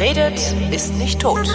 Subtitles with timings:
[0.00, 0.40] Redet,
[0.70, 1.46] ist nicht tot.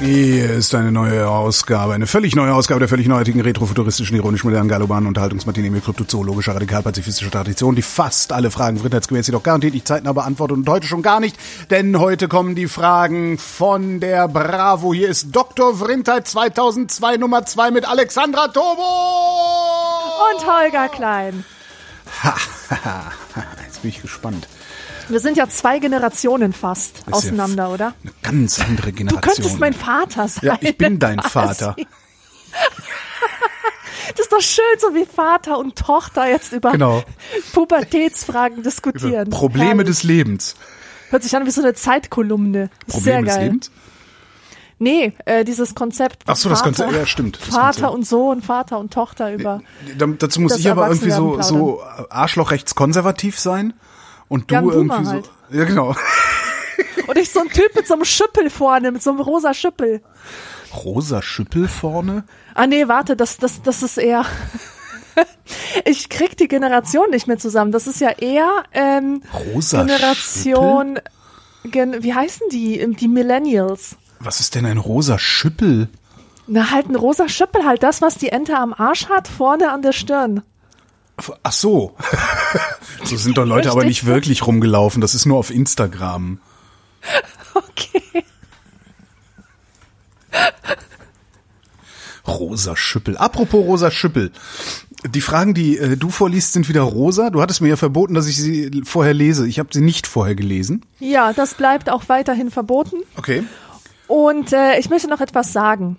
[0.00, 4.70] Hier ist eine neue Ausgabe, eine völlig neue Ausgabe der völlig neuartigen, retrofuturistischen, ironisch modernen,
[4.70, 10.14] galobanen Unterhaltungsmatinee mit kryptozoologischer, radikal-pazifistischer Tradition, die fast alle Fragen friedheitsgemäß jedoch garantiert nicht zeitnah
[10.14, 11.36] beantwortet und heute schon gar nicht,
[11.68, 14.94] denn heute kommen die Fragen von der Bravo.
[14.94, 15.76] Hier ist Dr.
[15.76, 19.87] Vrindheit 2002 Nummer 2 mit Alexandra Tobo!
[20.18, 21.44] Und Holger Klein.
[23.64, 24.48] Jetzt bin ich gespannt.
[25.08, 27.94] Wir sind ja zwei Generationen fast ist auseinander, ja oder?
[28.02, 29.20] Eine ganz andere Du Generation.
[29.34, 30.40] könntest mein Vater sein.
[30.44, 31.60] Ja, ich bin dein quasi.
[31.64, 31.76] Vater.
[34.10, 37.04] Das ist doch schön, so wie Vater und Tochter jetzt über Genau.
[37.52, 39.30] Pubertätsfragen diskutieren.
[39.30, 39.86] Probleme Herrlich.
[39.86, 40.56] des Lebens.
[41.10, 42.70] Hört sich an wie so eine Zeitkolumne.
[42.86, 43.44] Probleme Sehr des geil.
[43.44, 43.70] Lebens?
[44.78, 46.22] Nee, äh, dieses Konzept.
[46.26, 49.60] Ach so, das Vater, Konzept, ja, stimmt, Vater und Sohn, Vater und Tochter über.
[49.96, 53.74] Da, dazu muss ich aber irgendwie so, so arschlochrechtskonservativ sein.
[54.28, 55.30] Und du Ja, irgendwie halt.
[55.50, 55.56] so.
[55.56, 55.94] Ja, genau.
[57.06, 60.02] Und ich so ein Typ mit so einem Schüppel vorne, mit so einem rosa Schüppel.
[60.84, 62.24] Rosa Schüppel vorne?
[62.54, 64.26] Ah nee, warte, das, das, das ist eher.
[65.86, 67.72] ich krieg die Generation nicht mehr zusammen.
[67.72, 69.22] Das ist ja eher ähm,
[69.54, 71.00] Rosa Generation.
[71.64, 72.94] Gen wie heißen die?
[72.94, 73.96] Die Millennials.
[74.20, 75.88] Was ist denn ein rosa Schüppel?
[76.46, 79.82] Na, halt ein rosa Schüppel, halt das, was die Ente am Arsch hat, vorne an
[79.82, 80.42] der Stirn.
[81.42, 81.94] Ach so.
[83.04, 85.00] so sind doch Leute aber nicht wirklich rumgelaufen.
[85.00, 86.40] Das ist nur auf Instagram.
[87.54, 88.24] Okay.
[92.26, 93.16] Rosa Schüppel.
[93.16, 94.30] Apropos rosa Schüppel.
[95.04, 97.30] Die Fragen, die äh, du vorliest, sind wieder rosa.
[97.30, 99.48] Du hattest mir ja verboten, dass ich sie vorher lese.
[99.48, 100.84] Ich habe sie nicht vorher gelesen.
[101.00, 102.96] Ja, das bleibt auch weiterhin verboten.
[103.16, 103.44] Okay.
[104.08, 105.98] Und äh, ich möchte noch etwas sagen.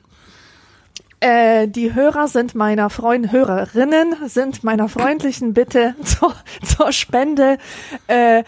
[1.22, 7.58] Äh, die Hörer sind meiner Freund Hörerinnen sind meiner freundlichen Bitte zur, zur Spende
[8.08, 8.44] äh,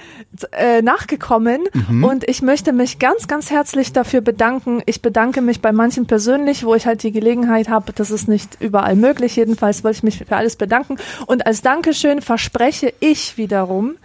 [0.53, 4.81] äh, nachgekommen und ich möchte mich ganz ganz herzlich dafür bedanken.
[4.85, 7.91] Ich bedanke mich bei manchen persönlich, wo ich halt die Gelegenheit habe.
[7.91, 9.35] Das ist nicht überall möglich.
[9.35, 13.95] Jedenfalls wollte ich mich für alles bedanken und als Dankeschön verspreche ich wiederum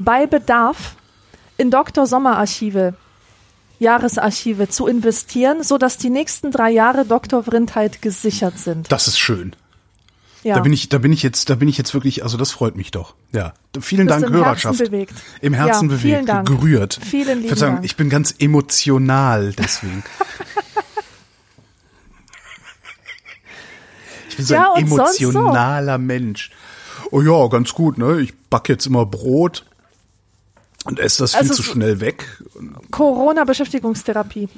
[0.00, 0.96] bei Bedarf
[1.58, 2.06] in Dr.
[2.06, 2.94] Sommer Archive
[3.78, 7.42] Jahresarchive zu investieren, so dass die nächsten drei Jahre Dr.
[7.44, 8.90] Vrindheit gesichert sind.
[8.90, 9.54] Das ist schön.
[10.42, 10.54] Ja.
[10.54, 12.76] Da bin ich, da bin ich jetzt, da bin ich jetzt wirklich, also das freut
[12.76, 13.14] mich doch.
[13.32, 13.52] Ja.
[13.80, 14.78] Vielen Dank, im Hörerschaft.
[14.78, 15.14] Herzen bewegt.
[15.40, 16.46] Im Herzen Ja, bewegt, Dank.
[16.48, 17.00] gerührt.
[17.02, 17.84] Vielen lieben Verzeihung, Dank.
[17.84, 20.04] ich bin ganz emotional deswegen.
[24.28, 25.30] ich bin so Ja, ein sonst so?
[25.30, 26.50] emotionaler Mensch.
[27.10, 28.20] Oh ja, ganz gut, ne?
[28.20, 29.64] Ich back jetzt immer Brot
[30.86, 32.40] und esse das viel Also zu schnell weg.
[32.90, 34.48] Corona-Beschäftigungstherapie.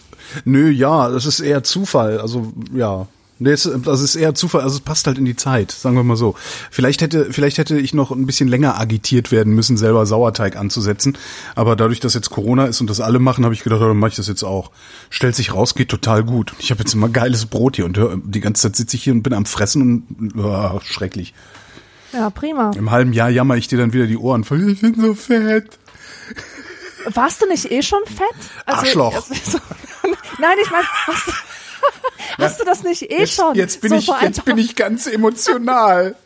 [0.45, 2.21] Nö, ja, das ist eher Zufall.
[2.21, 3.07] Also ja,
[3.39, 4.63] nee, das ist eher Zufall.
[4.63, 6.35] Also es passt halt in die Zeit, sagen wir mal so.
[6.71, 11.17] Vielleicht hätte, vielleicht hätte ich noch ein bisschen länger agitiert werden müssen, selber Sauerteig anzusetzen.
[11.55, 14.11] Aber dadurch, dass jetzt Corona ist und das alle machen, habe ich gedacht, dann mache
[14.11, 14.71] ich das jetzt auch.
[15.11, 16.53] Stellt sich raus, geht total gut.
[16.59, 19.13] Ich habe jetzt immer geiles Brot hier und hör, die ganze Zeit sitze ich hier
[19.13, 21.35] und bin am Fressen und oh, schrecklich.
[22.13, 22.71] Ja, prima.
[22.75, 24.71] Im halben Jahr jammer ich dir dann wieder die Ohren voll.
[24.71, 25.79] Ich bin so fett.
[27.07, 28.27] Warst du nicht eh schon fett?
[28.67, 29.15] Arschloch.
[29.15, 29.31] also,
[30.39, 31.33] Nein, ich meine, hast, du-
[32.43, 33.55] hast du das nicht eh Jetzt, schon?
[33.55, 36.17] jetzt bin So ich, jetzt bin ich ganz emotional.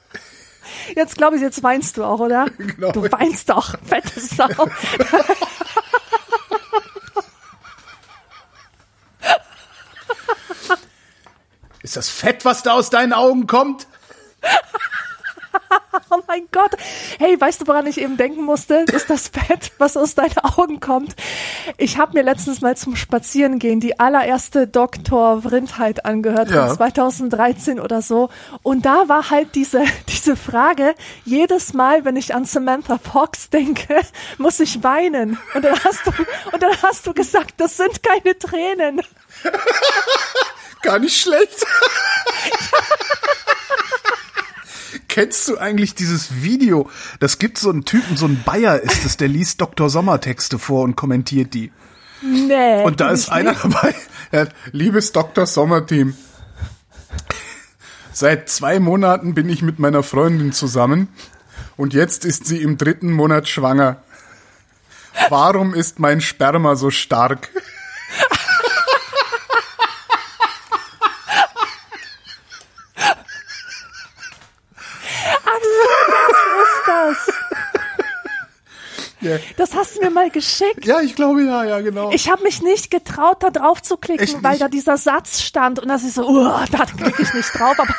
[0.96, 2.46] Jetzt glaube ich, jetzt weinst du auch, oder?
[2.58, 2.92] Genau.
[2.92, 4.48] Du weinst doch, fette Sau.
[11.82, 13.86] Ist das Fett, was da aus deinen Augen kommt?
[16.10, 16.72] Oh mein Gott.
[17.18, 18.84] Hey, weißt du, woran ich eben denken musste?
[18.92, 21.14] Ist das Fett, was aus deinen Augen kommt?
[21.78, 25.42] Ich habe mir letztens mal zum Spazierengehen die allererste Dr.
[25.42, 26.66] Vrindheit angehört Ja.
[26.68, 28.28] von 2013 oder so.
[28.62, 34.00] Und da war halt diese, diese Frage, jedes Mal, wenn ich an Samantha Fox denke,
[34.38, 35.38] muss ich weinen.
[35.54, 36.10] Und dann hast du,
[36.52, 39.02] und dann hast du gesagt, das sind keine Tränen.
[40.82, 41.64] Gar nicht schlecht.
[45.08, 46.90] Kennst du eigentlich dieses Video?
[47.20, 49.88] Das gibt so einen Typen, so ein Bayer ist es, der liest Dr.
[49.90, 51.72] Sommer Texte vor und kommentiert die.
[52.22, 52.82] Nee.
[52.84, 53.64] Und da ist einer nicht.
[53.64, 53.94] dabei,
[54.32, 55.46] hat, liebes Dr.
[55.46, 56.16] Sommer Team.
[58.12, 61.08] Seit zwei Monaten bin ich mit meiner Freundin zusammen
[61.76, 64.02] und jetzt ist sie im dritten Monat schwanger.
[65.28, 67.48] Warum ist mein Sperma so stark?
[75.44, 75.58] Ach
[76.86, 77.01] so,
[79.20, 79.75] das ist das.
[79.76, 80.85] Hast du mir mal geschickt.
[80.85, 82.11] Ja, ich glaube ja, ja, genau.
[82.12, 85.88] Ich habe mich nicht getraut, da drauf zu klicken, weil da dieser Satz stand und
[85.88, 87.79] das ist so, uh, da klicke ich nicht drauf.
[87.79, 87.94] Aber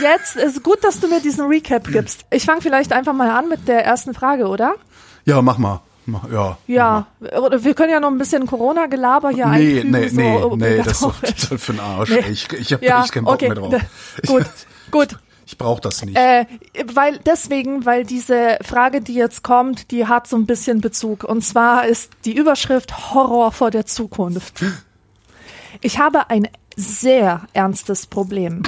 [0.00, 2.24] jetzt ist gut, dass du mir diesen Recap gibst.
[2.30, 4.74] Ich fange vielleicht einfach mal an mit der ersten Frage, oder?
[5.26, 5.80] ja, mach mal.
[6.30, 6.58] Ja.
[6.66, 7.06] Ja,
[7.40, 9.90] oder wir können ja noch ein bisschen Corona-Gelaber hier Nee, einfügen.
[9.90, 11.14] nee, so nee, nee, das ist doch
[11.58, 12.10] für den Arsch.
[12.10, 12.24] Nee.
[12.30, 13.74] Ich, ich habe Ja, echt keinen Bock okay, mehr drauf.
[14.26, 14.44] gut,
[14.90, 15.18] gut.
[15.54, 16.16] Ich brauche das nicht.
[16.16, 16.46] Äh,
[16.94, 21.22] weil deswegen, weil diese Frage, die jetzt kommt, die hat so ein bisschen Bezug.
[21.22, 24.64] Und zwar ist die Überschrift Horror vor der Zukunft.
[25.80, 28.64] Ich habe ein sehr ernstes Problem.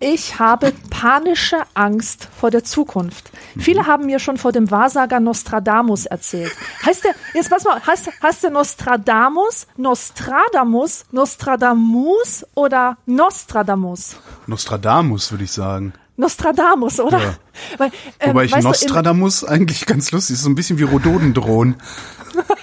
[0.00, 3.30] Ich habe panische Angst vor der Zukunft.
[3.58, 6.52] Viele haben mir schon vor dem Wahrsager Nostradamus erzählt.
[6.86, 14.16] Heißt der, jetzt pass mal, heißt, heißt der Nostradamus, Nostradamus, Nostradamus oder Nostradamus?
[14.46, 15.92] Nostradamus, würde ich sagen.
[16.16, 17.18] Nostradamus, oder?
[17.20, 17.34] Ja.
[17.78, 17.90] Weil,
[18.20, 21.76] ähm, Wobei ich weißt du, Nostradamus eigentlich ganz lustig ist, so ein bisschen wie Rhododendron.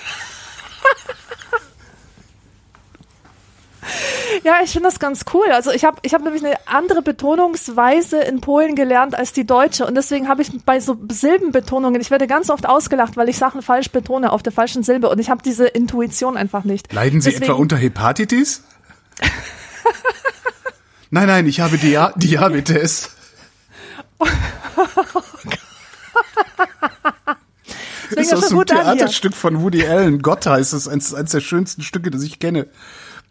[4.44, 5.48] Ja, ich finde das ganz cool.
[5.52, 9.86] Also ich habe ich hab nämlich eine andere Betonungsweise in Polen gelernt als die deutsche
[9.86, 13.62] und deswegen habe ich bei so Silbenbetonungen, ich werde ganz oft ausgelacht, weil ich Sachen
[13.62, 16.92] falsch betone auf der falschen Silbe und ich habe diese Intuition einfach nicht.
[16.92, 18.64] Leiden Sie deswegen, etwa unter Hepatitis?
[21.12, 23.12] nein, nein, ich habe Dia Diabetes.
[28.12, 28.98] Deswegen Das ist aus schon einem.
[28.98, 30.22] Theaterstück von Woody Allen.
[30.22, 32.68] Gott heißt es, eins, eins der schönsten Stücke, das ich kenne.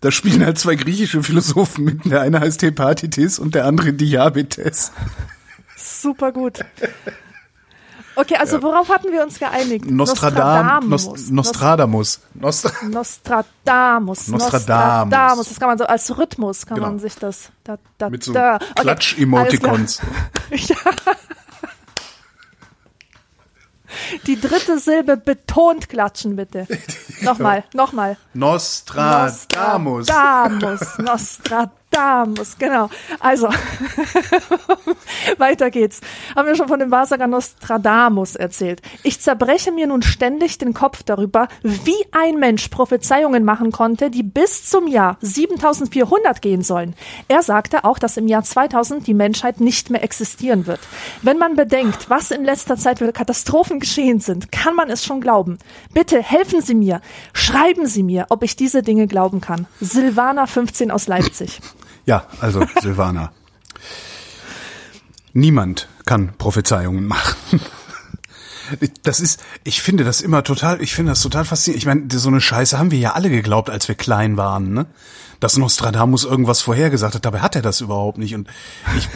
[0.01, 2.05] Da spielen halt zwei griechische Philosophen mit.
[2.07, 4.93] Der eine heißt Hepatitis und der andere Diabetes.
[5.77, 6.61] Super gut.
[8.17, 9.89] Okay, also worauf hatten wir uns geeinigt?
[9.91, 11.07] Nostradam, Nostradamus.
[11.07, 12.21] Nost, Nostradamus.
[12.35, 14.29] Nostra Nostradamus.
[14.29, 15.49] Nostradamus.
[15.49, 16.89] Das kann man so als Rhythmus kann Genau.
[16.89, 18.59] man sich das da, da, mit so da.
[18.77, 20.01] Klatsch-Emoticons.
[20.51, 20.77] Ja.
[24.27, 26.67] Die dritte Silbe betont klatschen, bitte.
[27.23, 28.17] Nochmal, nochmal.
[28.35, 30.07] Nostradamus.
[30.09, 31.71] Nostradamus, Nostradamus,
[32.59, 32.89] genau.
[33.19, 33.49] Also,
[35.39, 36.01] weiter geht's.
[36.37, 38.81] Haben wir schon von dem Wahrsager Nostradamus erzählt.
[39.03, 44.23] Ich zerbreche mir nun ständig den Kopf darüber, wie ein Mensch Prophezeiungen machen konnte, die
[44.23, 46.95] bis zum Jahr 7400 gehen sollen.
[47.29, 50.81] Er sagte auch, dass im Jahr 2000 die Menschheit nicht mehr existieren wird.
[51.23, 55.21] Wenn man bedenkt, was in letzter Zeit für Katastrophen geschehen sind, kann man es schon
[55.21, 55.59] glauben.
[55.93, 57.01] Bitte helfen Sie mir,
[57.33, 59.67] schreiben Sie mir, ob ich diese Dinge glauben kann.
[59.81, 61.61] Silvana 15 aus Leipzig.
[62.07, 63.33] Ja, also Silvana.
[65.33, 67.61] Niemand kann Prophezeiungen machen.
[69.03, 71.83] Das ist, ich finde das immer total, ich finde das total faszinierend.
[71.83, 74.87] Ich meine, so eine Scheiße haben wir ja alle geglaubt, als wir klein waren, ne?
[75.41, 78.35] Dass Nostradamus irgendwas vorhergesagt hat, dabei hat er das überhaupt nicht.
[78.35, 78.49] Und
[78.97, 79.09] ich,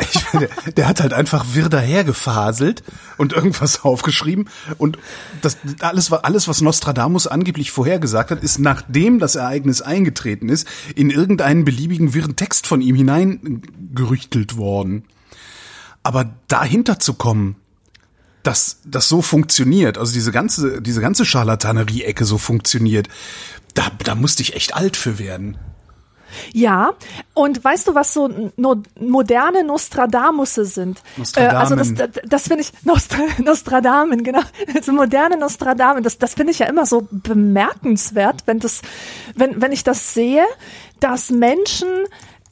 [0.14, 2.82] ich finde, der hat halt einfach wirr dahergefaselt
[3.16, 4.48] und irgendwas aufgeschrieben.
[4.78, 4.98] Und
[5.42, 11.10] das alles, alles, was Nostradamus angeblich vorhergesagt hat, ist nachdem das Ereignis eingetreten ist, in
[11.10, 15.04] irgendeinen beliebigen wirren Text von ihm hineingerüchtelt worden.
[16.04, 17.56] Aber dahinter zu kommen,
[18.44, 23.08] dass das so funktioniert, also diese ganze, diese ganze Scharlatanerie-Ecke so funktioniert,
[23.74, 25.58] da, da musste ich echt alt für werden.
[26.52, 26.94] Ja,
[27.32, 31.02] und weißt du, was so no, moderne Nostradamusse sind?
[31.16, 31.56] Nostradamen.
[31.56, 34.40] Äh, also das, das, finde ich, Nostra, Nostradamen, genau.
[34.82, 38.82] So moderne Nostradamen, das, das finde ich ja immer so bemerkenswert, wenn das,
[39.34, 40.44] wenn, wenn ich das sehe,
[41.00, 41.88] dass Menschen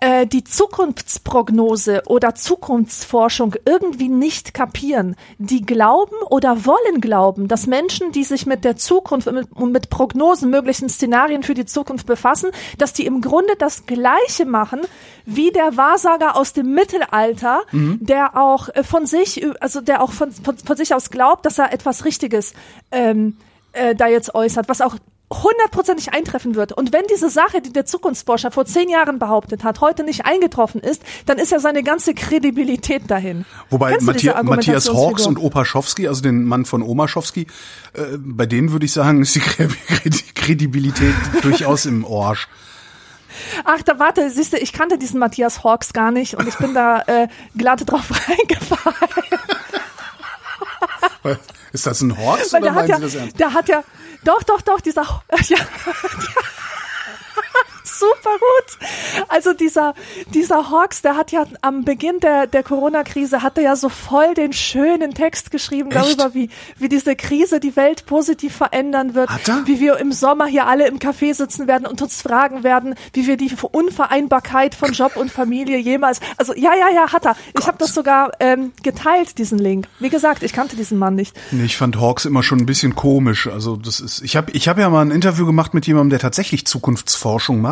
[0.02, 5.14] äh, die Zukunftsprognose oder Zukunftsforschung irgendwie nicht kapieren.
[5.38, 9.90] Die glauben oder wollen glauben, dass Menschen, die sich mit der Zukunft und mit, mit
[9.90, 14.80] Prognosen, möglichen Szenarien für die Zukunft befassen, dass die im Grunde das Gleiche machen
[15.24, 17.62] wie der Wahrsager aus dem Mittelalter,
[18.00, 21.58] der auch äh, von sich, also der auch von, von, von sich aus glaubt, dass
[21.58, 22.54] er etwas Richtiges
[22.90, 23.36] ähm,
[23.72, 24.96] äh, da jetzt äußert, was auch
[25.32, 26.72] hundertprozentig eintreffen wird.
[26.72, 30.80] Und wenn diese Sache, die der Zukunftsforscher vor zehn Jahren behauptet hat, heute nicht eingetroffen
[30.80, 33.44] ist, dann ist ja seine ganze Kredibilität dahin.
[33.70, 37.46] Wobei diese Matthias, Hawks und Opa Schowski, also den Mann von Oma Schowski,
[37.94, 42.48] äh, bei denen würde ich sagen, ist die Kredi- Kredibilität durchaus im Orsch.
[43.64, 46.74] Ach, da warte, siehst du, ich kannte diesen Matthias Hawks gar nicht und ich bin
[46.74, 49.40] da äh, glatt drauf reingefallen.
[51.72, 53.40] Ist das ein Horst Weil oder meinen ja, Sie das ernst?
[53.40, 53.82] der hat ja,
[54.24, 55.02] doch, doch, doch, dieser,
[55.48, 55.56] ja,
[57.84, 58.88] super gut.
[59.28, 59.94] Also dieser,
[60.32, 64.52] dieser Hawks, der hat ja am Beginn der, der Corona-Krise hatte ja so voll den
[64.52, 66.18] schönen Text geschrieben Echt?
[66.20, 69.62] darüber, wie, wie diese Krise die Welt positiv verändern wird, Hat er?
[69.66, 73.26] wie wir im Sommer hier alle im Café sitzen werden und uns fragen werden, wie
[73.26, 77.36] wir die Unvereinbarkeit von Job und Familie jemals, also ja, ja, ja, hat er.
[77.58, 79.88] Ich habe das sogar ähm, geteilt, diesen Link.
[79.98, 81.36] Wie gesagt, ich kannte diesen Mann nicht.
[81.50, 83.46] Nee, Ich fand Hawks immer schon ein bisschen komisch.
[83.46, 86.18] Also das ist, ich habe ich hab ja mal ein Interview gemacht mit jemandem, der
[86.20, 87.71] tatsächlich Zukunftsforschung macht.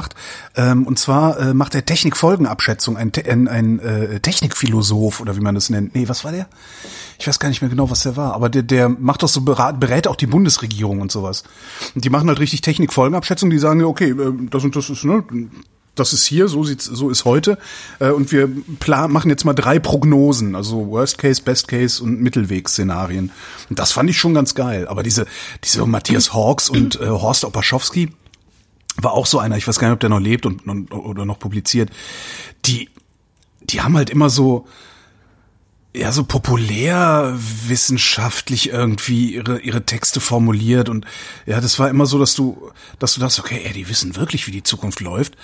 [0.56, 5.40] Ähm, und zwar äh, macht er Technikfolgenabschätzung, ein, Te- ein, ein äh, Technikphilosoph oder wie
[5.40, 5.94] man das nennt.
[5.94, 6.46] Nee, was war der?
[7.18, 8.34] Ich weiß gar nicht mehr genau, was der war.
[8.34, 11.44] Aber der, der macht doch so berat, berät auch die Bundesregierung und sowas.
[11.94, 13.50] Und die machen halt richtig Technikfolgenabschätzung.
[13.50, 15.24] Die sagen okay, äh, das und das ist ne.
[15.96, 17.58] Das ist hier, so sieht's, so ist heute.
[17.98, 22.20] Äh, Und wir plan, machen jetzt mal drei Prognosen, also Worst Case, Best Case und
[22.22, 23.32] Mittelweg-Szenarien.
[23.68, 24.86] Und das fand ich schon ganz geil.
[24.86, 25.26] Aber diese,
[25.64, 28.12] diese Matthias Hawks und äh, Horst Opaschowski
[29.02, 31.24] war auch so einer, ich weiß gar nicht, ob der noch lebt und, und oder
[31.24, 31.90] noch publiziert.
[32.66, 32.88] Die,
[33.60, 34.66] die haben halt immer so,
[35.94, 41.04] ja, so populär wissenschaftlich irgendwie ihre, ihre Texte formuliert und
[41.46, 44.46] ja, das war immer so, dass du, dass du dachtest, okay, ey, die wissen wirklich,
[44.46, 45.36] wie die Zukunft läuft.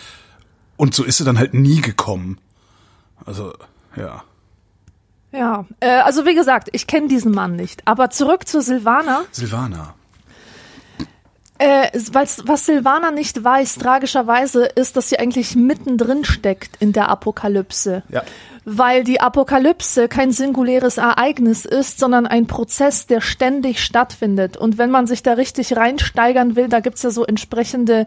[0.76, 2.38] Und so ist sie dann halt nie gekommen.
[3.24, 3.54] Also,
[3.96, 4.22] ja.
[5.32, 7.82] Ja, äh, also wie gesagt, ich kenne diesen Mann nicht.
[7.86, 9.24] Aber zurück zu Silvana.
[9.32, 9.94] Silvana.
[11.58, 18.02] Äh, was Silvana nicht weiß, tragischerweise, ist, dass sie eigentlich mittendrin steckt in der Apokalypse.
[18.08, 18.22] Ja.
[18.64, 24.56] Weil die Apokalypse kein singuläres Ereignis ist, sondern ein Prozess, der ständig stattfindet.
[24.56, 28.06] Und wenn man sich da richtig reinsteigern will, da gibt's ja so entsprechende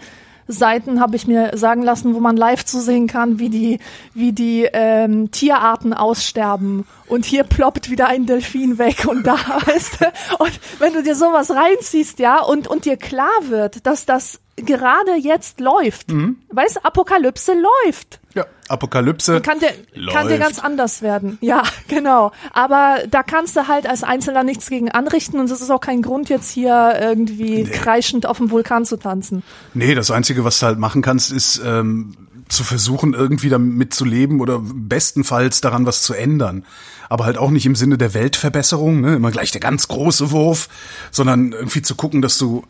[0.51, 3.79] Seiten, habe ich mir sagen lassen, wo man live zusehen kann, wie die,
[4.15, 6.85] wie die ähm, Tierarten aussterben.
[7.07, 10.05] Und hier ploppt wieder ein Delfin weg und da, weißt du.
[10.39, 15.15] Und wenn du dir sowas reinziehst, ja, und, und dir klar wird, dass das gerade
[15.15, 16.11] jetzt läuft.
[16.49, 18.19] Weißt du, Apokalypse läuft.
[18.35, 18.45] Ja.
[18.67, 19.41] Apokalypse.
[19.41, 19.71] Kann dir,
[20.11, 20.41] kann dir Läuft.
[20.41, 21.37] ganz anders werden.
[21.41, 22.31] Ja, genau.
[22.53, 26.01] Aber da kannst du halt als Einzelner nichts gegen anrichten und es ist auch kein
[26.01, 29.43] Grund, jetzt hier irgendwie kreischend auf dem Vulkan zu tanzen.
[29.73, 32.15] Nee, das Einzige, was du halt machen kannst, ist ähm,
[32.49, 36.65] zu versuchen, irgendwie damit zu leben oder bestenfalls daran was zu ändern.
[37.07, 39.15] Aber halt auch nicht im Sinne der Weltverbesserung, ne?
[39.15, 40.69] immer gleich der ganz große Wurf,
[41.11, 42.63] sondern irgendwie zu gucken, dass du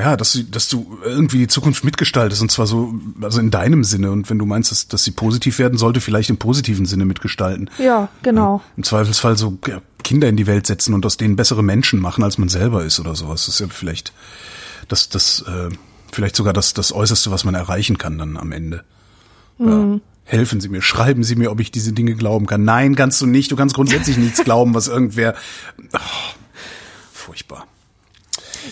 [0.00, 3.84] ja, dass du, dass du irgendwie die Zukunft mitgestaltest und zwar so, also in deinem
[3.84, 4.10] Sinne.
[4.10, 7.70] Und wenn du meinst, dass, dass sie positiv werden sollte, vielleicht im positiven Sinne mitgestalten.
[7.78, 8.62] Ja, genau.
[8.76, 12.24] Im Zweifelsfall so ja, Kinder in die Welt setzen und aus denen bessere Menschen machen,
[12.24, 13.46] als man selber ist oder sowas.
[13.46, 14.12] Das ist ja vielleicht
[14.88, 15.68] das, das, äh,
[16.10, 18.84] vielleicht sogar das, das Äußerste, was man erreichen kann dann am Ende.
[19.58, 20.00] Ja.
[20.24, 22.64] Helfen Sie mir, schreiben Sie mir, ob ich diese Dinge glauben kann.
[22.64, 23.50] Nein, kannst du nicht.
[23.50, 25.34] Du kannst grundsätzlich nichts glauben, was irgendwer.
[25.92, 25.98] Oh,
[27.12, 27.66] furchtbar.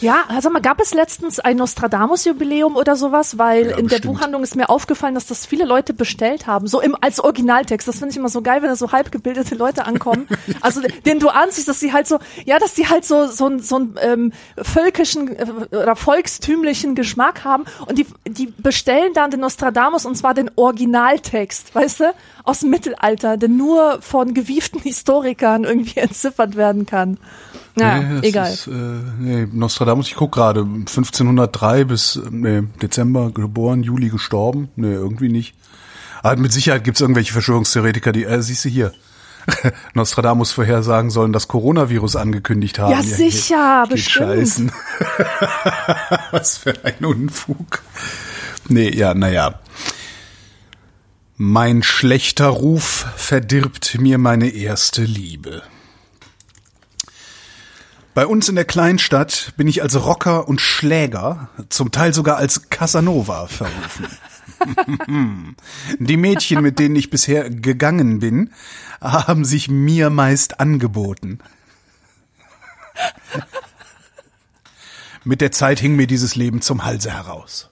[0.00, 4.14] Ja, also mal, gab es letztens ein Nostradamus-Jubiläum oder sowas, weil Ja, in der bestimmt.
[4.14, 7.86] Buchhandlung ist mir aufgefallen, dass das viele Leute bestellt haben, so im als Originaltext.
[7.88, 10.28] Das finde ich immer so geil, wenn da so halbgebildete Leute ankommen.
[10.60, 13.76] also den du ansiehst, dass sie halt so, ja, dass die halt so so, so
[13.76, 20.06] einen ähm, völkischen äh, oder volkstümlichen Geschmack haben und die die bestellen dann den Nostradamus
[20.06, 22.14] und zwar den Originaltext, weißt du,
[22.44, 27.18] aus dem Mittelalter, der nur von gewieften Historikern irgendwie entziffert werden kann.
[27.76, 28.52] Ja, Nee, egal.
[28.52, 28.70] Ist, äh,
[29.18, 34.68] nee, Nostradamus, ich guck gerade, 1503 bis nee, Dezember geboren, Juli gestorben.
[34.76, 35.54] Nee, irgendwie nicht.
[36.22, 38.92] Aber mit Sicherheit gibt's irgendwelche Verschwörungstheoretiker, die, äh, siehst du hier,
[39.94, 42.92] Nostradamus Vorhersagen sollen das Coronavirus angekündigt haben.
[42.92, 44.26] Ja, sicher, geht bestimmt.
[44.26, 44.72] Scheißen.
[46.30, 47.82] Was für ein Unfug.
[48.68, 49.60] Nee, ja, naja.
[51.40, 55.62] Mein schlechter Ruf verdirbt mir meine erste Liebe.
[58.12, 62.70] Bei uns in der Kleinstadt bin ich als Rocker und Schläger, zum Teil sogar als
[62.70, 64.08] Casanova verrufen.
[66.00, 68.50] Die Mädchen, mit denen ich bisher gegangen bin,
[69.00, 71.38] haben sich mir meist angeboten.
[75.22, 77.68] Mit der Zeit hing mir dieses Leben zum Halse heraus.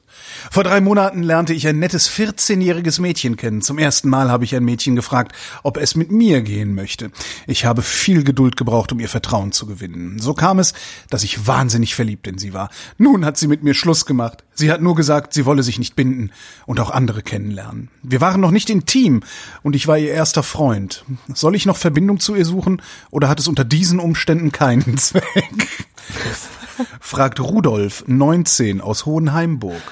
[0.50, 3.62] Vor drei Monaten lernte ich ein nettes 14-jähriges Mädchen kennen.
[3.62, 7.10] Zum ersten Mal habe ich ein Mädchen gefragt, ob es mit mir gehen möchte.
[7.46, 10.18] Ich habe viel Geduld gebraucht, um ihr Vertrauen zu gewinnen.
[10.18, 10.74] So kam es,
[11.10, 12.70] dass ich wahnsinnig verliebt in sie war.
[12.98, 14.44] Nun hat sie mit mir Schluss gemacht.
[14.54, 16.30] Sie hat nur gesagt, sie wolle sich nicht binden
[16.64, 17.90] und auch andere kennenlernen.
[18.02, 19.22] Wir waren noch nicht intim
[19.62, 21.04] und ich war ihr erster Freund.
[21.34, 25.68] Soll ich noch Verbindung zu ihr suchen oder hat es unter diesen Umständen keinen Zweck?
[27.00, 29.82] Fragt Rudolf, 19, aus Hohenheimburg.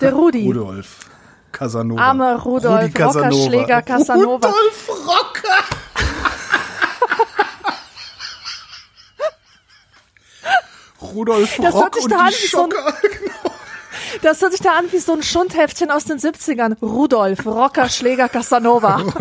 [0.00, 0.46] Der Rudi.
[0.46, 1.00] Rudolf
[1.52, 2.00] Casanova.
[2.02, 3.28] Armer Rudolf, Rudi Casanova.
[3.28, 4.48] Rockerschläger Casanova.
[4.48, 5.64] Rudolf Rocker.
[11.00, 12.94] Rudolf Das Rock und die wie so Schocker.
[13.02, 13.54] Genau.
[14.22, 16.76] Das hört sich da an wie so ein Schundheftchen aus den 70ern.
[16.80, 19.02] Rudolf, Rocker, Schläger, Casanova.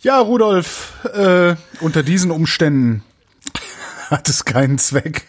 [0.00, 3.02] Ja, Rudolf, äh, unter diesen Umständen
[4.14, 5.26] hat es keinen Zweck.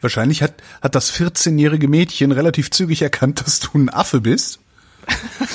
[0.00, 4.60] Wahrscheinlich hat, hat das 14-jährige Mädchen relativ zügig erkannt, dass du ein Affe bist.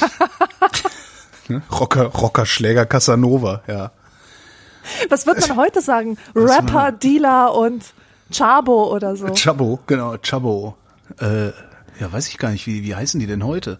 [1.47, 1.61] Ne?
[1.69, 3.91] Rocker, Rocker, Schläger, Casanova, ja.
[5.09, 6.17] Was wird man heute sagen?
[6.35, 7.83] Rapper, Dealer und
[8.31, 9.27] Chabo oder so.
[9.35, 10.77] Chabo, genau, Chabo.
[11.19, 11.47] Äh,
[11.99, 13.79] ja, weiß ich gar nicht, wie, wie heißen die denn heute?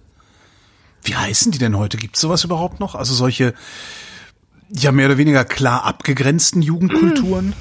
[1.03, 1.95] Wie heißen die denn heute?
[1.95, 2.95] Gibt's sowas überhaupt noch?
[2.95, 3.53] Also solche,
[4.69, 7.53] ja, mehr oder weniger klar abgegrenzten Jugendkulturen?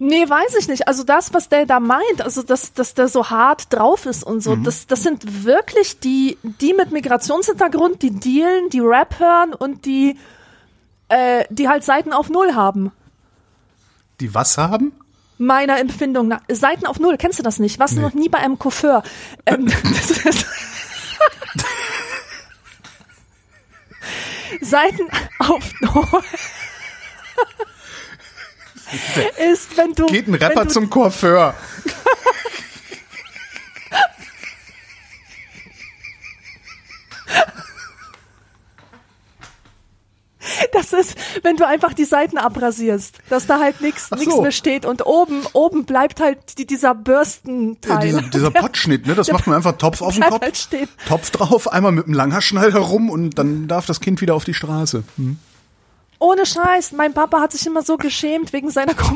[0.00, 0.86] Nee, weiß ich nicht.
[0.86, 4.40] Also das, was der da meint, also dass, dass der so hart drauf ist und
[4.42, 9.84] so, das, das sind wirklich die, die mit Migrationshintergrund, die dealen, die Rap hören und
[9.86, 10.16] die,
[11.08, 12.92] äh, die halt Seiten auf Null haben.
[14.20, 14.92] Die was haben?
[15.38, 16.40] Meiner Empfindung nach.
[16.50, 17.78] Seiten auf Null, kennst du das nicht?
[17.78, 18.06] Warst du Nee.
[18.06, 19.02] noch nie bei einem Coiffeur?
[19.46, 20.46] Ähm, das ist
[24.60, 26.22] Seiten auf Null.
[29.52, 30.06] ist, wenn du.
[30.06, 31.54] Geht ein Rapper du, zum Coiffeur.
[40.72, 44.42] Das ist, wenn du einfach die Seiten abrasierst, dass da halt nichts so.
[44.42, 48.00] mehr steht und oben oben bleibt halt die, dieser Ja, Bürstenteil.
[48.06, 49.14] dieser, dieser Pottschnitt, ne?
[49.14, 50.40] Das der macht man einfach Topf auf den Kopf.
[50.40, 50.88] halt.
[51.06, 54.54] Topf drauf, einmal mit dem Langhaarschneider rum und dann darf das Kind wieder auf die
[54.54, 55.04] Straße.
[55.16, 55.38] Hm.
[56.20, 58.94] Ohne Scheiß, mein Papa hat sich immer so geschämt wegen seiner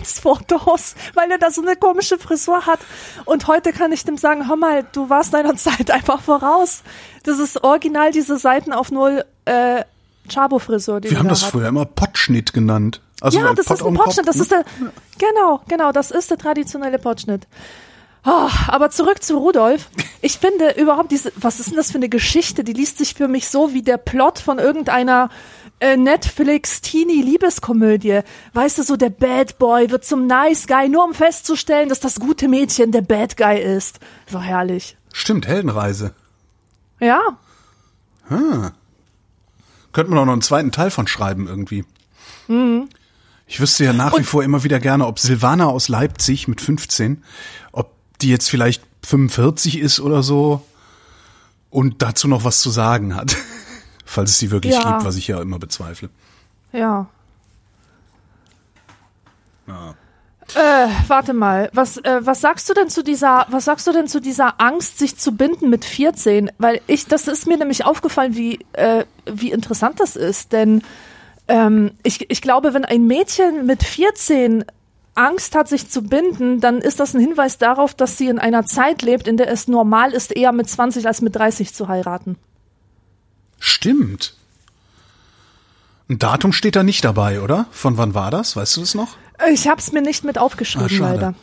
[0.00, 2.80] Kommunionsfotos, weil er da so eine komische Frisur hat.
[3.26, 6.82] Und heute kann ich dem sagen, hör mal, du warst deiner Zeit einfach voraus.
[7.24, 9.84] Das ist original diese Seiten auf Null äh,
[10.28, 11.50] Chabo-Frisur, Wir haben da das hat.
[11.52, 13.00] früher immer Pottschnitt genannt.
[13.20, 14.28] Also ja, das Pott ist ein Potschnitt.
[14.28, 14.64] Das ist der,
[15.18, 17.46] genau, genau, das ist der traditionelle Potschnitt.
[18.24, 19.88] Oh, aber zurück zu Rudolf.
[20.20, 22.64] Ich finde überhaupt diese, was ist denn das für eine Geschichte?
[22.64, 25.30] Die liest sich für mich so wie der Plot von irgendeiner
[25.80, 28.20] äh, Netflix-Teenie-Liebeskomödie.
[28.52, 32.20] Weißt du, so der Bad Boy wird zum Nice Guy, nur um festzustellen, dass das
[32.20, 34.00] gute Mädchen der Bad Guy ist.
[34.26, 34.96] So herrlich.
[35.12, 36.14] Stimmt, Heldenreise.
[36.98, 37.20] Ja,
[39.92, 41.84] Könnte man auch noch einen zweiten Teil von schreiben irgendwie.
[42.48, 42.88] Mhm.
[43.46, 47.22] Ich wüsste ja nach wie vor immer wieder gerne, ob Silvana aus Leipzig mit 15,
[47.72, 50.66] ob die jetzt vielleicht 45 ist oder so
[51.70, 53.36] und dazu noch was zu sagen hat.
[54.06, 54.92] Falls es sie wirklich Ja.
[54.92, 56.08] gibt, was ich ja immer bezweifle.
[56.72, 57.06] ja.
[60.54, 64.06] Äh, warte mal, was, äh, was sagst du denn zu dieser, was sagst du denn
[64.06, 66.52] zu dieser Angst, sich zu binden mit 14?
[66.58, 70.52] Weil ich, das ist mir nämlich aufgefallen, wie, äh, wie interessant das ist.
[70.52, 70.82] Denn
[71.48, 74.64] ähm, ich, ich glaube, wenn ein Mädchen mit 14
[75.16, 78.64] Angst hat, sich zu binden, dann ist das ein Hinweis darauf, dass sie in einer
[78.66, 82.36] Zeit lebt, in der es normal ist, eher mit 20 als mit 30 zu heiraten.
[83.58, 84.34] Stimmt.
[86.08, 87.66] Ein Datum steht da nicht dabei, oder?
[87.72, 88.54] Von wann war das?
[88.56, 89.16] Weißt du das noch?
[89.52, 91.34] Ich habe es mir nicht mit aufgeschrieben, Ah, leider.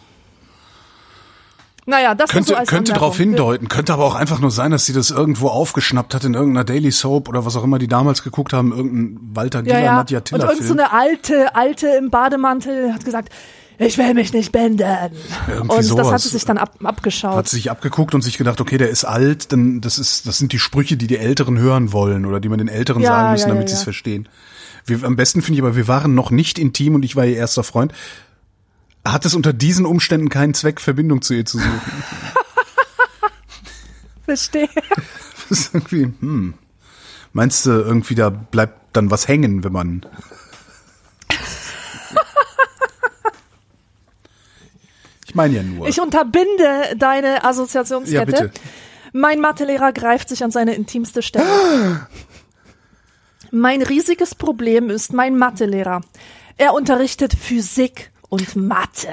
[1.85, 3.67] Naja, das Könnte, so als könnte darauf hindeuten.
[3.67, 6.91] Könnte aber auch einfach nur sein, dass sie das irgendwo aufgeschnappt hat in irgendeiner Daily
[6.91, 9.95] Soap oder was auch immer die damals geguckt haben, irgendein Walter Ja, Giller, ja.
[9.97, 10.79] Nadja Und Tiller irgend so Film.
[10.79, 13.33] eine alte, alte im Bademantel hat gesagt,
[13.85, 15.11] ich will mich nicht binden.
[15.47, 16.11] Irgendwie und das sowas.
[16.11, 17.35] hat sie sich dann ab, abgeschaut.
[17.35, 20.37] hat sie sich abgeguckt und sich gedacht, okay, der ist alt, dann das ist, das
[20.37, 23.31] sind die Sprüche, die die Älteren hören wollen oder die man den Älteren Ja, sagen
[23.31, 23.85] müssen, ja, ja, damit sie es ja.
[23.85, 24.27] verstehen.
[24.85, 27.37] Wir, am besten finde ich aber, wir waren noch nicht intim und ich war ihr
[27.37, 27.93] erster Freund.
[29.05, 31.81] Hat es unter diesen Umständen keinen Zweck, Verbindung zu ihr zu suchen?
[34.25, 34.69] Verstehe.
[35.49, 36.53] Das ist irgendwie, hm.
[37.33, 40.05] Meinst du, irgendwie da bleibt dann was hängen, wenn man.
[45.33, 45.87] Ich meine ja nur.
[45.87, 48.13] Ich unterbinde deine Assoziationskette.
[48.13, 48.51] Ja, bitte.
[49.13, 52.07] Mein Mathelehrer greift sich an seine intimste Stelle.
[53.51, 56.01] mein riesiges Problem ist mein Mathelehrer.
[56.57, 59.09] Er unterrichtet Physik und Mathe.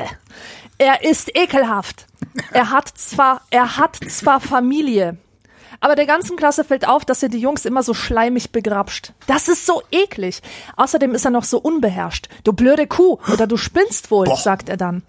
[0.77, 2.07] Er ist ekelhaft.
[2.53, 5.17] Er hat zwar, er hat zwar Familie,
[5.81, 9.15] aber der ganzen Klasse fällt auf, dass er die Jungs immer so schleimig begrapscht.
[9.27, 10.43] Das ist so eklig.
[10.77, 12.29] Außerdem ist er noch so unbeherrscht.
[12.45, 14.37] Du blöde Kuh oder du spinnst wohl, Boah.
[14.37, 15.03] sagt er dann.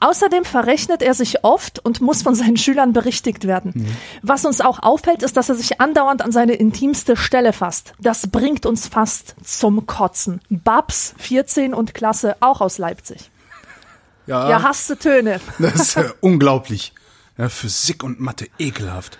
[0.00, 3.96] Außerdem verrechnet er sich oft und muss von seinen Schülern berichtigt werden.
[4.22, 7.94] Was uns auch auffällt, ist, dass er sich andauernd an seine intimste Stelle fasst.
[8.00, 10.40] Das bringt uns fast zum Kotzen.
[10.50, 13.30] Babs, 14 und Klasse, auch aus Leipzig.
[14.26, 15.40] Ja, hasste Töne.
[15.58, 16.92] Das ist äh, unglaublich.
[17.38, 19.18] Ja, Physik und Mathe, ekelhaft.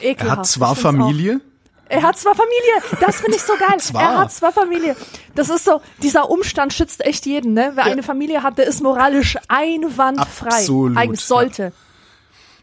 [0.00, 0.20] Ekelhaft.
[0.20, 1.51] Er hat zwar Familie, Auch.
[1.92, 2.98] Er hat zwar Familie.
[3.00, 3.76] Das finde ich so geil.
[3.78, 4.02] Zwar.
[4.02, 4.96] Er hat zwar Familie.
[5.34, 7.72] Das ist so, dieser Umstand schützt echt jeden, ne?
[7.74, 10.48] Wer eine Familie hat, der ist moralisch einwandfrei.
[10.48, 11.26] Absolut, Eigentlich ja.
[11.26, 11.72] sollte.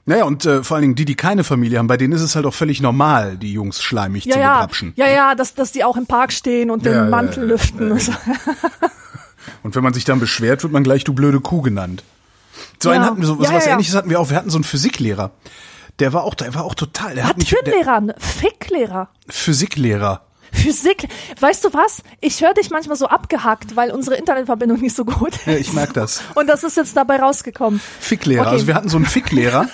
[0.05, 2.35] Naja, und äh, vor allen Dingen die, die keine Familie haben, bei denen ist es
[2.35, 4.93] halt auch völlig normal, die Jungs schleimig Ja, zu ja, begrapschen.
[4.95, 7.49] ja, ja, dass, dass die auch im Park stehen und den Ja, ja, Mantel ja,
[7.49, 7.91] lüften.
[7.91, 8.11] und so.
[9.63, 12.03] Und wenn man sich dann beschwert, wird man gleich du blöde Kuh genannt.
[12.81, 12.95] So Ja.
[12.95, 13.71] einen hatten wir, so, was, Ja, ja, ja.
[13.73, 14.29] ähnliches hatten wir auch.
[14.29, 15.31] Wir hatten so einen Physiklehrer.
[15.99, 17.97] Der war auch, der war auch total, der hat Was nicht, für ein der, Lehrer?
[17.97, 19.09] Ein Physiklehrer.
[19.27, 20.21] Physiklehrer.
[20.51, 21.07] Physik.
[21.39, 22.01] Weißt du was?
[22.21, 25.45] Ich höre dich manchmal so abgehackt, weil unsere Internetverbindung nicht so gut ist.
[25.45, 26.23] Ja, ich merk das.
[26.35, 27.79] Und das ist jetzt dabei rausgekommen.
[27.99, 28.41] Ficklehrer.
[28.41, 28.51] Okay.
[28.51, 29.67] Also wir hatten so einen Ficklehrer,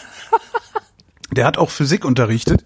[1.31, 2.63] der hat auch Physik unterrichtet.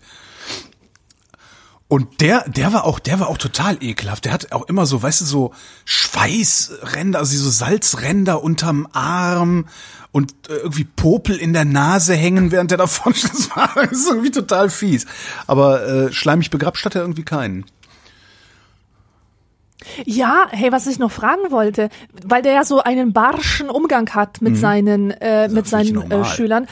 [1.89, 4.25] Und der, der war auch, der war auch total ekelhaft.
[4.25, 5.53] Der hat auch immer so, weißt du, so
[5.85, 9.65] Schweißränder, also so Salzränder unterm Arm
[10.11, 13.13] und äh, irgendwie Popel in der Nase hängen, während der davon.
[13.21, 15.07] Das war irgendwie total fies.
[15.47, 17.65] Aber äh, schleimig begrapscht hat er irgendwie keinen.
[20.05, 21.89] Ja, hey, was ich noch fragen wollte,
[22.25, 25.69] weil der ja so einen barschen Umgang hat mit seinen äh, mit Mhm.
[25.69, 26.25] seinen äh.
[26.25, 26.67] Schülern.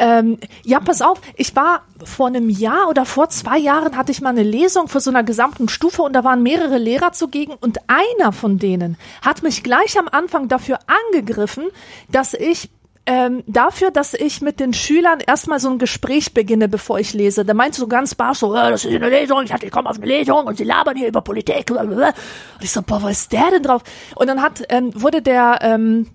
[0.00, 4.20] Ähm, ja, pass auf, ich war vor einem Jahr oder vor zwei Jahren hatte ich
[4.20, 7.78] mal eine Lesung für so einer gesamten Stufe und da waren mehrere Lehrer zugegen und
[7.88, 10.78] einer von denen hat mich gleich am Anfang dafür
[11.12, 11.64] angegriffen,
[12.10, 12.70] dass ich
[13.08, 17.42] ähm, dafür, dass ich mit den Schülern erstmal so ein Gespräch beginne, bevor ich lese.
[17.42, 19.88] Der meinte so ganz barsch so, äh, das ist eine Lesung, ich, hatte, ich komme
[19.88, 21.64] auf eine Lesung und sie labern hier über Politik.
[21.64, 22.08] blablabla.
[22.08, 22.14] Und
[22.60, 23.82] ich so, boah, was ist der denn drauf?
[24.14, 26.10] Und dann hat, ähm, wurde der ähm,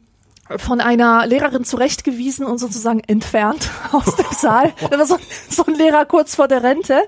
[0.58, 4.72] von einer Lehrerin zurechtgewiesen und sozusagen entfernt aus dem Saal.
[4.92, 5.18] Da war so,
[5.50, 7.02] so ein Lehrer kurz vor der Rente.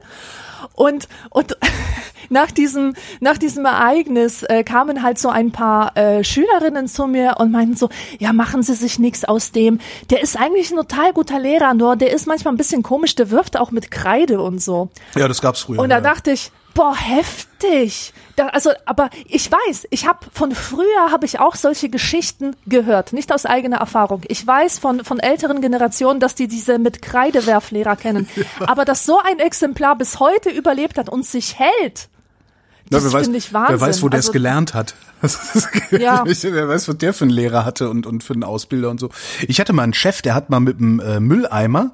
[0.74, 1.58] Und, und
[2.30, 7.36] nach diesem, nach diesem Ereignis äh, kamen halt so ein paar äh, Schülerinnen zu mir
[7.40, 9.80] und meinten so, ja, machen Sie sich nichts aus dem.
[10.10, 13.30] Der ist eigentlich ein total guter Lehrer, nur der ist manchmal ein bisschen komisch, der
[13.32, 14.90] wirft auch mit Kreide und so.
[15.16, 15.80] Ja, das gab's früher.
[15.80, 16.02] Und da ja.
[16.02, 18.14] dachte ich, boah, heftig.
[18.36, 23.14] Da, also, aber ich weiß, ich habe von früher habe ich auch solche Geschichten gehört,
[23.14, 24.22] nicht aus eigener Erfahrung.
[24.28, 28.28] Ich weiß von von älteren Generationen, dass die diese mit Kreidewerflehrer kennen,
[28.60, 32.10] aber dass so ein Exemplar bis heute überlebt hat und sich hält.
[32.92, 33.80] Ja, Das weiß, finde ich Wahnsinn.
[33.80, 34.94] Wer weiß, wo der es Also- gelernt hat.
[35.92, 36.24] Ja.
[36.28, 39.10] Wer weiß, was der für einen Lehrer hatte und, und für einen Ausbilder und so.
[39.48, 41.92] Ich hatte mal einen Chef, der hat mal mit einem äh, Mülleimer,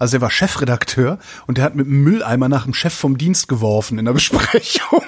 [0.00, 3.48] also der war Chefredakteur und der hat mit einem Mülleimer nach dem Chef vom Dienst
[3.48, 5.02] geworfen in der Besprechung.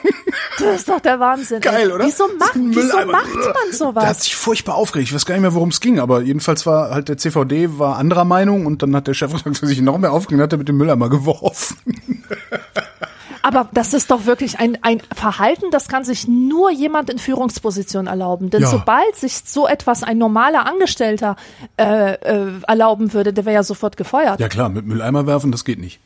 [0.58, 1.60] Das ist doch der Wahnsinn.
[1.60, 1.92] Geil, ey.
[1.94, 2.04] oder?
[2.04, 4.24] Wieso macht, wieso macht man Der hat sowas?
[4.24, 5.08] sich furchtbar aufgeregt.
[5.08, 7.96] Ich weiß gar nicht mehr, worum es ging, aber jedenfalls war halt der CVD war
[7.96, 10.68] anderer Meinung und dann hat der Chefredakteur sich noch mehr aufgeregt und hat er mit
[10.68, 11.78] dem Mülleimer geworfen.
[13.42, 18.06] Aber das ist doch wirklich ein, ein Verhalten, das kann sich nur jemand in Führungsposition
[18.06, 18.50] erlauben.
[18.50, 18.68] Denn Ja.
[18.68, 21.36] sobald sich so etwas ein normaler Angestellter
[21.76, 24.38] äh, äh, erlauben würde, der wäre ja sofort gefeuert.
[24.38, 25.98] Ja klar, mit Mülleimer werfen, das geht nicht.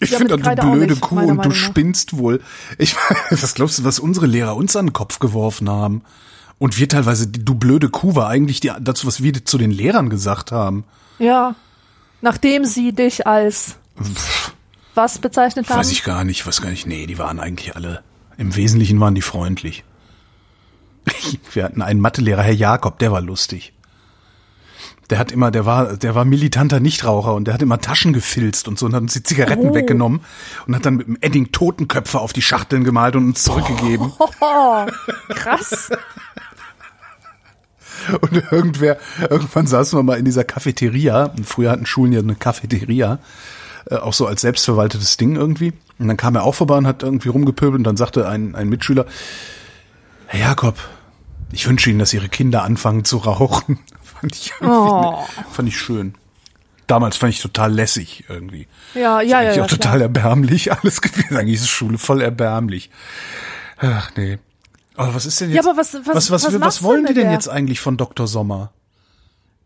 [0.00, 1.54] Ich Ja, finde, du blöde nicht, Kuh und du Meinung nach.
[1.54, 2.40] spinnst wohl.
[2.76, 2.94] Ich
[3.30, 6.02] was glaubst du, was unsere Lehrer uns an den Kopf geworfen haben?
[6.58, 10.10] Und wir teilweise, du blöde Kuh war eigentlich die, das, was wir zu den Lehrern
[10.10, 10.84] gesagt haben.
[11.18, 11.54] Ja.
[12.20, 13.76] Nachdem sie dich als
[14.94, 15.78] was bezeichnet haben?
[15.78, 16.86] Weiß ich gar nicht, weiß gar nicht.
[16.86, 18.02] Nee, die waren eigentlich alle,
[18.36, 19.84] im Wesentlichen waren die freundlich.
[21.52, 23.72] Wir hatten einen Mathelehrer, Herr Jakob, der war lustig.
[25.10, 28.66] Der hat immer, der war, der war militanter Nichtraucher und der hat immer Taschen gefilzt
[28.68, 29.74] und so und hat uns die Zigaretten Oh.
[29.74, 30.20] weggenommen
[30.66, 34.12] und hat dann mit dem Edding Totenköpfe auf die Schachteln gemalt und uns zurückgegeben.
[34.40, 34.86] Oh,
[35.28, 35.90] krass.
[38.20, 38.96] Und irgendwer,
[39.30, 41.26] irgendwann saßen wir mal in dieser Cafeteria.
[41.26, 43.20] Und früher hatten Schulen ja eine Cafeteria.
[43.90, 45.72] Äh, auch so als selbstverwaltetes Ding irgendwie.
[45.98, 48.68] Und dann kam er auch vorbei und hat irgendwie rumgepöbelt und dann sagte ein, ein
[48.68, 49.06] Mitschüler,
[50.26, 50.76] Herr Jakob,
[51.52, 53.78] ich wünsche Ihnen, dass Ihre Kinder anfangen zu rauchen.
[54.02, 55.22] fand ich Oh.
[55.50, 56.14] fand ich schön.
[56.86, 58.66] Damals fand ich total lässig irgendwie.
[58.94, 59.46] Ja, Ist ja, ja.
[59.48, 61.36] eigentlich ja auch total erbärmlich alles gewesen.
[61.36, 62.90] Eigentlich ist Schule voll erbärmlich.
[63.78, 64.38] Ach nee.
[64.94, 65.66] Aber was ist denn Ja, jetzt?
[65.68, 67.32] aber was- was- was, was, was was, wollen die denn der?
[67.32, 68.26] jetzt eigentlich von Dr.
[68.26, 68.72] Sommer?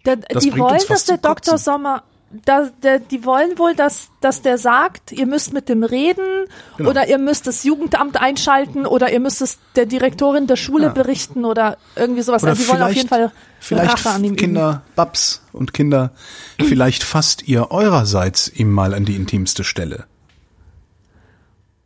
[0.05, 1.59] Der, Das die wollen, dass der Dr.
[1.59, 2.05] Sommer,
[2.45, 6.47] da, der, die wollen wohl, dass, dass der sagt, ihr müsst mit dem reden
[6.77, 6.91] Genau.
[6.91, 11.45] oder ihr müsst das Jugendamt einschalten oder ihr müsst es der Direktorin der Schule berichten
[11.45, 12.43] oder irgendwie sowas.
[12.43, 14.37] Oder also die wollen auf jeden Fall vielleicht Rache an ihm üben.
[14.37, 16.13] Kinder, Babs und Kinder,
[16.59, 20.05] vielleicht fasst ihr eurerseits ihm mal an die intimste Stelle.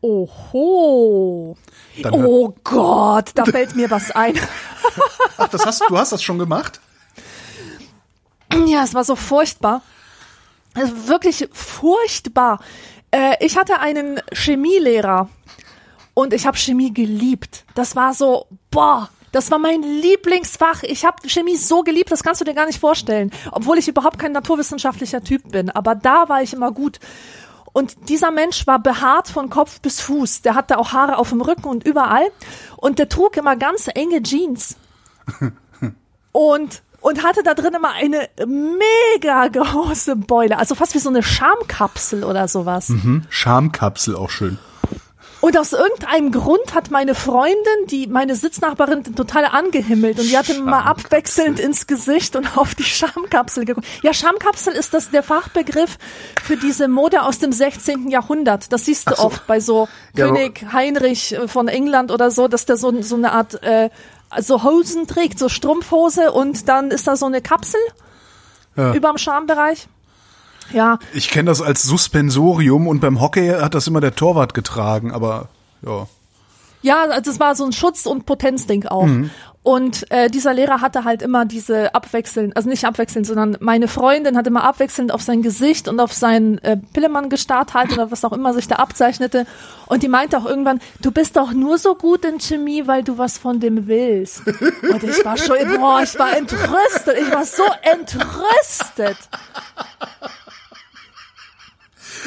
[0.02, 1.56] Oho.
[2.02, 4.34] Dann oh Gott, da fällt mir was ein.
[5.36, 6.80] Ach, das hast, du hast das schon gemacht?
[8.66, 9.82] Ja, es war so furchtbar.
[10.74, 12.60] Also wirklich furchtbar.
[13.10, 15.28] Äh, ich hatte einen Chemielehrer
[16.14, 17.64] und ich habe Chemie geliebt.
[17.74, 20.82] Das war so, boah, das war mein Lieblingsfach.
[20.82, 23.30] Ich habe Chemie so geliebt, das kannst du dir gar nicht vorstellen.
[23.52, 25.70] Obwohl ich überhaupt kein naturwissenschaftlicher Typ bin.
[25.70, 26.98] Aber da war ich immer gut.
[27.72, 30.42] Und dieser Mensch war behaart von Kopf bis Fuß.
[30.42, 32.30] Der hatte auch Haare auf dem Rücken und überall.
[32.76, 34.76] Und der trug immer ganz enge Jeans.
[36.32, 41.22] Und und hatte da drin immer eine mega große Beule, also fast wie so eine
[41.22, 42.88] Schamkapsel oder sowas.
[42.88, 44.58] Hm, Schamkapsel auch schön.
[45.40, 50.50] Und aus irgendeinem Grund hat meine Freundin, die meine Sitznachbarin, total angehimmelt und die hat
[50.50, 53.86] ihm mal abwechselnd ins Gesicht und auf die Schamkapsel geguckt.
[54.02, 55.96] Ja, Schamkapsel ist das der Fachbegriff
[56.42, 58.10] für diese Mode aus dem 16.
[58.10, 58.70] Jahrhundert.
[58.70, 59.22] Das siehst du so.
[59.24, 63.32] oft bei so Ja, König Heinrich von England oder so, dass der so, so eine
[63.32, 63.88] Art äh,
[64.38, 67.80] so Hosen trägt, so Strumpfhose und dann ist da so eine Kapsel
[68.76, 68.92] Ja.
[68.94, 69.88] überm Schambereich.
[70.72, 75.10] Ja, Ich kenne das als Suspensorium und beim Hockey hat das immer der Torwart getragen,
[75.12, 75.48] aber
[75.82, 76.06] ja.
[76.82, 79.04] Ja, also das war so ein Schutz- und Potenzding auch.
[79.06, 79.30] Mhm.
[79.62, 84.34] Und äh, dieser Lehrer hatte halt immer diese abwechselnd, also nicht abwechselnd, sondern meine Freundin
[84.38, 88.24] hat immer abwechselnd auf sein Gesicht und auf seinen äh, Pillemann gestarrt halt oder was
[88.24, 89.46] auch immer sich da abzeichnete.
[89.84, 93.18] Und die meinte auch irgendwann, du bist doch nur so gut in Chemie, weil du
[93.18, 94.46] was von dem willst.
[94.46, 99.18] Und ich war schon, boah, ich war entrüstet, ich war so entrüstet.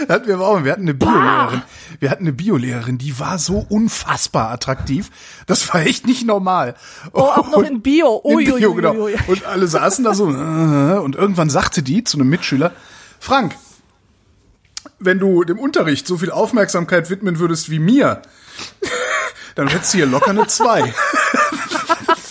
[0.08, 1.62] Hatten wir, aber auch, wir hatten eine Biolehrerin.
[2.04, 5.10] Wir hatten eine Biolehrerin, die war so unfassbar attraktiv.
[5.46, 6.76] Das war echt nicht normal.
[7.14, 8.22] Oh, auch noch in Bio.
[8.26, 9.08] In Ui, ui, Bio, genau.
[9.28, 12.74] Und alle saßen da so äh, und irgendwann sagte die zu einem Mitschüler,
[13.22, 13.56] Frank,
[15.00, 18.22] wenn du dem Unterricht so viel Aufmerksamkeit widmen würdest wie mir,
[19.56, 20.82] dann hättest du hier locker eine zwei.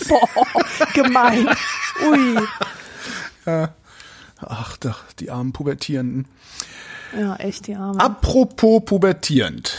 [0.07, 0.27] Boah,
[0.93, 1.49] gemein.
[2.05, 2.37] Ui.
[4.37, 6.27] Ach, doch, die armen Pubertierenden.
[7.17, 7.99] Ja, echt die Arme.
[7.99, 9.77] Apropos pubertierend.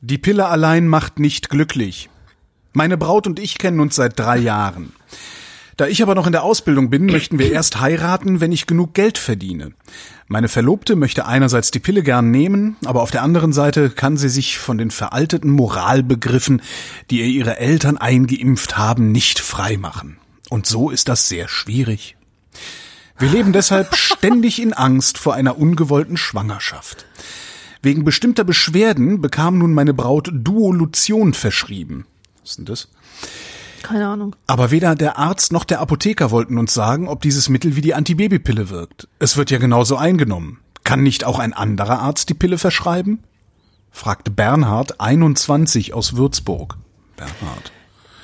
[0.00, 2.08] Die Pille allein macht nicht glücklich.
[2.72, 4.92] Meine Braut und ich kennen uns seit drei Jahren.
[5.76, 8.92] Da ich aber noch in der Ausbildung bin, möchten wir erst heiraten, wenn ich genug
[8.92, 9.72] Geld verdiene.
[10.28, 14.28] Meine Verlobte möchte einerseits die Pille gern nehmen, aber auf der anderen Seite kann sie
[14.28, 16.60] sich von den veralteten Moralbegriffen,
[17.10, 20.18] die ihr ihre Eltern eingeimpft haben, nicht freimachen.
[20.50, 22.16] Und so ist das sehr schwierig.
[23.20, 27.04] Wir leben deshalb ständig in Angst vor einer ungewollten Schwangerschaft.
[27.82, 32.06] Wegen bestimmter Beschwerden bekam nun meine Braut Duolution verschrieben.
[32.40, 32.88] Was ist denn das?
[33.82, 34.36] Keine Ahnung.
[34.46, 37.92] Aber weder der Arzt noch der Apotheker wollten uns sagen, ob dieses Mittel wie die
[37.92, 39.06] Antibabypille wirkt.
[39.18, 40.58] Es wird ja genauso eingenommen.
[40.82, 43.22] Kann nicht auch ein anderer Arzt die Pille verschreiben?
[43.90, 46.78] fragte Bernhard, 21 aus Würzburg.
[47.16, 47.70] Bernhard.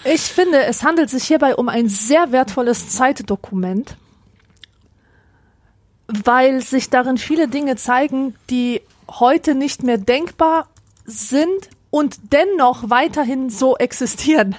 [0.05, 3.99] Ich finde, es handelt sich hierbei um ein sehr wertvolles Zeitdokument,
[6.09, 10.69] weil sich darin viele Dinge zeigen, die heute nicht mehr denkbar
[11.05, 14.57] sind und dennoch weiterhin so existieren.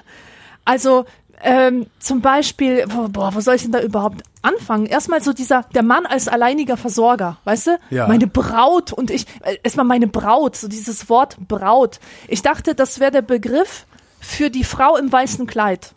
[0.65, 1.05] Also
[1.41, 4.85] ähm, zum Beispiel, wo- boah, wo soll ich denn da überhaupt anfangen?
[4.87, 7.79] Erstmal so dieser, der Mann als alleiniger Versorger, weißt du?
[7.91, 8.07] Ja.
[8.07, 11.99] Meine Braut und ich, äh, erstmal meine Braut, so dieses Wort Braut.
[12.27, 13.85] Ich dachte, das wäre der Begriff
[14.19, 15.93] für die Frau im weißen Kleid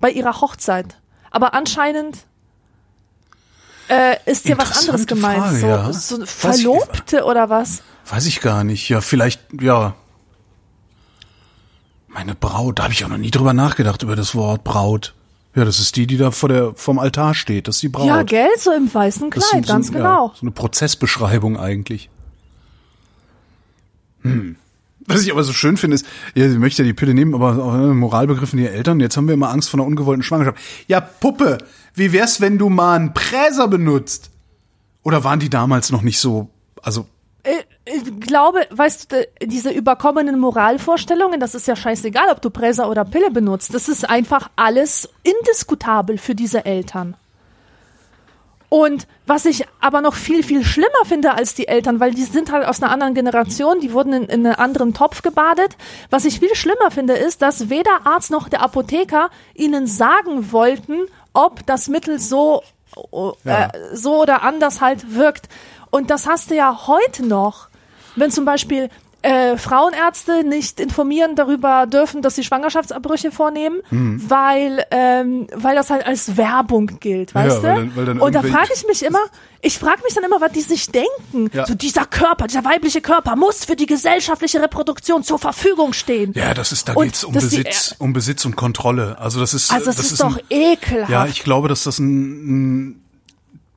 [0.00, 0.96] bei ihrer Hochzeit.
[1.30, 2.18] Aber anscheinend
[3.88, 5.38] äh, ist hier was anderes gemeint.
[5.42, 5.92] Frage, so, ja.
[5.92, 7.82] so Weiß ich- Verlobte oder was?
[8.08, 8.88] Weiß ich gar nicht.
[8.88, 9.94] Ja, vielleicht, ja.
[12.08, 15.14] Meine Braut, da habe ich auch noch nie drüber nachgedacht, über das Wort Braut.
[15.54, 17.68] Ja, das ist die, die da vor der, vorm Altar steht.
[17.68, 18.06] Das ist die Braut.
[18.06, 20.28] Ja, gell, so im weißen Kleid, so- ganz so, genau.
[20.28, 22.08] Ja, so eine Prozessbeschreibung eigentlich.
[24.22, 24.56] Hm.
[25.06, 27.62] Was ich aber so schön finde, ist, ja, sie möchte ja die Pille nehmen, aber
[27.64, 29.00] auch, äh, Moralbegriffen ihrer Eltern.
[29.00, 30.58] Jetzt haben wir immer Angst vor einer ungewollten Schwangerschaft.
[30.86, 31.58] Ja, Puppe,
[31.98, 34.30] wie wär's, wenn du mal einen Präser benutzt?
[35.02, 36.48] Oder waren die damals noch nicht so,
[36.82, 37.06] also,
[37.44, 42.90] Ich, ich glaube, weißt du, diese überkommenen Moralvorstellungen, das ist ja scheißegal, ob du Präser
[42.90, 43.72] oder Pille benutzt.
[43.74, 47.16] Das ist einfach alles indiskutabel für diese Eltern.
[48.70, 52.52] Und was ich aber noch viel, viel schlimmer finde als die Eltern, weil die sind
[52.52, 55.78] halt aus einer anderen Generation, die wurden in, in einen anderen Topf gebadet.
[56.10, 61.06] Was ich viel schlimmer finde, ist, dass weder Arzt noch der Apotheker ihnen sagen wollten,
[61.32, 62.62] ob das Mittel so,
[63.44, 63.66] Ja.
[63.66, 65.48] äh, so oder anders halt wirkt.
[65.90, 67.68] Und das hast du ja heute noch,
[68.16, 68.90] wenn zum Beispiel
[69.28, 74.22] äh, Frauenärzte nicht informieren darüber dürfen, dass sie Schwangerschaftsabbrüche vornehmen, Mhm.
[74.28, 77.80] weil, ähm, weil das halt als Werbung gilt, weißt weil du?
[77.80, 79.20] dann- weil dann Und da frage ich mich immer,
[79.60, 81.50] ich frage mich dann immer, was die sich denken.
[81.52, 81.66] Ja.
[81.66, 86.32] So dieser Körper, dieser weibliche Körper muss für die gesellschaftliche Reproduktion zur Verfügung stehen.
[86.34, 89.18] ja, das ist, da Und geht's um dass die- Besitz, um Besitz und Kontrolle.
[89.18, 91.10] Also das ist, Also das, ist, doch ein, ekelhaft.
[91.10, 93.02] Ja, ich glaube, dass das ein, ein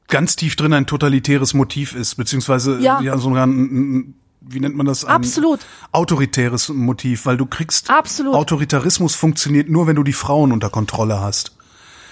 [0.08, 3.02] ganz tief drin ein totalitäres Motiv ist, beziehungsweise Ja.
[3.02, 3.52] ja, sogar ein,
[3.98, 5.06] ein, wie nennt man das?
[5.06, 5.60] Ein Absolut.
[5.92, 8.36] Autoritäres Motiv, weil du kriegst Absolut.
[8.36, 11.56] Autoritarismus funktioniert nur, wenn du die Frauen unter Kontrolle hast.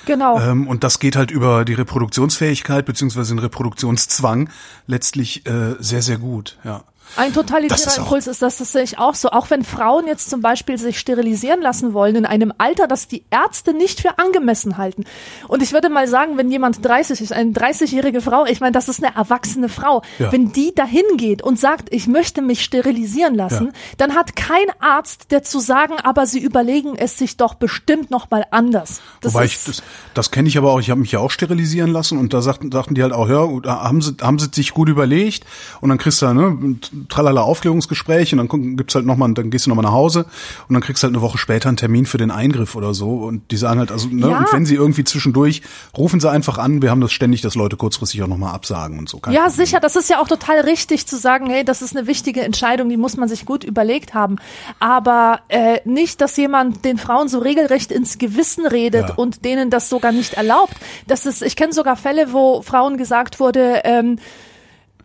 [0.06, 0.40] Genau.
[0.40, 4.50] Ähm, und das geht halt über die Reproduktionsfähigkeit beziehungsweise den Reproduktionszwang
[4.88, 6.84] letztlich äh, sehr, sehr gut, ja.
[7.16, 9.30] Ein totalitärer ist Impuls ist das, das sehe ich auch so.
[9.30, 13.24] Auch wenn Frauen jetzt zum Beispiel sich sterilisieren lassen wollen in einem Alter, das die
[13.30, 15.04] Ärzte nicht für angemessen halten.
[15.48, 18.88] Und ich würde mal sagen, wenn jemand 30 ist, eine 30-jährige Frau, ich meine, das
[18.90, 20.32] ist eine erwachsene Frau, Ja.
[20.32, 23.72] wenn die dahin geht und sagt, ich möchte mich sterilisieren lassen, Ja.
[23.98, 28.30] dann hat kein Arzt, der zu sagen, aber sie überlegen es sich doch bestimmt noch
[28.30, 29.02] mal anders.
[29.22, 31.92] Das Wobei ich, das, das kenne ich aber auch, ich habe mich ja auch sterilisieren
[31.92, 34.90] lassen und da sagten, sagten die halt auch, ja, haben sie, haben sie sich gut
[34.90, 35.46] überlegt
[35.82, 39.70] und dann kriegst du ne, tralala Aufklärungsgespräch und dann gibt's halt nochmal, dann gehst du
[39.70, 40.26] nochmal nach Hause
[40.68, 43.12] und dann kriegst du halt eine Woche später einen Termin für den Eingriff oder so
[43.20, 44.38] und die sagen halt, also, ne, Ja.
[44.40, 45.62] und wenn sie irgendwie zwischendurch,
[45.98, 49.08] rufen sie einfach an, wir haben das ständig, dass Leute kurzfristig auch nochmal absagen und
[49.08, 49.20] so.
[49.20, 49.66] Kein Ja, Problem.
[49.66, 52.90] sicher, das ist ja auch total richtig zu sagen, hey, das ist eine wichtige Entscheidung,
[52.90, 54.38] die muss man sich gut überlegt haben.
[54.80, 59.16] Aber äh, nicht, dass jemand den Frauen so regelrecht ins Gewissen redet Ja.
[59.16, 60.74] und denen das sogar nicht erlaubt.
[61.08, 64.18] Das ist, ich kenne sogar Fälle, wo Frauen gesagt wurde, ähm,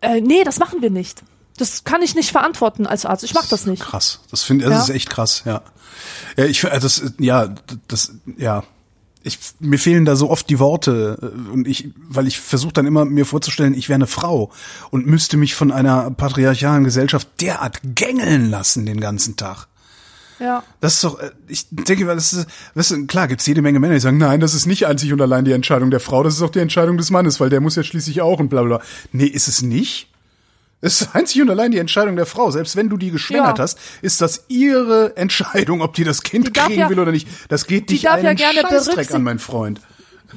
[0.01, 1.23] äh, nee, das machen wir nicht.
[1.57, 3.23] Das kann ich nicht verantworten als Arzt.
[3.23, 3.81] Ich mach das nicht.
[3.81, 4.19] Krass.
[4.31, 4.83] Das finde, das Ja.
[4.83, 5.61] ist echt krass, ja.
[6.37, 7.53] Ja, ich, äh, das, ja,
[7.87, 8.63] das, ja.
[9.23, 12.85] Ich, mir fehlen da so oft die Worte äh, und ich, weil ich versuche dann
[12.85, 14.51] immer mir vorzustellen, ich wäre eine Frau
[14.91, 19.67] und müsste mich von einer patriarchalen Gesellschaft derart gängeln lassen den ganzen Tag.
[20.39, 20.61] Ja.
[20.81, 23.93] Das ist doch, äh, ich denke, das ist, weißt du, klar gibt's jede Menge Männer,
[23.95, 26.41] die sagen, nein, das ist nicht einzig und allein die Entscheidung der Frau, das ist
[26.41, 28.61] auch die Entscheidung des Mannes, weil der muss ja schließlich auch und bla.
[28.63, 28.81] bla.
[29.13, 30.09] Nee, ist es nicht?
[30.85, 32.51] Es ist einzig und allein die Entscheidung der Frau.
[32.51, 33.63] Selbst wenn du die geschwängert Ja.
[33.63, 37.27] hast, ist das ihre Entscheidung, ob die das Kind Die kriegen ja- will oder nicht.
[37.49, 39.81] Das geht die dich darf ja einen gerne Scheißdreck an, mein Freund.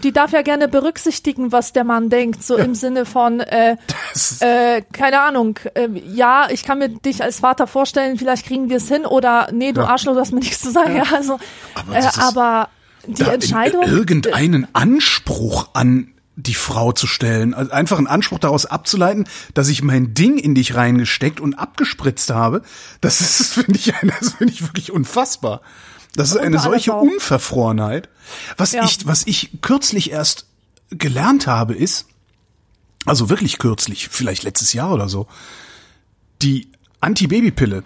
[0.03, 3.77] Die darf ja gerne berücksichtigen, was der Mann denkt, so im Sinne von, äh,
[4.41, 8.77] äh, keine Ahnung, äh, ja, ich kann mir dich als Vater vorstellen, vielleicht kriegen wir
[8.77, 9.89] es hin oder nee, du Ja.
[9.89, 10.95] Arschloch, du hast mir nichts zu sagen.
[10.97, 11.39] Ja, also,
[11.75, 12.69] Aber äh, aber
[13.07, 13.83] die Entscheidung.
[13.85, 16.09] in- irgendeinen Anspruch an
[16.41, 20.55] die Frau zu stellen, also einfach einen Anspruch daraus abzuleiten, dass ich mein Ding in
[20.55, 22.63] dich reingesteckt und abgespritzt habe,
[23.01, 25.61] das ist, finde ich, das finde ich wirklich unfassbar.
[26.15, 26.93] Das ist Unter eine solche.
[26.93, 28.09] Unverfrorenheit.
[28.57, 28.85] Was Ja.
[28.85, 30.47] ich, was ich kürzlich erst
[30.91, 32.07] gelernt habe, ist,
[33.05, 35.27] also wirklich kürzlich, vielleicht letztes Jahr oder so,
[36.41, 36.71] die
[37.01, 37.83] Antibabypille,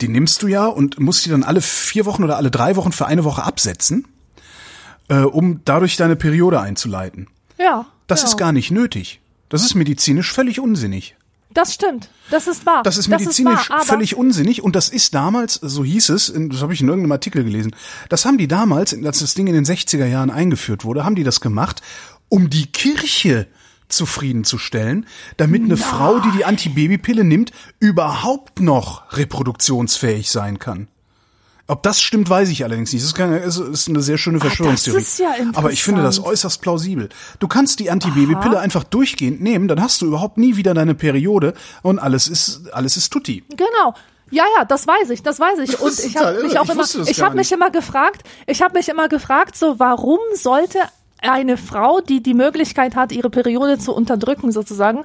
[0.00, 2.92] die nimmst du ja und musst die dann alle vier Wochen oder alle drei Wochen
[2.92, 4.08] für eine Woche absetzen,
[5.08, 7.28] äh, um dadurch deine Periode einzuleiten.
[7.62, 7.86] Ja.
[8.06, 8.28] Das ja.
[8.28, 9.20] ist gar nicht nötig.
[9.48, 11.16] Das ist medizinisch völlig unsinnig.
[11.54, 12.08] Das stimmt.
[12.30, 12.82] Das ist wahr.
[12.82, 16.62] Das ist medizinisch wahr, aber völlig unsinnig und das ist damals, so hieß es, das
[16.62, 17.76] habe ich in irgendeinem Artikel gelesen,
[18.08, 21.24] das haben die damals, als das Ding in den 60er Jahren eingeführt wurde, haben die
[21.24, 21.82] das gemacht,
[22.30, 23.48] um die Kirche
[23.88, 30.88] zufriedenzustellen, damit eine Frau, die die Antibabypille nimmt, überhaupt noch reproduktionsfähig sein kann.
[31.72, 33.02] Ob das stimmt, weiß ich allerdings nicht.
[33.18, 35.00] Das ist, eine sehr schöne Verschwörungstheorie.
[35.00, 36.34] ist ja Aber ich finde das interessant.
[36.34, 37.08] äußerst plausibel.
[37.38, 41.54] Du kannst die Antibabypille einfach durchgehend nehmen, dann hast du überhaupt nie wieder deine Periode
[41.80, 43.42] und alles ist alles ist tutti.
[43.48, 43.94] Genau.
[44.30, 45.80] Ja, ja, das weiß ich, das weiß ich.
[45.80, 48.88] Und ich habe mich auch immer, das ich habe mich immer gefragt, ich habe mich
[48.90, 50.78] immer gefragt, so warum sollte
[51.22, 55.04] eine Frau, die die Möglichkeit hat, ihre Periode zu unterdrücken, sozusagen,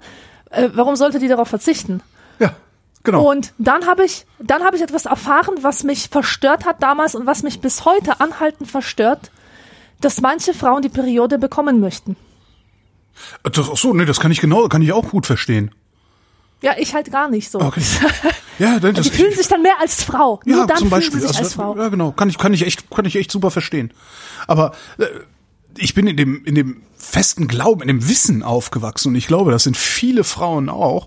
[0.50, 2.02] äh, warum sollte die darauf verzichten?
[3.08, 3.30] Genau.
[3.32, 7.26] Und dann habe ich, dann habe ich etwas erfahren, was mich verstört hat damals und
[7.26, 9.32] was mich bis heute anhaltend verstört,
[10.02, 12.18] dass manche Frauen die Periode bekommen möchten.
[13.44, 15.72] das, ach so, nee, das kann ich genau, kann ich auch gut verstehen.
[16.62, 17.62] Ja, ich halt gar nicht so.
[17.62, 17.82] Okay.
[18.60, 20.40] Ja, das, Die fühlen sich dann mehr als Frau.
[20.44, 21.22] Nur ja, dann zum fühlen Beispiel.
[21.22, 21.78] sie sich Also, als Frau.
[21.78, 22.12] Ja, genau.
[22.12, 23.94] Kann ich, kann ich echt, kann ich echt super verstehen.
[24.48, 25.06] Aber äh,
[25.78, 29.52] ich bin in dem, in dem festen Glauben, in dem Wissen aufgewachsen und ich glaube,
[29.52, 31.06] das sind viele Frauen auch,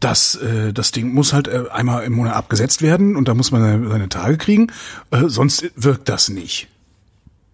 [0.00, 3.50] dass äh, das Ding muss halt äh, einmal im Monat abgesetzt werden und da muss
[3.50, 4.68] man seine, seine Tage kriegen,
[5.10, 6.68] äh, sonst wirkt das nicht.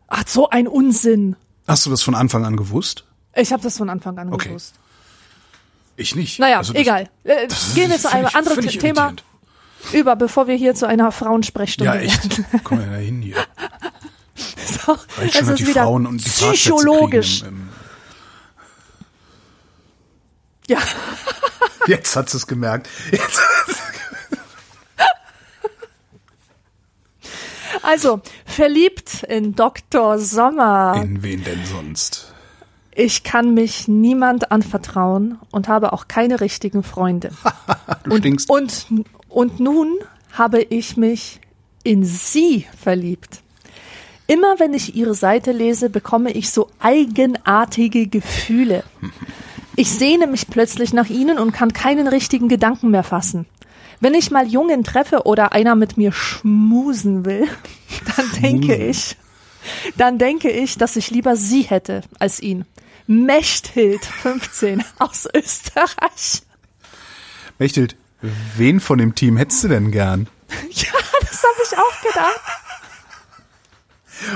[0.08, 1.36] Ach, so ein Unsinn.
[1.66, 3.04] Hast du das von Anfang an gewusst?
[3.34, 4.48] Ich habe das von Anfang an Okay.
[4.48, 4.74] gewusst.
[5.96, 6.38] Ich nicht.
[6.38, 7.08] Naja, Also das- egal.
[7.24, 9.24] Äh, das Gehen wir zu einem anderen Thema irritierend.
[9.92, 12.42] über, bevor wir hier zu einer Frauensprechstunde Ja, echt.
[12.64, 13.36] Komm mal da hin hier.
[14.86, 17.42] So, es ist die wieder Frauen und die psychologisch.
[17.42, 17.68] kriegen Im, im,
[20.68, 20.78] Ja,
[21.86, 22.88] jetzt hat sie es gemerkt.
[23.10, 23.40] Jetzt.
[27.82, 30.18] also verliebt in Dr.
[30.18, 31.00] Sommer.
[31.02, 32.32] In wen denn sonst?
[32.96, 37.30] Ich kann mich niemand anvertrauen und habe auch keine richtigen Freunde.
[38.04, 38.50] Du stinkst.
[38.50, 38.86] Und,
[39.30, 39.96] und nun
[40.32, 41.40] habe ich mich
[41.84, 43.40] in sie verliebt.
[44.26, 48.84] Immer wenn ich ihre Seite lese, bekomme ich so eigenartige Gefühle.
[49.76, 53.46] Ich sehne mich plötzlich nach ihnen und kann keinen richtigen Gedanken mehr fassen.
[54.00, 57.48] Wenn ich mal Jungen treffe oder einer mit mir schmusen will,
[58.16, 59.16] dann denke ich,
[59.96, 62.64] dann denke ich, dass ich lieber sie hätte als ihn.
[63.06, 66.42] Mechthild, 15, aus Österreich.
[67.58, 67.96] Mechthild,
[68.56, 70.28] wen von dem Team hättest du denn gern?
[70.70, 72.40] Ja, das habe ich auch gedacht.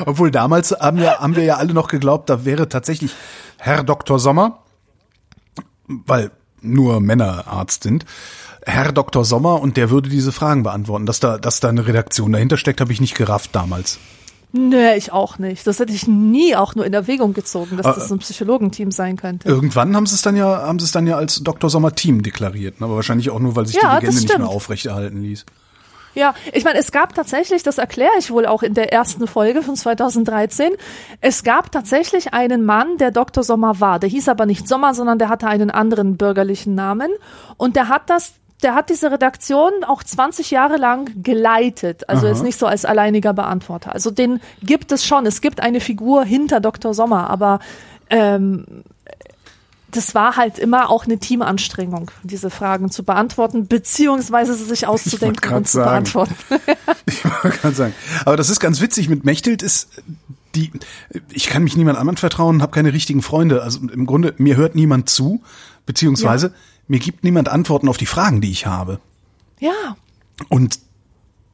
[0.07, 3.13] Obwohl damals haben, ja, haben wir ja alle noch geglaubt, da wäre tatsächlich
[3.59, 4.19] Herr Dr.
[4.19, 4.63] Sommer,
[5.89, 6.31] weil
[6.61, 8.05] nur Männer Arzt sind,
[8.65, 9.25] Herr Dr.
[9.25, 11.07] Sommer und der würde diese Fragen beantworten.
[11.07, 13.99] Dass da, dass da eine Redaktion dahinter steckt, habe ich nicht gerafft damals.
[14.53, 15.67] Nö, ich auch nicht.
[15.67, 19.47] Das hätte ich nie auch nur in Erwägung gezogen, dass das ein Psychologenteam sein könnte.
[19.47, 21.69] Irgendwann haben sie es dann ja, haben sie es dann ja als Dr.
[21.69, 22.87] Sommer Team deklariert, ne?
[22.87, 25.45] aber wahrscheinlich auch nur, weil sich Ja, die Legende nicht mehr aufrechterhalten ließ.
[26.19, 29.63] Ja, ich meine, es gab tatsächlich, das erkläre ich wohl auch in der ersten Folge
[29.63, 30.73] von 2013,
[31.21, 33.45] es gab tatsächlich einen Mann, der Dr.
[33.45, 34.01] Sommer war.
[34.01, 37.13] Der hieß aber nicht Sommer, sondern der hatte einen anderen bürgerlichen Namen.
[37.57, 38.33] Und der hat das,
[38.65, 42.09] der hat diese Redaktion auch 20 Jahre lang geleitet.
[42.09, 43.93] Also jetzt nicht so als alleiniger Beantworter.
[43.93, 45.25] Also den gibt es schon.
[45.25, 46.95] Es gibt eine Figur hinter Dr.
[46.95, 47.61] Sommer, aber
[48.11, 48.83] ähm,
[49.91, 55.55] das war halt immer auch eine Teamanstrengung, diese Fragen zu beantworten, beziehungsweise sie sich auszudenken
[55.55, 55.91] und zu sagen.
[55.91, 56.35] beantworten.
[57.07, 57.95] Ich wollte gerade sagen.
[58.25, 59.09] Aber das ist ganz witzig.
[59.09, 59.89] Mit Mechthild ist
[60.55, 60.71] die,
[61.31, 63.63] ich kann mich niemand anderem vertrauen, habe keine richtigen Freunde.
[63.63, 65.43] Also im Grunde, mir hört niemand zu,
[65.87, 66.53] beziehungsweise
[66.87, 69.01] mir gibt niemand Antworten auf die Fragen, die ich habe.
[69.59, 69.97] Ja,
[70.49, 70.79] Und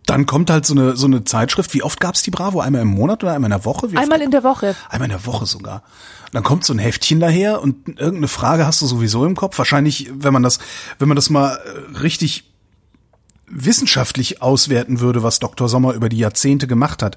[0.06, 1.72] dann kommt halt so eine, so eine Zeitschrift.
[1.74, 2.60] Wie oft gab's die Bravo?
[2.60, 3.90] Einmal im Monat oder einmal in der Woche?
[3.90, 4.76] Wie einmal in der Woche.
[4.90, 5.82] Einmal in der Woche sogar.
[6.26, 9.56] Und dann kommt so ein Heftchen daher und irgendeine Frage hast du sowieso im Kopf.
[9.56, 10.58] Wahrscheinlich, wenn man das,
[10.98, 12.52] wenn man das mal äh, richtig
[13.46, 15.68] wissenschaftlich auswerten würde, was Dr.
[15.68, 17.16] Sommer über die Jahrzehnte gemacht hat,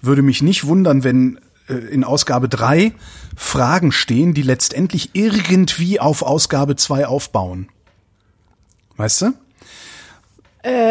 [0.00, 2.92] würde mich nicht wundern, wenn äh, in Ausgabe drei
[3.36, 7.68] Fragen stehen, die letztendlich irgendwie auf Ausgabe zwei aufbauen.
[8.96, 9.32] Weißt du?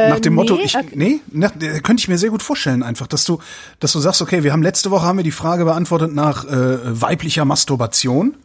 [0.09, 2.83] Nach dem Motto, nee, ich, äh, nee, nach, äh, könnte ich mir sehr gut vorstellen,
[2.83, 3.39] einfach, dass du,
[3.79, 6.77] dass du sagst, okay, wir haben letzte Woche haben wir die Frage beantwortet nach äh,
[7.01, 8.35] weiblicher Masturbation.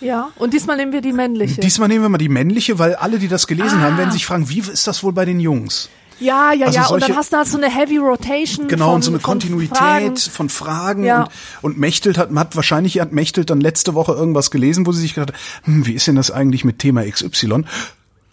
[0.00, 1.60] Ja, und diesmal nehmen wir die männliche.
[1.60, 3.82] Diesmal nehmen wir mal die männliche, weil alle, die das gelesen Ah.
[3.82, 5.88] haben, werden sich fragen, wie ist das wohl bei den Jungs?
[6.20, 8.66] ja, ja, also ja, und solche- dann hast du halt so eine Heavy Rotation.
[8.66, 10.16] Genau, von, und so eine Kontinuität Fragen.
[10.16, 11.22] von Fragen Ja.
[11.62, 15.00] und, und Mechtelt hat, hat wahrscheinlich hat Mechtelt dann letzte Woche irgendwas gelesen, wo sie
[15.00, 17.64] sich gedacht hat, hm, wie ist denn das eigentlich mit Thema XY?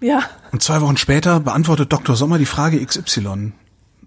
[0.02, 2.16] Ja, Und zwei Wochen später beantwortet Dr.
[2.16, 3.54] Sommer die Frage XY.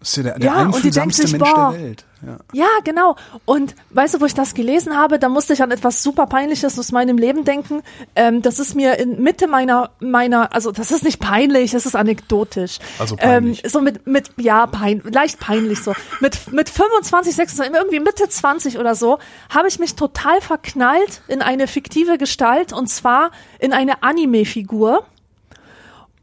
[0.01, 2.05] Das ist ja der, der Ja, einfühlsamste sich, Mensch boah, der Welt.
[2.25, 2.37] Ja.
[2.53, 3.17] ja, genau.
[3.45, 6.79] Und weißt du, wo ich das gelesen habe, da musste ich an etwas super Peinliches
[6.79, 7.83] aus meinem Leben denken.
[8.15, 11.97] Ähm, das ist mir in Mitte meiner, meiner, also das ist nicht peinlich, es ist
[11.97, 12.79] anekdotisch.
[12.99, 13.65] Also peinlich.
[13.65, 15.95] Ähm, so mit, mit, ja, pein, leicht peinlich so.
[16.21, 19.19] Mit, mit 25, 26, irgendwie Mitte 20 oder so,
[19.51, 25.05] habe ich mich total verknallt in eine fiktive Gestalt und zwar in eine Anime-Figur.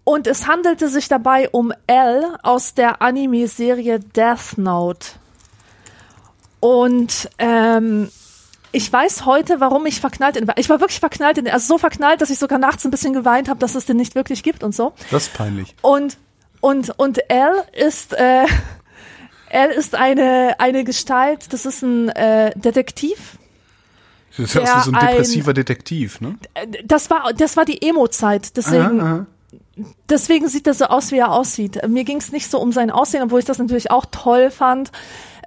[0.05, 5.07] Und es handelte sich dabei um L aus der Anime-Serie Death Note.
[6.59, 8.09] Und ähm,
[8.71, 12.21] ich weiß heute, warum ich verknallt in, ich war wirklich verknallt in, also so verknallt,
[12.21, 14.73] dass ich sogar nachts ein bisschen geweint habe, dass es den nicht wirklich gibt und
[14.75, 14.93] so.
[15.11, 15.75] Das ist peinlich.
[15.81, 16.17] Und
[16.61, 18.45] und und L ist äh,
[19.49, 23.37] L ist eine eine Gestalt, das ist ein äh, Detektiv.
[24.37, 26.37] Das ist Der so ein ein- depressiver Detektiv, ne?
[26.83, 29.27] Das war das war die Emo-Zeit, deswegen
[30.09, 31.87] deswegen sieht er so aus, wie er aussieht.
[31.87, 34.91] Mir ging es nicht so um sein Aussehen, obwohl ich das natürlich auch toll fand.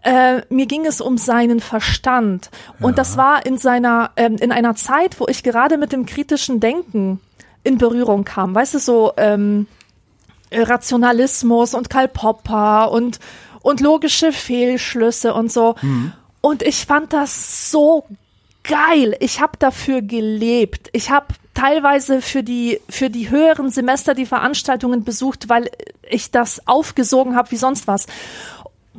[0.03, 2.51] Äh, mir ging es um seinen Verstand.
[2.81, 6.61] Und das war in seiner, ähm, in einer Zeit, wo ich gerade mit dem kritischen
[6.61, 7.21] Denken
[7.65, 8.55] in Berührung kam.
[8.55, 9.67] Weißt du, so ähm,
[10.53, 13.19] Rationalismus und Karl Popper und,
[13.63, 15.75] und logische Fehlschlüsse und so.
[16.41, 18.05] Und ich fand das so
[18.63, 19.17] geil.
[19.21, 20.91] Ich habe dafür gelebt.
[20.93, 21.27] Ich habe
[21.59, 25.71] teilweise für die für die höheren Semester die Veranstaltungen besucht, weil
[26.09, 28.07] ich das aufgesogen habe wie sonst was.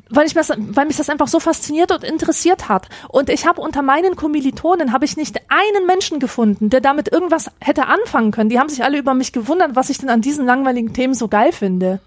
[0.09, 2.89] Weil, ich weil mich das einfach so fasziniert und interessiert hat.
[3.09, 7.51] Und ich habe unter meinen Kommilitonen habe ich nicht einen Menschen gefunden, der damit irgendwas
[7.59, 8.49] hätte anfangen können.
[8.49, 11.27] Die haben sich alle über mich gewundert, was ich denn an diesen langweiligen Themen so
[11.27, 11.99] geil finde.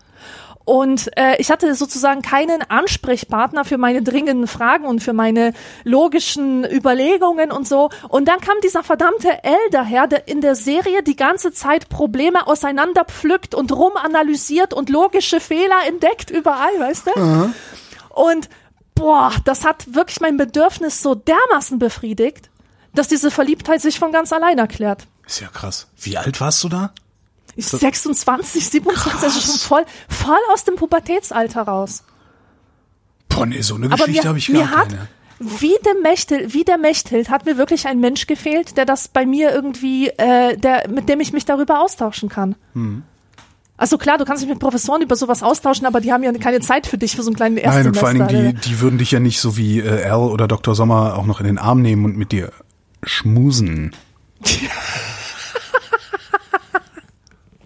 [0.65, 5.55] Und äh, ich hatte sozusagen keinen Ansprechpartner für meine dringenden Fragen und für meine
[5.85, 7.91] logischen Überlegungen und so.
[8.09, 12.47] Und dann kam dieser verdammte L daher, der in der Serie die ganze Zeit Probleme
[12.47, 17.11] auseinanderpflückt und rumanalysiert und logische Fehler entdeckt überall, weißt du?
[18.11, 18.49] Und
[18.95, 22.51] boah, das hat wirklich mein Bedürfnis so dermaßen befriedigt,
[22.95, 25.07] dass diese Verliebtheit sich von ganz allein erklärt.
[25.27, 25.89] Ist ja krass.
[25.97, 26.93] Wie alt warst du da?
[27.55, 32.03] Ich 26, 27, also schon voll, voll aus dem Pubertätsalter raus.
[33.29, 35.09] Boah, nee, so eine Aber Geschichte mir, habe ich mir gar hat, keine.
[35.39, 39.27] wie der Mechthild, wie der Mechthild, hat mir wirklich ein Mensch gefehlt, der das bei
[39.27, 42.55] mir irgendwie, äh, der, mit dem ich mich darüber austauschen kann.
[42.75, 43.03] Hm.
[43.77, 46.61] Also klar, du kannst dich mit Professoren über sowas austauschen, aber die haben ja keine
[46.61, 47.89] Zeit für dich für so einen kleinen Nein, Erstsemester.
[47.89, 50.47] und vor allen Dingen, die, die würden dich ja nicht so wie äh, Al oder
[50.47, 50.75] Dr.
[50.75, 52.53] Sommer auch noch in den Arm nehmen und mit dir
[53.03, 53.97] schmusen.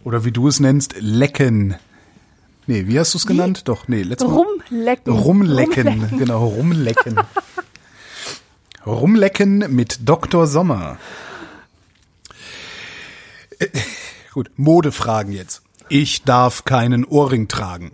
[0.07, 1.75] oder wie du es nennst, lecken.
[2.69, 3.63] Nee, wie hast du es genannt?
[3.65, 4.37] Doch, nee, letztes Mal.
[4.37, 5.13] Rumlecken.
[5.13, 6.19] Rumlecken, Rumlecken.
[6.19, 7.19] genau, rumlecken.
[8.87, 10.47] rumlecken mit Dr.
[10.47, 10.99] Sommer.
[13.59, 13.67] Äh,
[14.33, 15.63] Gut, Modefragen jetzt.
[15.89, 17.91] Ich darf keinen Ohrring tragen.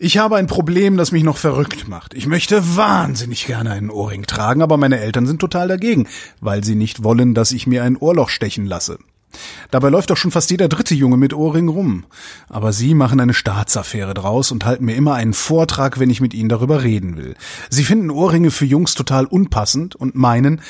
[0.00, 2.14] Ich habe ein Problem, das mich noch verrückt macht.
[2.14, 6.08] Ich möchte wahnsinnig gerne einen Ohrring tragen, aber meine Eltern sind total dagegen,
[6.40, 8.98] weil sie nicht wollen, dass ich mir ein Ohrloch stechen lasse.
[9.70, 12.04] Dabei läuft doch schon fast jeder dritte Junge mit Ohrring rum.
[12.48, 16.32] Aber sie machen eine Staatsaffäre draus und halten mir immer einen Vortrag, wenn ich mit
[16.34, 17.34] ihnen darüber reden will.
[17.68, 20.60] Sie finden Ohrringe für Jungs total unpassend und meinen,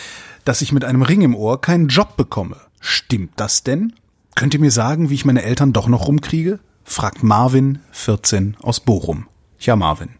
[0.44, 2.56] dass ich mit einem Ring im Ohr keinen Job bekomme.
[2.80, 3.92] Stimmt das denn?
[4.34, 6.58] Könnt ihr mir sagen, wie ich meine Eltern doch noch rumkriege?
[6.84, 9.26] fragt Marvin, 14, aus Bochum.
[9.58, 10.10] Ja, Marvin.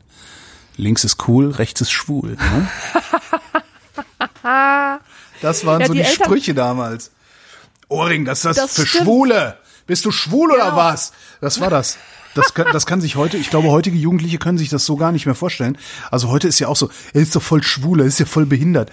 [0.77, 2.37] Links ist cool, rechts ist schwul.
[2.37, 2.69] Ne?
[5.43, 7.11] Das waren Ja, so die die, Eltern- Sprüche damals.
[7.89, 9.05] Ohrring, das ist das, Das für stimmt.
[9.05, 9.57] Schwule.
[9.87, 10.77] Bist du schwul oder Genau.
[10.77, 11.13] was?
[11.41, 11.99] Das war das.
[12.35, 15.11] Das kann, das kann sich heute, ich glaube, heutige Jugendliche können sich das so gar
[15.13, 15.79] nicht mehr vorstellen.
[16.11, 18.45] Also heute ist ja auch so, er ist doch voll schwul, er ist ja voll
[18.45, 18.91] behindert.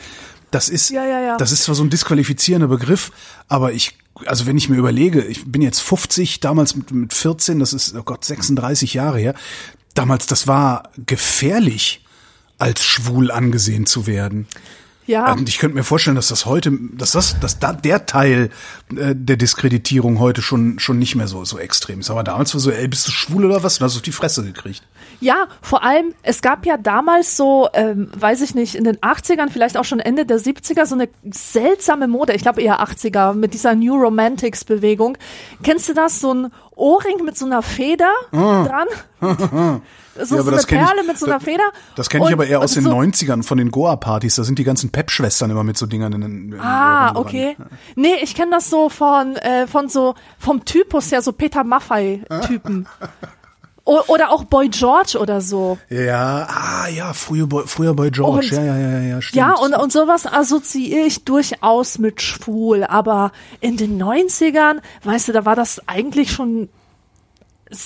[0.52, 1.38] Das ist, Ja, ja, ja.
[1.38, 3.12] das ist zwar so ein disqualifizierender Begriff,
[3.50, 7.60] aber ich, also wenn ich mir überlege, ich bin jetzt 50, damals mit, mit 14,
[7.60, 9.34] das ist, oh Gott, 36 Jahre her.
[9.96, 12.06] Damals, das war gefährlich,
[12.60, 14.48] als schwul angesehen zu werden.
[15.06, 18.50] Ja, Und ich könnte mir vorstellen, dass das heute, dass das, dass da der Teil
[18.96, 22.10] äh, der Diskreditierung heute schon schon nicht mehr so so extrem ist.
[22.10, 23.80] Aber damals war so, ey, bist du schwul oder was?
[23.80, 24.82] Und hast du auf die Fresse gekriegt.
[25.20, 29.50] ja, vor allem, es gab ja damals so, ähm, weiß ich nicht, in den 80ern,
[29.50, 33.54] vielleicht auch schon Ende der 70er, so eine seltsame Mode, ich glaube eher 80er, mit
[33.54, 35.18] dieser New Romantics Bewegung.
[35.64, 36.20] Kennst du das?
[36.20, 38.88] So ein Ohrring mit so einer Feder dran?
[40.16, 41.64] So, Ja, so eine das kenn ich- Perle mit so einer das- Feder.
[41.96, 44.36] Das kenne ich Und- aber eher aus den so, 90ern von den Goa-Partys.
[44.36, 46.54] Da sind die ganzen Pep-Schwestern immer mit so Dingern in den.
[46.54, 47.58] in Ah, den Ohren okay.
[47.96, 52.88] Nee, ich kenne das so von, äh, von so, vom Typus her, so Peter Maffei-Typen.
[53.86, 55.78] Oder auch Boy George oder so.
[55.90, 58.48] Ja, ah ja, früher Boy, früher Boy George.
[58.48, 59.36] Und- ja, ja, ja, ja, stimmt.
[59.36, 62.86] Ja, und, und sowas assoziiere ich durchaus mit schwul.
[62.86, 66.70] Aber in den 90ern, weißt du, da war das eigentlich schon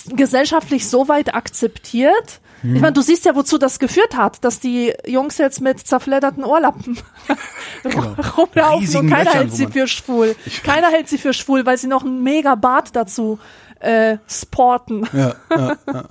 [0.10, 2.42] gesellschaftlich so weit akzeptiert.
[2.62, 2.76] Hm.
[2.76, 6.44] Ich meine, du siehst ja, wozu das geführt hat, dass die Jungs jetzt mit zerfledderten
[6.44, 6.98] Ohrlappen
[7.86, 8.78] rumlaufen Genau.
[8.78, 10.36] Riesigen und keiner Löchern, hält sie für schwul.
[10.64, 13.40] Keiner hält sie für schwul, weil sie noch einen mega Bart dazu
[13.80, 15.08] äh, sporten.
[15.14, 16.06] Ja, ja, ja.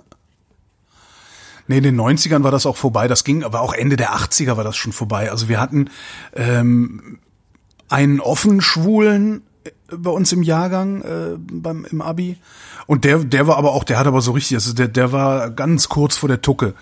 [1.68, 3.08] Nee, in den 90ern war das auch vorbei.
[3.08, 5.30] Das ging, aber auch Ende der 80er war das schon vorbei.
[5.30, 5.90] Also wir hatten
[6.34, 7.18] ähm,
[7.88, 9.42] einen offen Schwulen
[9.88, 12.36] bei uns im Jahrgang äh, beim im Abi
[12.86, 15.50] und der der war aber auch der hat aber so richtig also der der war
[15.50, 16.74] ganz kurz vor der Tucke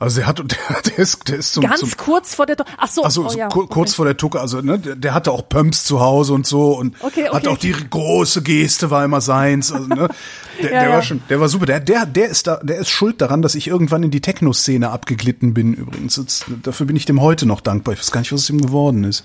[0.00, 0.46] also der hat der,
[0.86, 2.54] der ist der ist zum, Ganz zum kurz vor der.
[2.56, 3.96] Do Ach so, also oh, so ja, ku- kurz okay.
[3.96, 6.94] vor der Tucke, also ne, der, der hatte auch Pumps zu Hause und so und
[7.02, 7.48] Okay, hat okay.
[7.48, 9.72] auch die große Geste war immer seins.
[9.72, 10.08] Also, ne,
[10.62, 10.94] der, Ja, der ja.
[10.94, 11.66] war schon, der war super.
[11.66, 14.88] Der, der, der ist da, der ist schuld daran, dass ich irgendwann in die Techno-Szene
[14.90, 15.74] abgeglitten bin.
[15.74, 17.94] Übrigens, Jetzt, dafür bin ich dem heute noch dankbar.
[17.94, 19.24] Ich weiß gar nicht, was aus ihm geworden ist.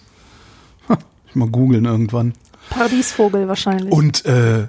[1.35, 2.33] Mal googeln irgendwann.
[2.73, 3.91] Paradiesvogel wahrscheinlich.
[3.91, 4.67] Und äh,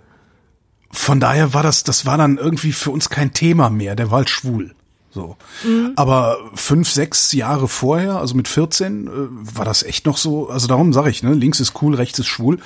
[0.90, 3.96] von daher war das, das war dann irgendwie für uns kein Thema mehr.
[3.96, 4.74] Der war halt schwul.
[5.14, 5.36] So.
[5.94, 9.10] Aber fünf, sechs Jahre vorher, also mit 14, äh,
[9.56, 12.26] war das echt noch so, also darum sage ich, ne, links ist cool, rechts ist
[12.26, 12.58] schwul.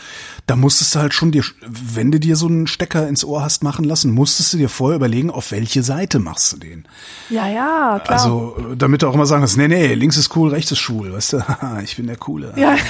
[0.47, 3.63] Da musstest du halt schon dir, wenn du dir so einen Stecker ins Ohr hast
[3.63, 6.89] machen lassen, musstest du dir vorher überlegen, auf welche Seite machst du den.
[7.29, 8.19] ja, ja, klar.
[8.19, 11.13] Also, damit du auch immer sagen kannst, nee, nee, links ist cool, rechts ist schwul,
[11.13, 12.55] weißt du, Haha, ich bin der Coole.
[12.57, 12.77] ja.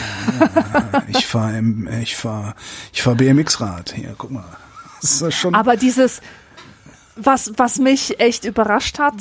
[1.09, 1.53] Ich fahr,
[2.01, 2.55] ich fahr,
[2.93, 3.95] ich fahr BMX-Rad.
[3.97, 4.45] Hier, guck mal.
[5.01, 5.55] Das ist schon.
[5.55, 6.21] Aber dieses,
[7.17, 9.15] was, was mich echt überrascht hat,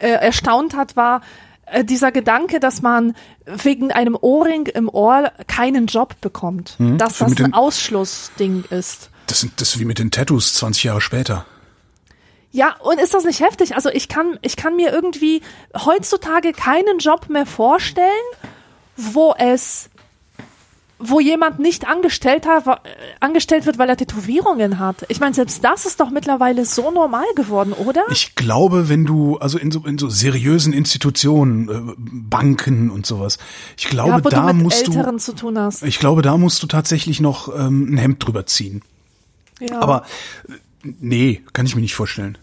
[0.00, 1.22] äh, erstaunt hat, war
[1.66, 3.14] äh, dieser Gedanke, dass man
[3.46, 6.76] wegen einem Ohrring im Ohr keinen Job bekommt.
[6.98, 9.10] dass für das ein Ausschlussding ist.
[9.26, 11.46] Das sind das ist wie mit den Tattoos 20 Jahre später.
[12.52, 13.76] Ja, und ist das nicht heftig?
[13.76, 15.40] Also ich kann, ich kann mir irgendwie
[15.76, 18.08] heutzutage keinen Job mehr vorstellen,
[18.96, 19.88] wo es,
[21.00, 22.78] wo jemand nicht angestellt, hat, äh,
[23.20, 25.06] angestellt wird, weil er Tätowierungen hat.
[25.08, 28.02] Ich meine, selbst das ist doch mittlerweile so normal geworden, oder?
[28.10, 33.38] Ich glaube, wenn du also in so in so seriösen Institutionen, äh, Banken und sowas,
[33.76, 35.82] ich glaube, ja, da du mit musst Älteren du zu tun hast.
[35.82, 38.82] ich glaube, da musst du tatsächlich noch ähm, ein Hemd drüber ziehen.
[39.60, 39.80] Ja.
[39.80, 40.04] Aber
[40.48, 40.52] äh,
[41.00, 42.38] nee, kann ich mir nicht vorstellen.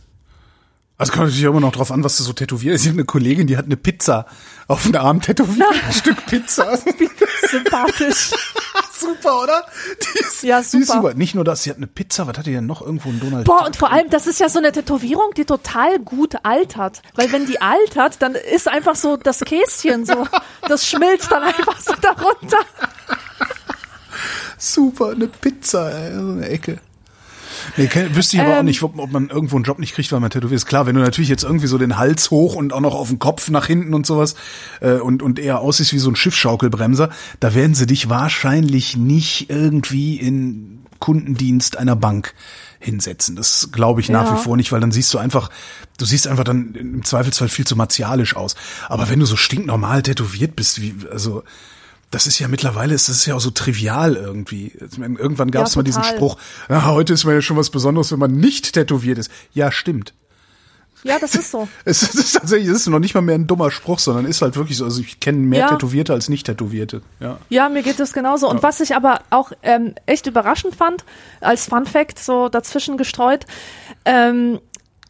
[0.99, 2.83] Also kommt natürlich immer noch drauf an, was du so tätowierst.
[2.83, 4.25] Ich habe eine Kollegin, die hat eine Pizza
[4.67, 6.75] auf den Arm tätowiert, ein Stück Pizza.
[7.51, 8.31] sympathisch.
[8.99, 9.63] super, oder?
[10.01, 10.85] Die ist, Ja, Die ist super.
[11.01, 11.13] super.
[11.13, 12.25] Nicht nur das, sie hat eine Pizza.
[12.25, 13.67] Was hat die denn noch irgendwo in Donald Boah, Duck?
[13.67, 17.03] und vor allem, das ist ja so eine Tätowierung, die total gut altert.
[17.13, 20.27] Weil wenn die altert, dann ist einfach so das Käschen so,
[20.67, 22.57] das schmilzt dann einfach so darunter.
[24.57, 26.79] Super, eine Pizza, ey, so eine Ecke.
[27.77, 28.65] Nee, wüsste ich aber auch Ähm.
[28.65, 30.65] nicht, ob, ob man irgendwo einen Job nicht kriegt, weil man tätowiert ist.
[30.65, 33.19] Klar, wenn du natürlich jetzt irgendwie so den Hals hoch und auch noch auf den
[33.19, 34.35] Kopf nach hinten und sowas
[34.81, 39.49] äh, und, und eher aussiehst wie so ein Schiffschaukelbremser, da werden sie dich wahrscheinlich nicht
[39.49, 42.33] irgendwie in Kundendienst einer Bank
[42.79, 43.35] hinsetzen.
[43.35, 44.37] Das glaube ich nach Ja.
[44.37, 45.49] wie vor nicht, weil dann siehst du einfach,
[45.97, 48.55] du siehst einfach dann im Zweifelsfall viel zu martialisch aus.
[48.87, 51.43] Aber wenn du so stinknormal tätowiert bist, wie, also
[52.11, 54.71] das ist ja mittlerweile, ist das ist ja auch so trivial irgendwie.
[54.97, 56.03] Meine, Irgendwann gab es Ja, mal diesen.
[56.03, 56.37] Spruch,
[56.69, 59.29] ja, heute ist man ja schon was Besonderes, wenn man nicht tätowiert ist.
[59.53, 60.13] Ja, stimmt.
[61.03, 61.67] Ja, das ist so.
[61.85, 64.55] Es ist, tatsächlich, es ist noch nicht mal mehr ein dummer Spruch, sondern ist halt
[64.55, 64.85] wirklich so.
[64.85, 65.67] Also ich kenne mehr Ja.
[65.69, 67.01] Tätowierte als nicht Tätowierte.
[67.19, 67.37] Ja.
[67.49, 68.49] Ja, mir geht es genauso.
[68.49, 71.05] Und was ich aber auch ähm, echt überraschend fand,
[71.39, 73.45] als Fun Fact so dazwischen gestreut,
[74.05, 74.59] ähm,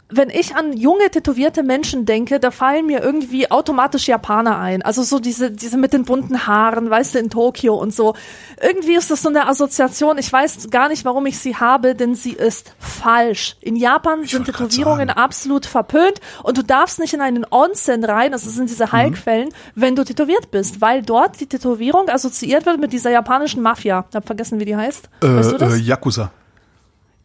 [0.09, 4.81] wenn ich an junge tätowierte Menschen denke, da fallen mir irgendwie automatisch Japaner ein.
[4.81, 8.15] Also so diese, diese mit den bunten Haaren, weißt du, in Tokio und so.
[8.61, 10.17] Irgendwie ist das so eine Assoziation.
[10.17, 13.57] Ich weiß gar nicht, warum ich sie habe, denn sie ist falsch.
[13.59, 18.03] In Japan sind wollte grad Tätowierungen absolut verpönt und du darfst nicht in einen Onsen
[18.05, 22.79] rein, das sind diese Heilquellen, wenn du tätowiert bist, weil dort die Tätowierung assoziiert wird
[22.79, 24.05] mit dieser japanischen Mafia.
[24.09, 25.09] Ich hab vergessen, wie die heißt.
[25.21, 25.73] Äh, weißt du das?
[25.73, 26.31] äh, Yakuza.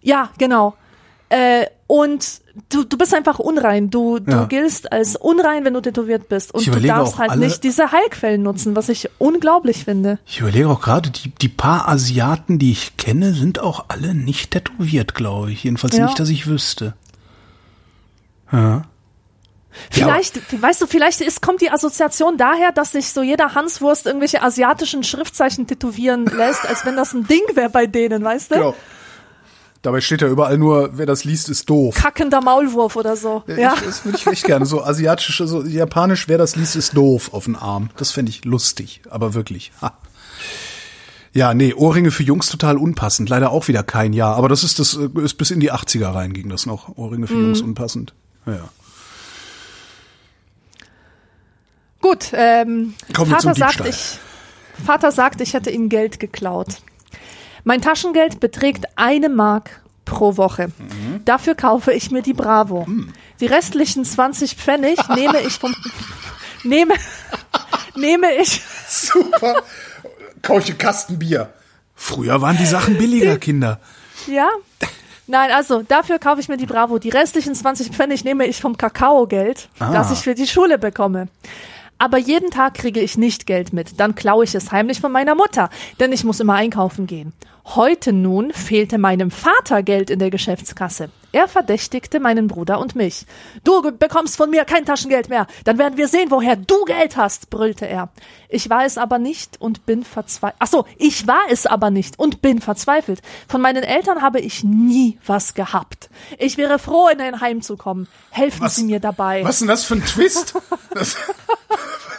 [0.00, 0.74] Ja, genau.
[1.28, 3.90] Äh, und du, du bist einfach unrein.
[3.90, 4.44] Du, du Ja.
[4.44, 6.52] giltst als unrein, wenn du tätowiert bist.
[6.54, 10.18] Und du darfst halt alle- nicht diese Heilquellen nutzen, was ich unglaublich finde.
[10.26, 14.50] Ich überlege auch gerade, die, die paar Asiaten, die ich kenne, sind auch alle nicht
[14.52, 15.64] tätowiert, glaube ich.
[15.64, 16.06] Jedenfalls Ja.
[16.06, 16.94] nicht, dass ich wüsste.
[18.52, 18.82] Ja.
[19.90, 24.42] Vielleicht, weißt du, vielleicht ist, kommt die Assoziation daher, dass sich so jeder Hanswurst irgendwelche
[24.42, 28.54] asiatischen Schriftzeichen tätowieren lässt, als wenn das ein Ding wäre bei denen, weißt du?
[28.56, 28.74] Genau.
[29.82, 31.96] Dabei steht ja überall nur, wer das liest, ist doof.
[31.96, 33.42] Kackender Maulwurf oder so.
[33.48, 33.74] Ja.
[33.74, 34.64] Ich, das würde ich echt gerne.
[34.64, 37.90] So asiatisch, so japanisch, wer das liest, ist doof auf den Arm.
[37.96, 39.72] Das fände ich lustig, aber wirklich.
[39.82, 39.98] Ha.
[41.34, 43.28] Ja, nee, Ohrringe für Jungs total unpassend.
[43.28, 44.36] Leider auch wieder kein Jahr.
[44.36, 46.96] Aber das ist das äh, ist bis in die 80er rein ging das noch.
[46.96, 48.14] Ohrringe für Jungs unpassend.
[48.46, 48.68] Ja.
[52.00, 54.18] Gut, ähm, Kommen Vater sagt, ich,
[54.84, 56.82] Vater sagt, ich hätte ihm Geld geklaut.
[57.64, 60.68] Mein Taschengeld beträgt eine Mark pro Woche.
[60.68, 61.24] Mhm.
[61.24, 62.86] Dafür kaufe ich mir die Bravo.
[63.40, 65.74] Die restlichen 20 Pfennig nehme ich vom,
[66.64, 66.94] nehme,
[67.94, 69.62] nehme ich, Super.
[70.42, 71.52] Kauche Kasten Bier.
[71.94, 73.78] Früher waren die Sachen billiger, Kinder.
[74.26, 74.48] ja?
[75.28, 76.98] Nein, also dafür kaufe ich mir die Bravo.
[76.98, 79.92] Die restlichen 20 Pfennig nehme ich vom Kakaogeld, Ah.
[79.92, 81.28] das ich für die Schule bekomme.
[82.02, 84.00] Aber jeden Tag kriege ich nicht Geld mit.
[84.00, 87.32] Dann klaue ich es heimlich von meiner Mutter, denn ich muss immer einkaufen gehen.
[87.64, 91.10] Heute nun fehlte meinem Vater Geld in der Geschäftskasse.
[91.32, 93.26] Er verdächtigte meinen Bruder und mich.
[93.64, 95.46] Du bekommst von mir kein Taschengeld mehr.
[95.64, 98.10] Dann werden wir sehen, woher du Geld hast, brüllte er.
[98.50, 100.56] Ich war es aber nicht und bin verzweifelt.
[100.58, 103.22] Ach so, ich war es aber nicht und bin verzweifelt.
[103.48, 106.10] Von meinen Eltern habe ich nie was gehabt.
[106.38, 108.08] Ich wäre froh, in ein Heim zu kommen.
[108.30, 109.42] Helfen Sie mir dabei.
[109.44, 110.54] Was ist denn das für ein Twist?
[110.94, 111.16] Das,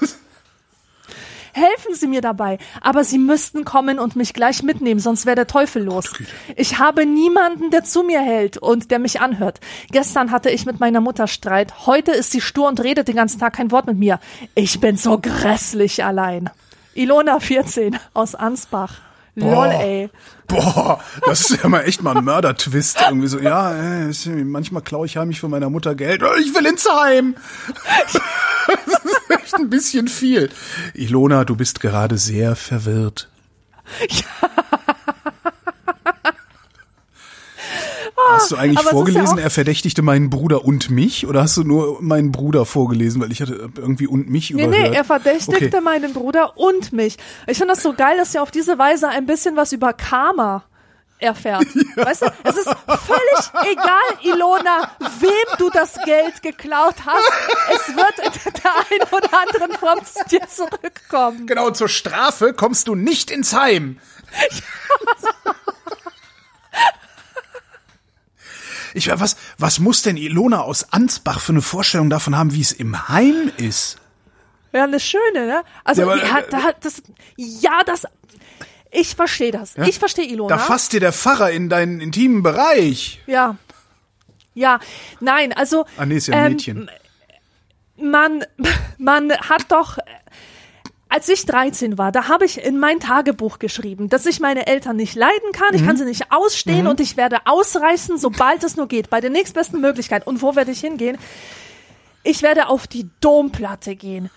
[1.54, 2.58] Helfen Sie mir dabei.
[2.82, 6.12] Aber Sie müssten kommen und mich gleich mitnehmen, sonst wäre der Teufel los.
[6.56, 9.60] Ich habe niemanden, der zu mir hält und der mich anhört.
[9.92, 11.86] Gestern hatte ich mit meiner Mutter Streit.
[11.86, 14.20] Heute ist sie stur und redet den ganzen Tag kein Wort mit mir.
[14.56, 16.50] Ich bin so grässlich allein.
[16.96, 19.13] Ilona 14 aus Ansbach.
[19.36, 20.10] Lol, ey.
[20.48, 23.00] boah, das ist ja mal echt mal ein Mörder-Twist.
[23.02, 23.74] Irgendwie so, ja,
[24.06, 24.12] äh,
[24.44, 26.22] manchmal klaue ich heimlich von meiner Mutter Geld.
[26.24, 27.36] Oh, Ich will ins Heim.
[28.86, 30.50] Das ist echt ein bisschen viel.
[30.94, 33.28] Ilona, du bist gerade sehr verwirrt.
[38.32, 41.28] Hast du eigentlich ja vorgelesen, auch- er verdächtigte meinen Bruder und mich?
[41.28, 43.22] Oder hast du nur meinen Bruder vorgelesen?
[43.22, 44.90] Weil ich hatte irgendwie und mich Nee, überhört.
[44.92, 45.82] nee, er verdächtigte Okay.
[45.82, 47.18] meinen Bruder und mich.
[47.48, 50.64] Ich finde das so geil, dass er auf diese Weise ein bisschen was über Karma
[51.20, 51.66] erfährt.
[51.96, 57.32] Weißt du, es ist völlig egal, Ilona, wem du das Geld geklaut hast.
[57.74, 61.48] Es wird in der einen oder anderen Form zu dir zurückkommen.
[61.48, 64.00] Genau, zur Strafe kommst du nicht ins Heim.
[68.94, 72.72] Ich was, was muss denn Ilona aus Ansbach für eine Vorstellung davon haben, wie es
[72.72, 73.98] im Heim ist?
[74.72, 75.64] Ja, eine schöne, ne?
[75.84, 77.02] Also, Ja, aber, die hat, da hat das,
[77.38, 78.06] ja, das,
[78.92, 79.76] ich verstehe das.
[79.78, 80.56] Ich verstehe Ilona.
[80.56, 83.22] Da fasst dir der Pfarrer in deinen intimen Bereich.
[83.26, 83.58] Ja.
[84.56, 84.80] Ja,
[85.20, 85.86] nein, also.
[85.98, 86.92] Ah, nee, ist ja ein ähm, Mädchen.
[87.98, 88.46] man,
[89.00, 89.98] man hat doch,
[91.14, 94.96] als ich 13 war, da habe ich in mein Tagebuch geschrieben, dass ich meine Eltern
[94.96, 98.88] nicht leiden kann, ich kann sie nicht ausstehen und ich werde ausreißen, sobald es nur
[98.88, 100.26] geht, bei der nächstbesten Möglichkeit.
[100.26, 101.20] Und wo werde ich hingehen?
[102.24, 104.32] Ich werde auf die Domplatte gehen.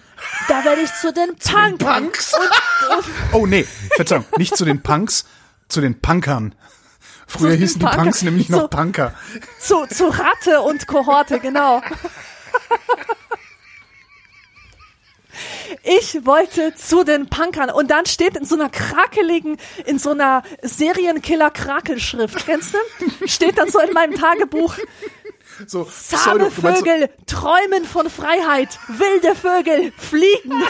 [0.48, 1.78] Da werde ich zu den Punkern.
[1.78, 2.34] Punks?
[3.32, 3.64] oh nee,
[3.94, 5.24] Verzeihung, nicht zu den Punks,
[5.68, 6.54] zu den Punkern.
[7.26, 8.02] Früher den hießen die Punker.
[8.02, 8.68] Punks nämlich noch So.
[8.68, 9.14] Punker.
[9.60, 11.80] zu, zu Ratte und Kohorte, genau.
[15.82, 20.42] Ich wollte zu den Punkern und dann steht in so einer krakeligen, in so einer
[20.62, 23.26] Serienkiller-Krakelschrift, kennst du?
[23.28, 24.74] Steht dann so in meinem Tagebuch,
[25.66, 30.62] So zahme meinst so- Vögel träumen von Freiheit, wilde Vögel fliegen.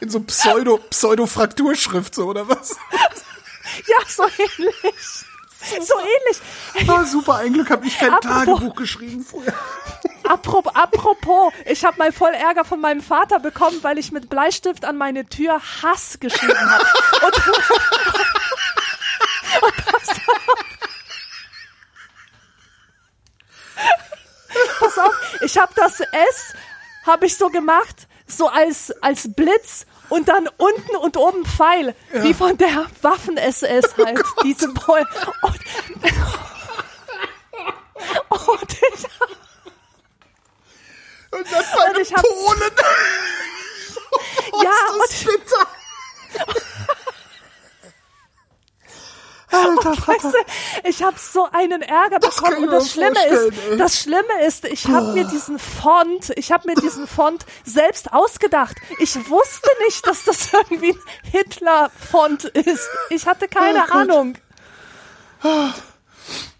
[0.00, 2.76] in so Pseudo, Pseudo-Frakturschrift, so, oder was?
[3.86, 4.74] Ja, so ähnlich.
[5.86, 6.88] So ähnlich.
[6.88, 9.52] Ah, super, ein Glück habe ich kein Apropos- Tagebuch geschrieben früher.
[10.30, 14.84] Apropos, apropos, ich habe mal voll Ärger von meinem Vater bekommen, weil ich mit Bleistift
[14.84, 16.84] an meine Tür Hass geschrieben habe.
[19.60, 19.74] Und,
[24.78, 26.54] Pass auf, ich habe das S,
[27.04, 32.34] habe ich so gemacht, so als, als Blitz und dann unten und oben Pfeil, wie
[32.34, 35.04] von der Waffen-SS halt, die Symbol.
[35.42, 35.58] Und,
[38.48, 39.06] und ich
[41.32, 42.70] Und dann bei Und einem ich hab- Polen.
[44.62, 45.66] Ja, das ist bitter.
[49.52, 53.76] Alter Weißt du, ich habe so einen Ärger Das bekommen und das Schlimme ist, ey.
[53.78, 58.76] das Schlimme ist, ich habe mir diesen Font, ich habe mir diesen Font selbst ausgedacht.
[59.00, 61.00] Ich wusste nicht, dass das irgendwie ein
[61.32, 62.88] Hitler-Font ist.
[63.08, 63.92] Ich hatte keine Oh.
[63.92, 64.38] Ahnung.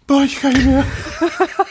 [0.05, 0.83] Boah, ich kann nicht mehr.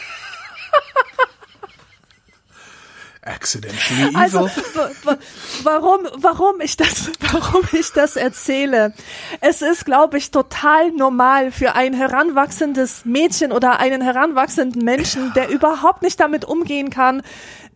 [3.23, 4.91] Accidentally Also, evil.
[5.03, 5.17] wa-
[5.63, 8.93] warum, warum ich das, warum ich das erzähle?
[9.41, 15.49] Es ist, glaube ich, total normal für ein heranwachsendes Mädchen oder einen heranwachsenden Menschen, der
[15.49, 17.21] überhaupt nicht damit umgehen kann,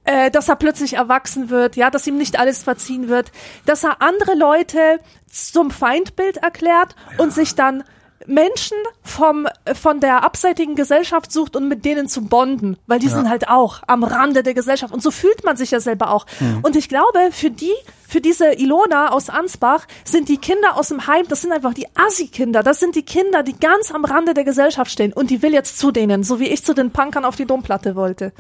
[0.04, 3.32] äh, dass er plötzlich erwachsen wird, ja, dass ihm nicht alles verziehen wird,
[3.68, 5.00] dass er andere Leute
[5.32, 7.84] zum Feindbild erklärt und sich dann
[8.28, 13.30] Menschen vom, von der abseitigen Gesellschaft sucht und mit denen zu bonden, weil die sind
[13.30, 16.26] halt auch am Rande der Gesellschaft und so fühlt man sich ja selber auch.
[16.62, 17.74] Und ich glaube, für die,
[18.08, 21.88] für diese Ilona aus Ansbach sind die Kinder aus dem Heim, das sind einfach die
[21.96, 25.54] Assi-Kinder, das sind die Kinder, die ganz am Rande der Gesellschaft stehen und die will
[25.54, 28.32] jetzt zu denen, so wie ich zu den Punkern auf die Domplatte wollte.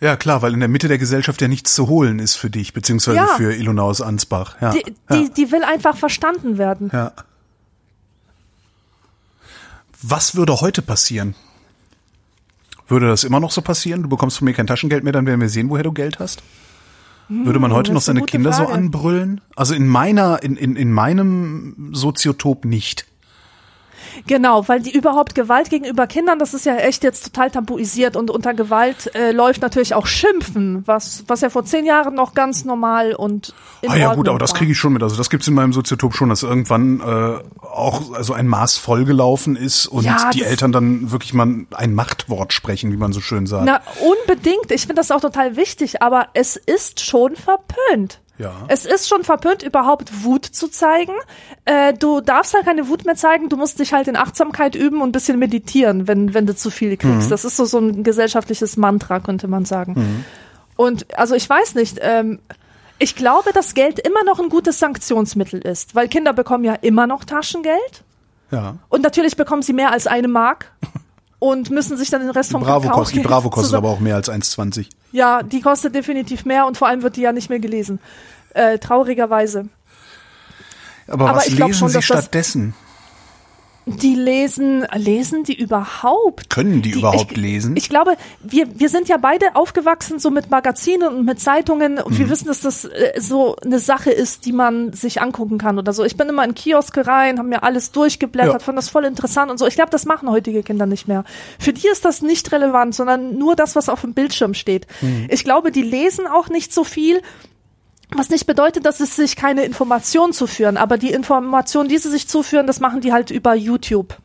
[0.00, 2.72] Ja, klar, weil in der Mitte der Gesellschaft ja nichts zu holen ist für dich,
[2.72, 3.26] beziehungsweise Ja.
[3.26, 4.54] für Ilona aus Ansbach.
[4.60, 4.70] Ja.
[4.70, 6.90] Die, die, die will einfach verstanden werden.
[6.92, 7.12] ja.
[10.02, 11.34] Was würde heute passieren?
[12.86, 14.02] Würde das immer noch so passieren?
[14.02, 16.42] Du bekommst von mir kein Taschengeld mehr, dann werden wir sehen, woher du Geld hast?
[17.28, 18.72] Würde man heute das noch seine Kinder so Frage.
[18.72, 19.42] anbrüllen?
[19.54, 23.06] Also in meiner, in, in, in meinem Soziotop nicht.
[24.26, 28.30] Genau, weil die überhaupt Gewalt gegenüber Kindern, das ist ja echt jetzt total tabuisiert und
[28.30, 32.64] unter Gewalt äh, läuft natürlich auch Schimpfen, was, was ja vor zehn Jahren noch ganz
[32.64, 35.02] normal und in Ah ja Ordnung gut, aber das kriege ich schon mit.
[35.02, 39.56] Also das gibt's in meinem Soziotop schon, dass irgendwann äh, auch also ein Maß vollgelaufen
[39.56, 43.46] ist und Ja, die Eltern dann wirklich mal ein Machtwort sprechen, wie man so schön
[43.46, 43.64] sagt.
[43.64, 44.70] Na, unbedingt.
[44.70, 48.20] Ich finde das auch total wichtig, aber es ist schon verpönt.
[48.38, 48.52] Ja.
[48.68, 51.12] Es ist schon verpönt, überhaupt Wut zu zeigen.
[51.64, 55.00] Äh, du darfst halt keine Wut mehr zeigen, du musst dich halt in Achtsamkeit üben
[55.02, 57.26] und ein bisschen meditieren, wenn, wenn du zu viel kriegst.
[57.26, 57.30] Mhm.
[57.30, 59.94] Das ist so, so ein gesellschaftliches Mantra, könnte man sagen.
[59.96, 60.24] Mhm.
[60.76, 62.38] Und also ich weiß nicht, ähm,
[63.00, 67.06] ich glaube, dass Geld immer noch ein gutes Sanktionsmittel ist, weil Kinder bekommen ja immer
[67.08, 68.04] noch Taschengeld
[68.52, 68.76] Ja.
[68.88, 70.72] und natürlich bekommen sie mehr als eine Mark
[71.38, 73.94] und müssen sich dann den Rest vom Bravo, Kakao kostet, die Bravo kostet zusammen- aber
[73.94, 74.88] auch mehr als 1,20.
[75.12, 78.00] ja, die kostet definitiv mehr und vor allem wird die ja nicht mehr gelesen.
[78.54, 79.68] Äh, traurigerweise.
[81.06, 82.74] Aber, Aber was glaub lesen schon, sie dass das- stattdessen?
[83.96, 86.50] Die lesen, lesen die überhaupt?
[86.50, 87.76] Können die, überhaupt ich, lesen?
[87.76, 88.12] Ich glaube,
[88.42, 92.18] wir, wir sind ja beide aufgewachsen so mit Magazinen und mit Zeitungen und Mhm.
[92.18, 95.92] wir wissen, dass das äh, so eine Sache ist, die man sich angucken kann oder
[95.92, 96.04] so.
[96.04, 98.58] Ich bin immer in Kioske rein, habe mir alles durchgeblättert, Ja.
[98.58, 99.66] fand das voll interessant und so.
[99.66, 101.24] Ich glaube, das machen heutige Kinder nicht mehr.
[101.58, 104.86] Für die ist das nicht relevant, sondern nur das, was auf dem Bildschirm steht.
[105.00, 105.26] Mhm.
[105.30, 107.20] Ich glaube, die lesen auch nicht so viel.
[108.16, 112.26] Was nicht bedeutet, dass es sich keine Informationen zuführen, aber die Informationen, die sie sich
[112.28, 114.16] zuführen, das machen die halt über YouTube.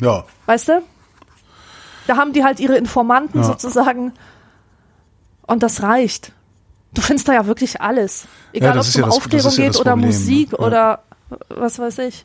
[0.00, 0.24] ja.
[0.46, 0.82] Weißt du?
[2.06, 3.44] Da haben die halt ihre Informanten Ja.
[3.44, 4.12] sozusagen
[5.46, 6.32] und das reicht.
[6.94, 8.24] Du findest da ja wirklich alles.
[8.52, 10.06] Egal, ob das es ist ja um das- Aufklärung ja geht oder Problem, ne?
[10.16, 10.58] Musik Ja.
[10.58, 11.02] oder
[11.50, 12.24] was weiß ich.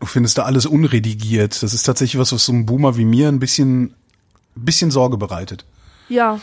[0.00, 1.62] Du findest da alles unredigiert.
[1.62, 3.94] Das ist tatsächlich was, was so einem Boomer wie mir ein bisschen, ein
[4.54, 5.64] bisschen Sorge bereitet.
[6.08, 6.38] Ja.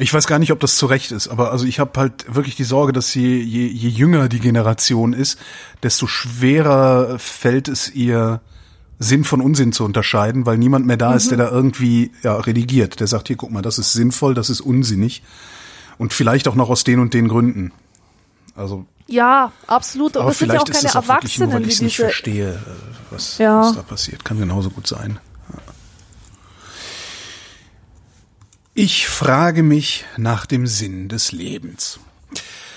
[0.00, 2.56] Ich weiß gar nicht, ob das zu Recht ist, aber also ich habe halt wirklich
[2.56, 5.38] die Sorge, dass je, je, je jünger die Generation ist,
[5.82, 8.40] desto schwerer fällt es ihr,
[9.02, 13.00] Sinn von Unsinn zu unterscheiden, weil niemand mehr da ist, der da irgendwie ja, redigiert.
[13.00, 15.22] Der sagt, hier, guck mal, das ist sinnvoll, das ist unsinnig.
[15.96, 17.72] Und vielleicht auch noch aus den und den Gründen.
[18.56, 20.16] Also, Ja, absolut.
[20.16, 21.62] Und aber es sind ja vielleicht auch ist keine es auch wirklich nur, Erwachsenen, weil
[21.62, 22.04] die ich es nicht diese.
[22.04, 23.60] verstehe, äh, was, Ja.
[23.60, 24.22] was da passiert.
[24.24, 25.18] Kann genauso gut sein.
[25.50, 25.58] Ja.
[28.74, 31.98] Ich frage mich nach dem Sinn des Lebens.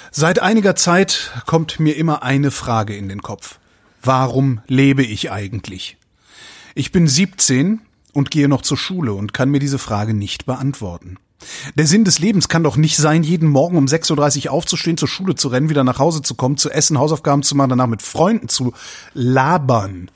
[0.10, 3.60] Seit einiger Zeit kommt mir immer eine Frage in den Kopf.
[4.02, 5.98] Warum lebe ich eigentlich?
[6.74, 7.80] Ich bin 17
[8.12, 11.18] und gehe noch zur Schule und kann mir diese Frage nicht beantworten.
[11.76, 15.08] Der Sinn des Lebens kann doch nicht sein, jeden Morgen um 6.30 Uhr aufzustehen, zur
[15.08, 18.02] Schule zu rennen, wieder nach Hause zu kommen, zu essen, Hausaufgaben zu machen, danach mit
[18.02, 18.74] Freunden zu
[19.14, 20.10] labern.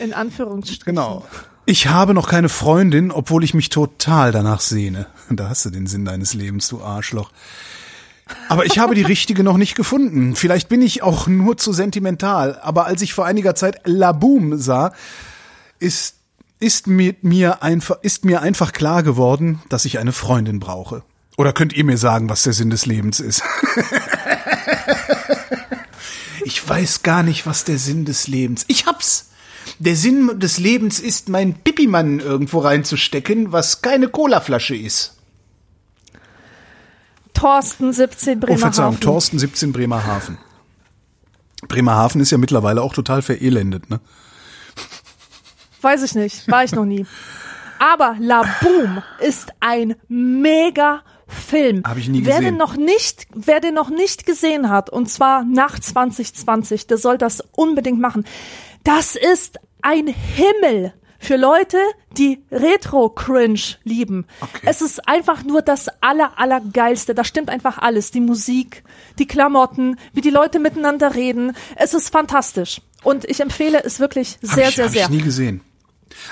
[0.00, 0.84] In Anführungsstrichen.
[0.84, 1.24] Genau.
[1.68, 5.06] Ich habe noch keine Freundin, obwohl ich mich total danach sehne.
[5.28, 7.32] Da hast du den Sinn deines Lebens, du Arschloch.
[8.48, 10.36] Aber ich habe die richtige noch nicht gefunden.
[10.36, 12.58] Vielleicht bin ich auch nur zu sentimental.
[12.62, 14.92] Aber als ich vor einiger Zeit La Boom sah,
[15.80, 16.14] ist,
[16.60, 21.02] ist mir, mir einfach, ist mir einfach klar geworden, dass ich eine Freundin brauche.
[21.36, 23.42] Oder könnt ihr mir sagen, was der Sinn des Lebens ist?
[26.46, 28.64] Ich weiß gar nicht, was der Sinn des Lebens.
[28.68, 29.30] Ich hab's.
[29.78, 35.14] Der Sinn des Lebens ist, mein Pipimann irgendwo reinzustecken, was keine Colaflasche ist.
[37.34, 39.00] Thorsten 17 Oh, Verzeihung, Bremerhaven.
[39.00, 40.38] Thorsten 17 Bremerhaven.
[41.68, 44.00] Bremerhaven ist ja mittlerweile auch total verelendet, ne?
[45.82, 47.06] Weiß ich nicht, war ich noch nie.
[47.78, 51.82] Aber La Boom ist ein mega Film.
[51.84, 52.54] Hab ich nie wer gesehen.
[52.54, 57.18] Den noch nicht, wer den noch nicht gesehen hat, und zwar nach 2020, der soll
[57.18, 58.24] das unbedingt machen.
[58.86, 61.78] Das ist ein Himmel für Leute,
[62.16, 64.26] die Retro-Cringe lieben.
[64.40, 64.60] Okay.
[64.64, 67.12] Es ist einfach nur das aller, allergeilste.
[67.12, 68.12] Da stimmt einfach alles.
[68.12, 68.84] Die Musik,
[69.18, 71.56] die Klamotten, wie die Leute miteinander reden.
[71.74, 72.80] Es ist fantastisch.
[73.02, 75.02] Und ich empfehle es wirklich Hab sehr, ich, sehr, hab sehr.
[75.02, 75.62] ich nie gesehen.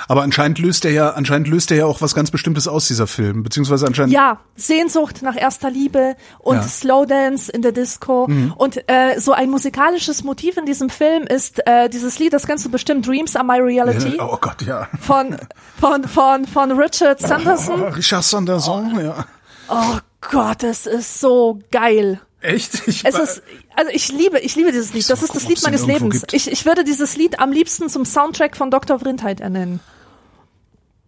[0.08, 3.06] Aber anscheinend löst er ja, anscheinend löst er ja auch was ganz Bestimmtes aus, dieser
[3.06, 3.42] Film.
[3.42, 4.12] Beziehungsweise anscheinend.
[4.12, 6.62] Ja, Sehnsucht nach erster Liebe und Ja.
[6.62, 6.66] Mhm.
[6.68, 8.24] Slowdance in der Disco.
[8.56, 12.64] Und äh, so ein musikalisches Motiv in diesem Film ist äh, dieses Lied, das kennst
[12.64, 14.88] du bestimmt, Dreams are my reality, Oh Gott, ja.
[15.00, 15.36] von,
[15.80, 17.82] von, von, von Richard Sanderson.
[17.82, 19.26] Oh, Richard Sanderson, ja.
[19.68, 19.98] Oh
[20.30, 22.20] Gott, es ist so geil.
[22.44, 22.82] Echt?
[22.86, 23.42] Ich Es ist,
[23.74, 25.08] also ich liebe, ich liebe dieses Lied.
[25.08, 26.20] Das ist das Lied meines Lebens.
[26.20, 26.32] gibt.
[26.34, 28.98] Ich, ich würde dieses Lied am liebsten zum Soundtrack von Dr.
[29.00, 29.80] Vrindheit ernennen.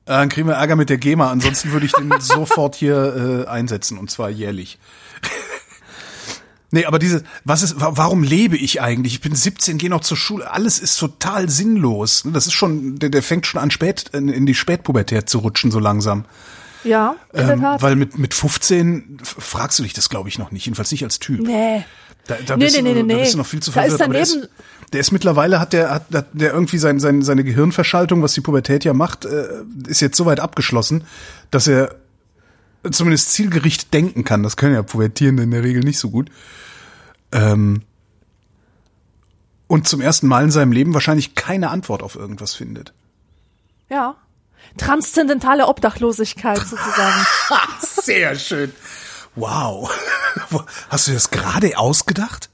[0.07, 1.31] Äh, Dann kriegen wir Ärger mit der GEMA.
[1.31, 4.79] Ansonsten würde ich den sofort hier äh, einsetzen und zwar jährlich.
[6.71, 9.15] nee, aber diese, was ist, wa- warum lebe ich eigentlich?
[9.15, 10.51] Ich bin 17, gehe noch zur Schule.
[10.51, 12.23] Alles ist total sinnlos.
[12.33, 15.71] Das ist schon, der, der fängt schon an spät in, in die Spätpubertät zu rutschen
[15.71, 16.25] so langsam.
[16.87, 17.83] Ja, in der Ähm, Tat.
[17.83, 20.65] weil mit mit 15 f- fragst du dich das, glaube ich, noch nicht.
[20.67, 21.41] Jedenfalls nicht als Typ.
[21.41, 21.85] nee.
[22.29, 23.97] Da, da, Nee, bist nee, du, nee, da bist du noch viel zu Da ist
[23.97, 24.03] verwirrt.
[24.03, 27.23] aber der, daneben- ist, der ist mittlerweile hat der hat, hat der irgendwie sein, sein,
[27.23, 29.47] seine Gehirnverschaltung, was die Pubertät ja macht, äh,
[29.87, 31.05] ist jetzt so weit abgeschlossen,
[31.53, 31.95] dass er
[32.91, 34.43] zumindest zielgerichtet denken kann.
[34.43, 36.31] Das können ja Pubertierende in der Regel nicht so gut.
[37.31, 37.83] Ähm,
[39.69, 42.93] und zum ersten Mal in seinem Leben wahrscheinlich keine Antwort auf irgendwas findet.
[43.89, 44.17] Ja.
[44.77, 47.27] Transzendentale Obdachlosigkeit sozusagen.
[47.81, 48.73] Sehr schön.
[49.35, 49.91] Wow.
[50.89, 52.49] Hast du das gerade ausgedacht?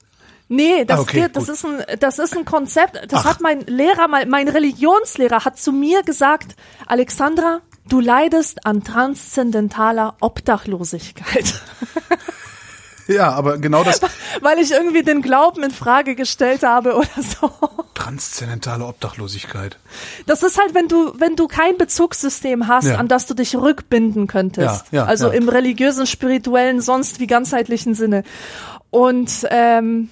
[0.49, 1.55] Nee, das, Ah, okay, geht, das gut.
[1.55, 2.99] ist ein, das ist ein Konzept.
[3.11, 3.25] Das Ach.
[3.31, 6.57] hat mein Lehrer mal, mein Religionslehrer hat zu mir gesagt,
[6.87, 11.55] Alexandra, du leidest an transzendentaler Obdachlosigkeit.
[13.15, 14.01] Ja, aber genau das
[14.41, 17.51] Weil ich irgendwie den Glauben in Frage gestellt habe oder so.
[17.95, 19.79] transzendentale Obdachlosigkeit.
[20.27, 22.97] Das ist halt, wenn du, wenn du kein Bezugssystem hast, Ja.
[22.99, 24.87] an das du dich rückbinden könntest.
[24.91, 28.25] Ja, ja, also im religiösen, spirituellen, sonst wie ganzheitlichen Sinne.
[28.91, 30.11] Und ähm,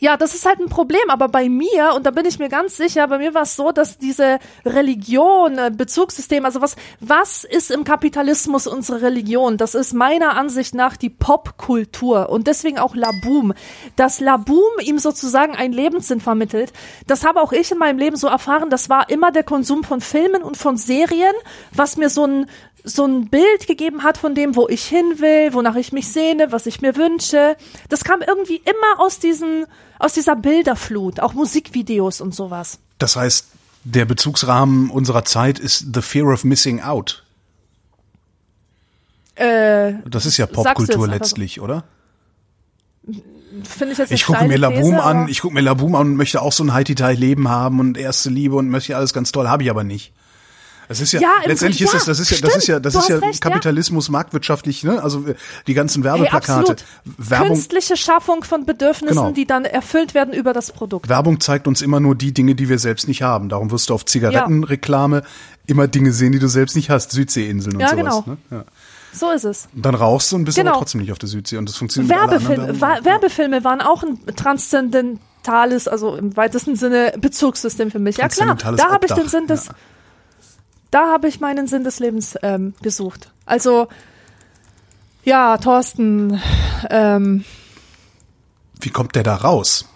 [0.00, 2.76] ja, das ist halt ein Problem, aber bei mir, und da bin ich mir ganz
[2.76, 7.70] sicher, bei mir war es so, dass diese Religion, äh, Bezugssystem, also was, was ist
[7.70, 9.58] im Kapitalismus unsere Religion?
[9.58, 13.52] Das ist meiner Ansicht nach die Popkultur und deswegen auch Laboom.
[13.96, 16.72] Dass Laboom ihm sozusagen einen Lebenssinn vermittelt,
[17.06, 20.00] das habe auch ich in meinem Leben so erfahren, das war immer der Konsum von
[20.00, 21.34] Filmen und von Serien,
[21.72, 22.46] was mir so ein
[22.84, 26.52] so ein Bild gegeben hat von dem, wo ich hin will, wonach ich mich sehne,
[26.52, 27.56] was ich mir wünsche.
[27.88, 29.66] Das kam irgendwie immer aus diesen,
[29.98, 32.78] aus dieser Bilderflut, auch Musikvideos und sowas.
[32.98, 33.48] Das heißt,
[33.84, 37.24] der Bezugsrahmen unserer Zeit ist The Fear of Missing Out.
[39.36, 41.84] Äh, Das ist ja Popkultur letztlich, oder?
[43.64, 46.16] finde ich jetzt Ich gucke mir Laboom These, an, ich gucke mir Laboom an und
[46.16, 49.62] möchte auch so ein High-Leben haben und erste Liebe und möchte alles ganz toll, habe
[49.62, 50.12] ich aber nicht.
[50.90, 52.94] Das ist ja, Ja, letztendlich ist das, das ist ja, ja, das ist ja, das
[52.96, 53.48] ist ja recht, ja.
[53.50, 55.00] Kapitalismus marktwirtschaftlich, ne?
[55.00, 55.36] Also äh,
[55.68, 56.84] die ganzen Hey, Werbeplakate, absolut.
[57.16, 59.30] Werbung, Künstliche Schaffung von Bedürfnissen, Genau.
[59.30, 61.08] die dann erfüllt werden über das Produkt.
[61.08, 63.48] Werbung zeigt uns immer nur die Dinge, die wir selbst nicht haben.
[63.48, 65.22] Darum wirst du auf Zigarettenreklame
[65.66, 67.12] immer Dinge sehen, die du selbst nicht hast.
[67.12, 67.96] Südseeinseln und Ja, sowas.
[68.00, 68.24] genau.
[68.26, 68.36] Ne?
[68.50, 68.64] Ja.
[69.12, 69.68] So ist es.
[69.72, 70.70] Und dann rauchst du und bist Genau.
[70.72, 71.56] aber trotzdem nicht auf der Südsee.
[71.56, 72.80] Und das funktioniert Werbungen.
[72.80, 78.16] Wa Werbefilme waren auch ein transzendentales, also im weitesten Sinne Bezugssystem für mich.
[78.16, 79.74] Ja klar, da habe ich den Sinn des, ja.
[80.90, 83.30] Da habe ich meinen Sinn des Lebens ähm, gesucht.
[83.46, 83.88] Also
[85.24, 86.40] ja, Thorsten,
[86.88, 87.44] ähm,
[88.80, 89.86] Wie kommt der da raus?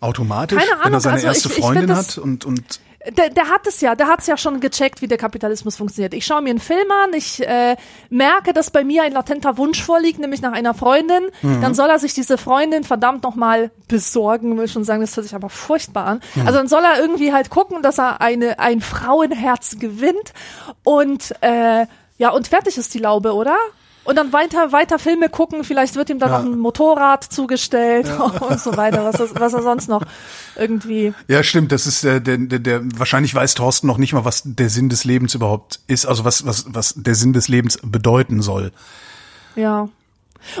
[0.00, 2.80] Automatisch, Keine wenn er Ahnung, seine also erste ich- ich Freundin hat und, und
[3.10, 6.14] der, der hat es ja, der hat es ja schon gecheckt, wie der Kapitalismus funktioniert.
[6.14, 7.76] Ich schaue mir einen Film an, ich äh,
[8.10, 11.24] merke, dass bei mir ein latenter Wunsch vorliegt, nämlich nach einer Freundin.
[11.42, 11.60] Mhm.
[11.60, 15.34] Dann soll er sich diese Freundin verdammt nochmal besorgen, will schon sagen, das hört sich
[15.34, 16.20] aber furchtbar an.
[16.34, 16.46] Mhm.
[16.46, 20.32] Also dann soll er irgendwie halt gucken, dass er eine ein Frauenherz gewinnt
[20.84, 21.86] und äh,
[22.18, 23.56] ja und fertig ist die Laube, oder?
[24.08, 26.38] Und dann weiter, weiter Filme gucken, vielleicht wird ihm dann Ja.
[26.38, 28.08] noch ein Motorrad zugestellt
[28.40, 30.02] und so weiter, was er, was er sonst noch
[30.56, 31.72] irgendwie Ja, stimmt.
[31.72, 34.88] Das ist der, der, der, der, wahrscheinlich weiß Thorsten noch nicht mal, was der Sinn
[34.88, 38.72] des Lebens überhaupt ist, also was, was, was der Sinn des Lebens bedeuten soll.
[39.56, 39.90] Ja.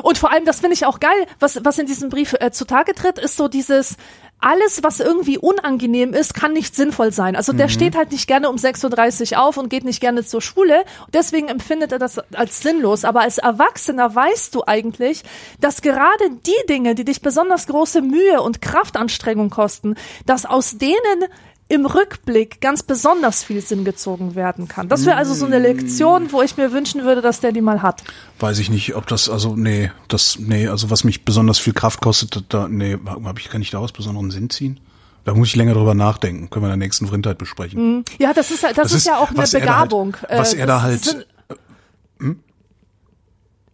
[0.02, 2.94] Und vor allem, das finde ich auch geil, was, was in diesem Brief äh, zutage
[2.94, 3.96] tritt, ist so dieses,
[4.40, 7.34] alles, was irgendwie unangenehm ist, kann nicht sinnvoll sein.
[7.34, 10.40] Also der steht halt nicht gerne um 6.30 Uhr auf und geht nicht gerne zur
[10.40, 10.84] Schule.
[11.12, 13.04] Deswegen empfindet er das als sinnlos.
[13.04, 15.24] Aber als Erwachsener weißt du eigentlich,
[15.60, 21.24] dass gerade die Dinge, die dich besonders große Mühe und Kraftanstrengung kosten, dass aus denen
[21.70, 24.88] im Rückblick ganz besonders viel Sinn gezogen werden kann.
[24.88, 27.82] Das wäre also so eine Lektion, wo ich mir wünschen würde, dass der die mal
[27.82, 28.02] hat.
[28.40, 32.00] Weiß ich nicht, ob das, also, nee, das, nee, also was mich besonders viel Kraft
[32.00, 34.80] kostet, da, nee, hab ich, kann ich daraus besonderen Sinn ziehen?
[35.24, 36.48] Da muss ich länger drüber nachdenken.
[36.48, 38.02] Können wir in der nächsten Vrindheit besprechen.
[38.18, 40.16] Ja, das ist, das, Das ist, ja auch eine was er da halt- Begabung.
[40.30, 41.26] was Äh, er da halt- sind-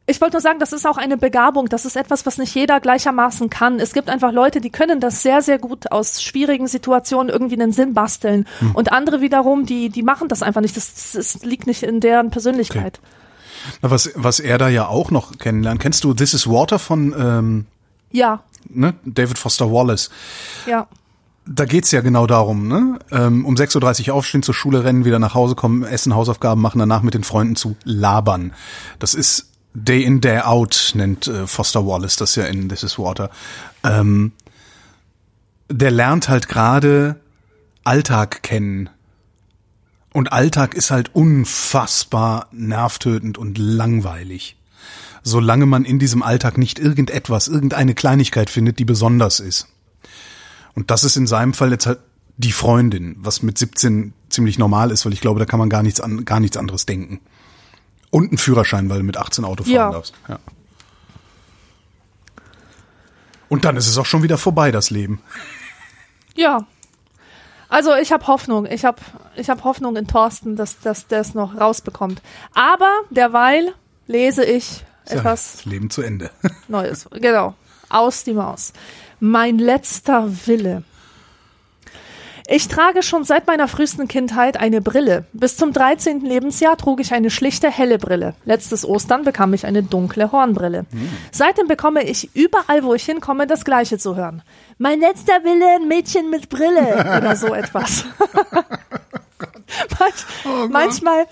[0.06, 1.68] ich wollte nur sagen, das ist auch eine Begabung.
[1.68, 3.80] Das ist etwas, was nicht jeder gleichermaßen kann.
[3.80, 7.72] Es gibt einfach Leute, die können das sehr, sehr gut aus schwierigen Situationen irgendwie einen
[7.72, 8.46] Sinn basteln.
[8.58, 8.72] Hm.
[8.74, 10.76] Und andere wiederum, die, die machen das einfach nicht.
[10.76, 13.00] Das, das liegt nicht in deren Persönlichkeit.
[13.80, 15.80] Na, Was, was er da ja auch noch kennenlernt.
[15.80, 17.66] Kennst du This is Water von ähm,
[18.12, 18.94] Ja, ne?
[19.06, 20.10] David Foster Wallace?
[20.66, 20.86] ja.
[21.46, 22.98] Da geht's ja genau darum, ne?
[23.10, 26.78] Ähm, um 6.30 Uhr aufstehen, zur Schule rennen, wieder nach Hause kommen, essen, Hausaufgaben machen,
[26.78, 28.54] danach mit den Freunden zu labern.
[28.98, 32.98] Das ist Day in, Day out, nennt äh, Foster Wallace das ja in This is
[32.98, 33.30] Water.
[33.82, 34.32] Ähm,
[35.68, 37.16] der lernt halt gerade
[37.82, 38.88] Alltag kennen.
[40.12, 44.56] Und Alltag ist halt unfassbar nervtötend und langweilig.
[45.24, 49.66] Solange man in diesem Alltag nicht irgendetwas, irgendeine Kleinigkeit findet, die besonders ist.
[50.74, 51.98] Und das ist in seinem Fall jetzt halt
[52.36, 55.82] die Freundin, was mit 17 ziemlich normal ist, weil ich glaube, da kann man gar
[55.82, 57.20] nichts an, gar nichts anderes denken.
[58.14, 59.90] Und einen Führerschein, weil du mit 18 Auto fahren Ja.
[59.90, 60.14] darfst.
[60.28, 60.38] Ja.
[63.48, 65.20] Und dann ist es auch schon wieder vorbei, das Leben.
[66.36, 66.64] Ja.
[67.68, 68.66] Also ich habe Hoffnung.
[68.66, 69.00] Ich habe
[69.34, 72.22] ich hab Hoffnung in Thorsten, dass, dass der es noch rausbekommt.
[72.54, 73.74] Aber derweil
[74.06, 76.30] lese ich Ja, etwas das Leben zu Ende.
[76.68, 77.08] Neues.
[77.10, 77.54] Genau.
[77.88, 78.72] Aus die Maus.
[79.18, 80.84] Mein letzter Wille.
[82.46, 85.24] Ich trage schon seit meiner frühesten Kindheit eine Brille.
[85.32, 86.20] Bis zum 13.
[86.20, 88.34] Lebensjahr trug ich eine schlichte helle Brille.
[88.44, 90.84] Letztes Ostern bekam ich eine dunkle Hornbrille.
[91.32, 94.42] Seitdem bekomme ich überall, wo ich hinkomme, das Gleiche zu hören.
[94.76, 98.04] Mein letzter Wille, ein Mädchen mit Brille oder so etwas.
[99.98, 101.26] Manch, manchmal,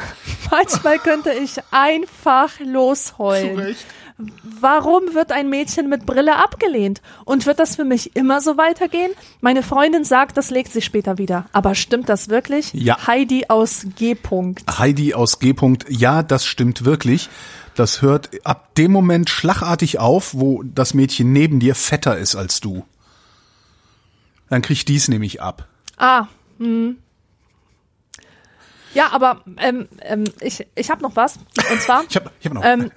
[0.50, 3.76] manchmal könnte ich einfach losheulen.
[4.18, 7.02] Warum wird ein Mädchen mit Brille abgelehnt?
[7.26, 9.12] Und wird das für mich immer so weitergehen?
[9.42, 11.44] Meine Freundin sagt, das legt sich später wieder.
[11.52, 12.72] Aber stimmt das wirklich?
[12.72, 13.06] Ja.
[13.06, 14.14] Heidi aus G.
[14.14, 14.78] -Punkt.
[14.78, 15.50] Heidi aus G.
[15.50, 17.28] -Punkt, ja, das stimmt wirklich.
[17.74, 22.60] Das hört ab dem Moment schlagartig auf, wo das Mädchen neben dir fetter ist als
[22.60, 22.86] du.
[24.48, 25.68] Dann kriegt dies nämlich ab.
[25.98, 26.26] Ah,
[26.58, 26.96] hm.
[28.94, 31.38] Ja, aber ähm, ähm, ich, ich habe noch was.
[31.70, 32.64] Und zwar, Ich habe ich hab noch.
[32.64, 32.90] ähm,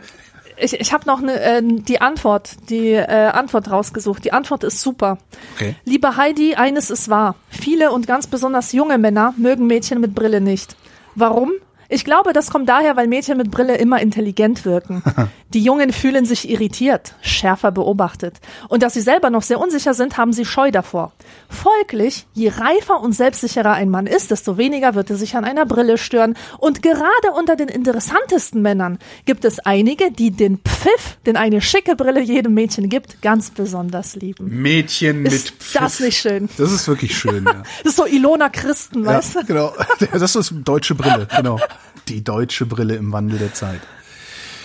[0.59, 4.23] ich, ich habe noch ne, äh, die Antwort, die äh, Antwort rausgesucht.
[4.25, 5.17] Die Antwort ist super.
[5.55, 5.75] okay.
[5.85, 7.35] Liebe Heidi, eines ist wahr.
[7.49, 10.75] Viele und ganz besonders junge Männer mögen Mädchen mit Brille nicht.
[11.15, 11.51] Warum?
[11.91, 15.01] Ich glaube, das kommt daher, weil Mädchen mit Brille immer intelligent wirken.
[15.53, 18.35] Die Jungen fühlen sich irritiert, schärfer beobachtet.
[18.67, 21.11] Und dass sie selber noch sehr unsicher sind, haben sie Scheu davor.
[21.49, 25.65] Folglich, je reifer und selbstsicherer ein Mann ist, desto weniger wird er sich an einer
[25.65, 26.35] Brille stören.
[26.59, 31.95] Und gerade unter den interessantesten Männern gibt es einige, die den Pfiff, den eine schicke
[31.95, 34.61] Brille jedem Mädchen gibt, ganz besonders lieben.
[34.61, 35.81] Mädchen Ist mit Pfiff.
[35.81, 36.49] das nicht schön?
[36.59, 37.63] Das ist wirklich schön, ja.
[37.83, 39.45] Das ist so Ilona Christen, ja weißt du?
[39.45, 39.73] genau.
[40.11, 41.59] Das ist deutsche Brille, genau.
[42.07, 43.81] Die deutsche Brille im Wandel der Zeit.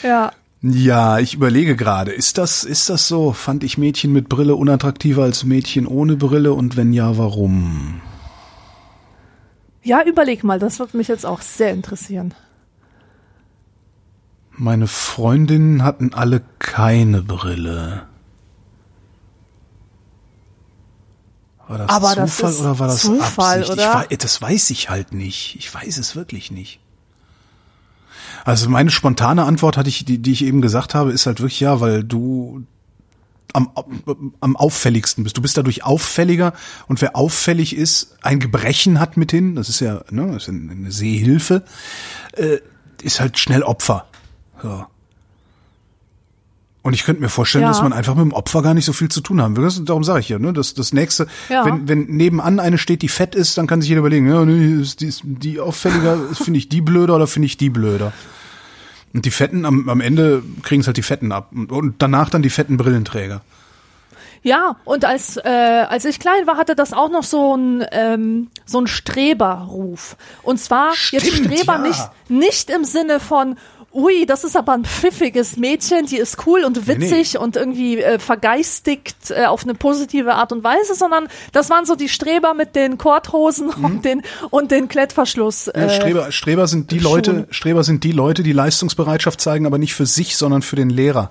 [0.03, 0.33] Ja.
[0.63, 3.33] Ja, ich überlege gerade, ist das, ist das so?
[3.33, 8.01] Fand ich Mädchen mit Brille unattraktiver als Mädchen ohne Brille und wenn ja, warum?
[9.83, 12.33] Ja, überleg mal, das wird mich jetzt auch sehr interessieren.
[14.53, 18.07] Meine Freundinnen hatten alle keine Brille.
[21.67, 23.73] War das Aber das Zufall ist oder war das Zufall, Absicht?
[23.73, 23.89] oder?
[24.05, 25.57] Ich, wei- das weiß ich halt nicht.
[25.59, 26.81] Ich weiß es wirklich nicht.
[28.45, 31.61] Also meine spontane Antwort hatte ich, die, die ich eben gesagt habe, ist halt wirklich
[31.61, 32.65] ja, weil du
[33.55, 33.71] am,
[34.41, 35.37] am auffälligsten bist.
[35.37, 36.53] Du bist dadurch auffälliger
[36.89, 40.93] und wer auffällig ist, ein Gebrechen hat mithin, das ist ja ne, das ist eine
[40.93, 41.63] Sehhilfe,
[42.33, 42.59] äh,
[43.03, 44.07] ist halt schnell Opfer.
[44.63, 44.87] So.
[46.85, 47.69] Und ich könnte mir vorstellen, Ja.
[47.69, 49.65] dass man einfach mit dem Opfer gar nicht so viel zu tun haben will.
[49.65, 50.53] Das, darum sage ich ja, ne?
[50.53, 51.65] Das, das nächste, Ja.
[51.65, 54.83] wenn, wenn nebenan eine steht, die fett ist, dann kann sich jeder überlegen, ja, nee,
[54.83, 58.13] ist die, ist die auffälliger, finde ich die blöder oder finde ich die blöder?
[59.15, 61.49] Und die Fetten, am, am Ende kriegen es halt die Fetten ab.
[61.55, 63.41] Und, und danach dann die fetten Brillenträger.
[64.43, 68.49] Ja, und als, äh, als ich klein war, hatte das auch noch so ein ähm,
[68.67, 70.17] so ein Streberruf.
[70.43, 71.79] Und zwar jetzt Stimmt, Streber ja.
[71.79, 73.57] nicht, nicht im Sinne von
[73.95, 78.19] Ui, das ist aber ein pfiffiges Mädchen, die ist cool und witzig und irgendwie äh,
[78.19, 82.75] vergeistigt äh, auf eine positive Art und Weise, sondern das waren so die Streber mit
[82.75, 85.67] den Korthosen und den und den Klettverschluss.
[85.67, 85.81] Mhm.
[85.81, 87.13] Ja, Äh, Streber, Streber sind die Schuhen.
[87.13, 90.91] Leute, Streber sind die Leute, die Leistungsbereitschaft zeigen, aber nicht für sich, sondern für den
[90.91, 91.31] Lehrer.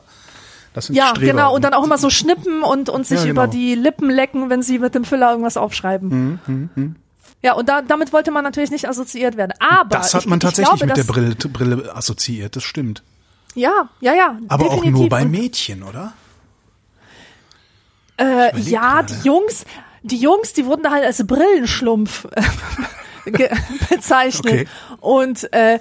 [0.73, 1.31] Das sind ja, Streber.
[1.33, 1.53] genau.
[1.55, 3.43] Und dann auch immer so schnippen und, und sich Ja, genau.
[3.43, 6.39] über die Lippen lecken, wenn sie mit dem Füller irgendwas aufschreiben.
[6.47, 6.95] Mhm,
[7.43, 9.53] Ja, und da, damit wollte man natürlich nicht assoziiert werden.
[9.59, 13.03] Aber das hat ich, man ich tatsächlich glaube, mit der Brille, Brille assoziiert, das stimmt.
[13.53, 14.39] Ja, ja, ja.
[14.47, 14.95] Aber definitiv.
[14.95, 16.13] auch nur bei Mädchen, oder?
[18.17, 19.13] Äh, ja, gerade.
[19.13, 19.65] die Jungs,
[20.03, 22.41] die Jungs, die wurden da halt als Brillenschlumpf äh,
[23.89, 24.53] bezeichnet.
[24.53, 24.67] Okay.
[25.01, 25.79] Und äh,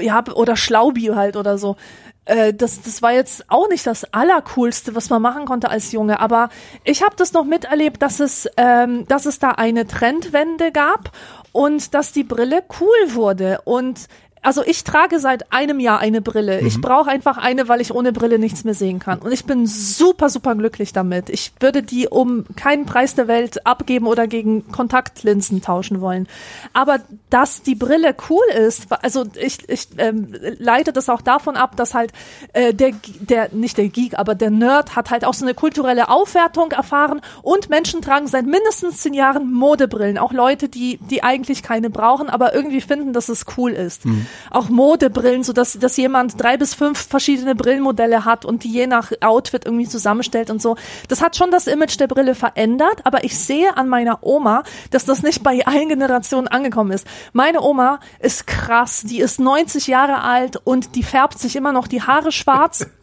[0.00, 1.76] ja, oder Schlaubi halt oder so.
[2.24, 6.20] Äh, Das, das war jetzt auch nicht das Allercoolste, was man machen konnte als Junge.
[6.20, 6.48] Aber
[6.84, 11.12] ich habe das noch miterlebt, dass es, ähm, dass es da eine Trendwende gab
[11.52, 13.60] und dass die Brille cool wurde.
[13.64, 14.06] Und
[14.42, 16.60] also ich trage seit einem Jahr eine Brille.
[16.60, 19.18] Ich brauche einfach eine, weil ich ohne Brille nichts mehr sehen kann.
[19.18, 21.28] Und ich bin super, super glücklich damit.
[21.28, 26.26] Ich würde die um keinen Preis der Welt abgeben oder gegen Kontaktlinsen tauschen wollen.
[26.72, 31.76] Aber dass die Brille cool ist, also ich, ich ähm, leite das auch davon ab,
[31.76, 32.12] dass halt
[32.54, 36.08] äh, der, der, nicht der Geek, aber der Nerd hat halt auch so eine kulturelle
[36.08, 40.16] Aufwertung erfahren und Menschen tragen seit mindestens zehn Jahren Modebrillen.
[40.16, 44.06] Auch Leute, die, die eigentlich keine brauchen, aber irgendwie finden, dass es cool ist.
[44.50, 48.86] Auch Modebrillen, so dass, dass jemand drei bis fünf verschiedene Brillenmodelle hat und die je
[48.86, 50.76] nach Outfit irgendwie zusammenstellt und so.
[51.08, 55.04] Das hat schon das Image der Brille verändert, aber ich sehe an meiner Oma, dass
[55.04, 57.06] das nicht bei allen Generationen angekommen ist.
[57.32, 61.88] Meine Oma ist krass, die ist 90 Jahre alt und die färbt sich immer noch
[61.88, 62.86] die Haare schwarz.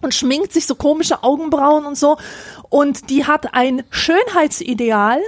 [0.00, 2.18] und schminkt sich so komische Augenbrauen und so.
[2.68, 5.20] Und die hat ein Schönheitsideal,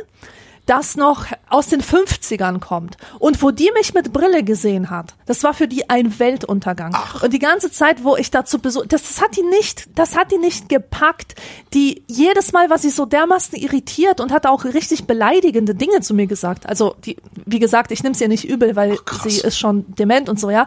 [0.71, 2.97] das noch aus den 50ern kommt.
[3.19, 6.97] Und wo die mich mit Brille gesehen hat, das war für die ein Weltuntergang.
[7.21, 10.39] Und die ganze Zeit, wo ich dazu das, das hat die nicht, das hat die
[10.39, 11.35] nicht gepackt.
[11.75, 16.15] Die jedes Mal war sie so dermaßen irritiert und hat auch richtig beleidigende Dinge zu
[16.15, 16.69] mir gesagt.
[16.69, 17.17] Also, die,
[17.47, 19.25] wie gesagt, ich nehme es ihr nicht übel, weil krass.
[19.25, 20.67] sie ist schon dement und so, ja.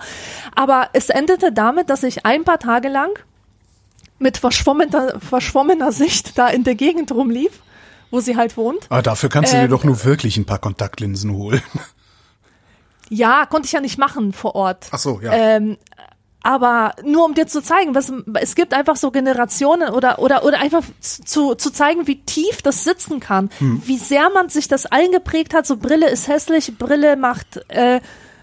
[0.54, 3.12] Aber es endete damit, dass ich ein paar Tage lang
[4.20, 7.62] mit verschwommener, verschwommener Sicht da in der Gegend rumlief,
[8.14, 8.86] wo sie halt wohnt.
[8.90, 11.62] Aber dafür kannst du dir Ähm, doch nur wirklich ein paar Kontaktlinsen holen.
[13.10, 14.88] Ja, konnte ich ja nicht machen vor Ort.
[14.92, 15.32] Ach so, ja.
[15.34, 15.78] Ähm,
[16.42, 18.12] aber nur um dir zu zeigen, was,
[18.42, 22.84] es gibt einfach so Generationen oder, oder, oder einfach zu, zu zeigen, wie tief das
[22.84, 23.82] sitzen kann, Hm.
[23.86, 28.00] wie sehr man sich das eingeprägt hat, so Brille ist hässlich, Brille macht, äh,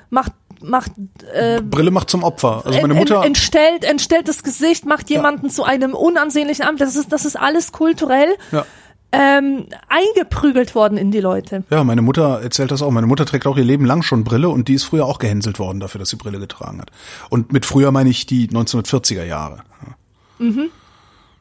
[0.08, 0.92] macht, macht,
[1.32, 2.62] äh, Brille macht zum Opfer.
[2.64, 6.80] Also meine Mutter, en- entstellt, entstellt das Gesicht, macht jemanden zu einem unansehnlichen Amt.
[6.80, 8.64] Das ist, das ist alles kulturell ja.
[9.12, 11.64] Ähm, eingeprügelt worden in die Leute.
[11.70, 12.90] Ja, meine Mutter erzählt das auch.
[12.90, 15.58] Meine Mutter trägt auch ihr Leben lang schon Brille und die ist früher auch gehänselt
[15.58, 16.90] worden dafür, dass sie Brille getragen hat.
[17.28, 19.62] Und mit früher meine ich die 1940er Jahre.
[19.86, 19.94] Ja,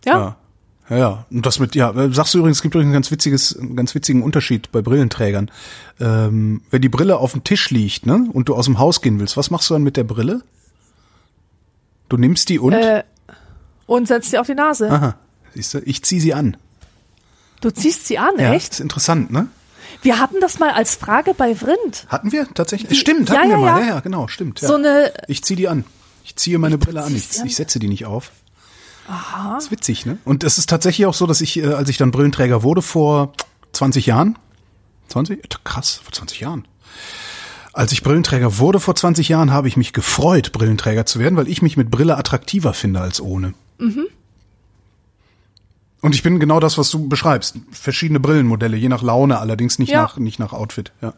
[0.05, 0.35] Ja.
[0.89, 1.25] Ja, ja.
[1.29, 3.75] Und das mit, ja, äh, sagst du übrigens, es gibt übrigens einen ganz witziges, einen
[3.75, 5.51] ganz witzigen Unterschied bei Brillenträgern.
[5.99, 9.19] Ähm, wenn die Brille auf dem Tisch liegt, ne, und du aus dem Haus gehen
[9.19, 10.41] willst, was machst du dann mit der Brille?
[12.09, 12.73] Du nimmst die und?
[12.73, 13.03] Äh,
[13.85, 14.89] und setzt sie auf die Nase.
[14.89, 15.15] Aha.
[15.53, 16.57] Siehst du, ich zieh sie an.
[17.61, 18.73] Du ziehst sie an, Ja, echt?
[18.73, 19.47] ist interessant, ne?
[20.01, 22.05] Wir hatten das mal als Frage bei Vrind.
[22.07, 22.91] Hatten wir tatsächlich?
[22.91, 23.79] Wie- Stimmt, Ja, hatten wir ja, mal.
[23.81, 23.87] ja.
[23.87, 24.61] Ja, ja, genau, stimmt.
[24.61, 24.67] Ja.
[24.69, 25.83] So eine, ich zieh die an.
[26.23, 27.13] Ich ziehe meine Brille an.
[27.15, 27.47] Ich, an?
[27.47, 28.31] ich setze die nicht auf.
[29.07, 29.55] Aha.
[29.55, 30.17] Das ist witzig, ne?
[30.23, 33.33] Und es ist tatsächlich auch so, dass ich, äh, als ich dann Brillenträger wurde vor
[33.73, 34.37] 20 Jahren,
[35.09, 35.41] 20?
[35.63, 36.67] Krass, vor 20 Jahren.
[37.73, 41.47] Als ich Brillenträger wurde vor 20 Jahren, habe ich mich gefreut, Brillenträger zu werden, weil
[41.47, 43.53] ich mich mit Brille attraktiver finde als ohne.
[46.01, 47.57] Und ich bin genau das, was du beschreibst.
[47.71, 50.01] Verschiedene Brillenmodelle, je nach Laune, allerdings nicht Ja.
[50.03, 51.13] nach, nicht nach Outfit, ja.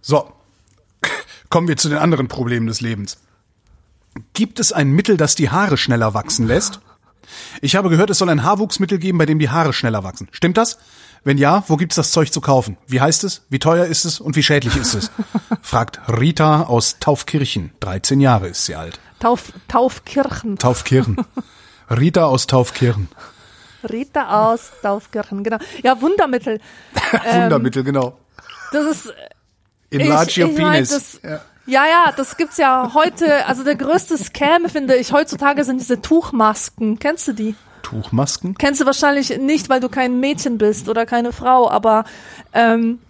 [0.00, 0.32] So.
[1.50, 3.18] Kommen wir zu den anderen Problemen des Lebens.
[4.34, 6.80] Gibt es ein Mittel, das die Haare schneller wachsen lässt?
[7.60, 10.28] Ich habe gehört, es soll ein Haarwuchsmittel geben, bei dem die Haare schneller wachsen.
[10.32, 10.78] Stimmt das?
[11.22, 12.76] Wenn ja, wo gibt's das Zeug zu kaufen?
[12.86, 13.42] Wie heißt es?
[13.50, 14.20] Wie teuer ist es?
[14.20, 15.10] Und wie schädlich ist es?
[15.62, 17.72] Fragt Rita aus Taufkirchen.
[17.80, 18.98] 13 Jahre ist sie alt.
[19.20, 20.58] Tauf, Taufkirchen.
[20.58, 21.16] Taufkirchen.
[21.90, 23.08] Rita aus Taufkirchen.
[23.88, 25.58] Rita aus Taufkirchen, genau.
[25.82, 26.60] Ja, Wundermittel.
[27.32, 28.18] Wundermittel, genau.
[28.72, 29.14] Das ist,
[29.90, 30.88] Enlarge your ich, ich mein, penis.
[30.90, 31.40] das, ja.
[31.66, 36.00] ja, ja, das gibt's ja heute, also der größte Scam, finde ich, heutzutage sind diese
[36.00, 36.98] Tuchmasken.
[36.98, 37.54] Kennst du die?
[37.82, 38.54] Tuchmasken?
[38.56, 42.04] Kennst du wahrscheinlich nicht, weil du kein Mädchen bist oder keine Frau, aber
[42.52, 43.00] ähm,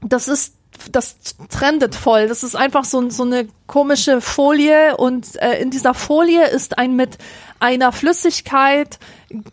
[0.00, 0.54] das ist
[0.92, 1.16] das
[1.48, 2.28] trendet voll.
[2.28, 6.96] Das ist einfach so, so eine komische Folie und äh, in dieser Folie ist ein
[6.96, 7.18] mit
[7.60, 8.98] einer Flüssigkeit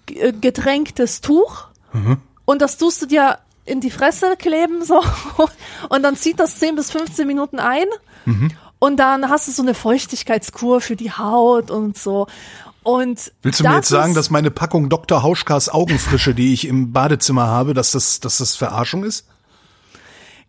[0.08, 1.68] äh, getränktes Tuch
[2.46, 5.02] und das tust du dir in die Fresse kleben so
[5.90, 7.88] und dann zieht das 10 bis 15 Minuten ein
[8.80, 12.28] und dann hast du so eine Feuchtigkeitskur für die Haut und so.
[12.84, 15.24] Und Willst du mir jetzt sagen, dass meine Packung Dr.
[15.24, 19.26] Hauschkas Augenfrische, die ich im Badezimmer habe, dass das, dass das Verarschung ist?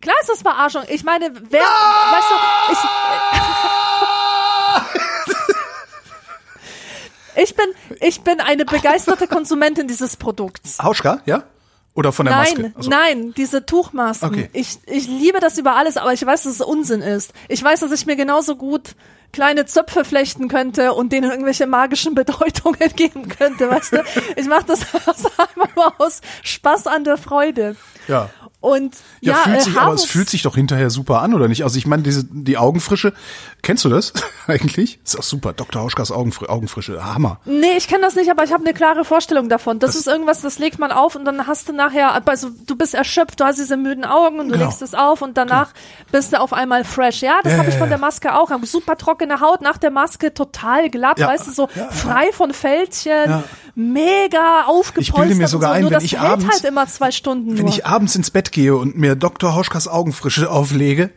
[0.01, 0.83] Klar ist das Verarschung.
[0.89, 2.73] Ich meine, wer, weißt du,
[7.35, 7.65] ich, ich bin,
[8.01, 10.77] ich bin eine begeisterte Konsumentin dieses Produkts.
[10.81, 11.43] Hauschka, ja?
[11.97, 12.73] Oder von der Nein, Maske?
[12.75, 14.29] Also, nein, diese Tuchmasken.
[14.29, 14.49] Okay.
[14.53, 17.33] Ich, ich liebe das über alles, aber ich weiß, dass es Unsinn ist.
[17.47, 18.93] Ich weiß, dass ich mir genauso gut
[19.33, 24.03] kleine Zöpfe flechten könnte und denen irgendwelche magischen Bedeutungen geben könnte, weißt du?
[24.35, 27.75] Ich mache das einfach nur aus Spaß an der Freude.
[28.07, 28.29] Ja.
[28.59, 31.47] Und Ja, ja, fühlt äh, sich, aber es fühlt sich doch hinterher super an, oder
[31.47, 31.63] nicht?
[31.63, 33.13] Also ich meine, diese, die Augenfrische,
[33.61, 34.13] kennst du das
[34.47, 34.99] eigentlich?
[35.03, 35.53] Ist auch super.
[35.53, 35.81] Dr.
[35.81, 37.39] Hauschkas Augenfr Augenfrische, Hammer.
[37.45, 39.79] Nee, ich kenne das nicht, aber ich habe eine klare Vorstellung davon.
[39.79, 42.93] Das, ist irgendwas, das legt man auf und dann hast du nachher, also du bist
[42.93, 44.65] erschöpft, du hast diese müden Augen und du Genau.
[44.65, 45.71] legst es auf und danach
[46.11, 47.21] bist du auf einmal fresh.
[47.21, 48.49] Ja, das Ja, habe ich von der Maske auch.
[48.63, 52.53] Super trockene Haut, nach der Maske total glatt, Ja, weißt du, so ja, frei von
[52.53, 53.43] Fältchen,
[53.75, 55.07] mega aufgepolstert.
[55.07, 55.75] Ich bilde mir sogar so.
[55.75, 57.73] ein, Nur wenn das ich abends- halt immer zwei Stunden Wenn nur.
[57.73, 59.53] ich abends ins Bett gehe und mir Dr.
[59.55, 61.11] Hauschkas Augenfrische auflege,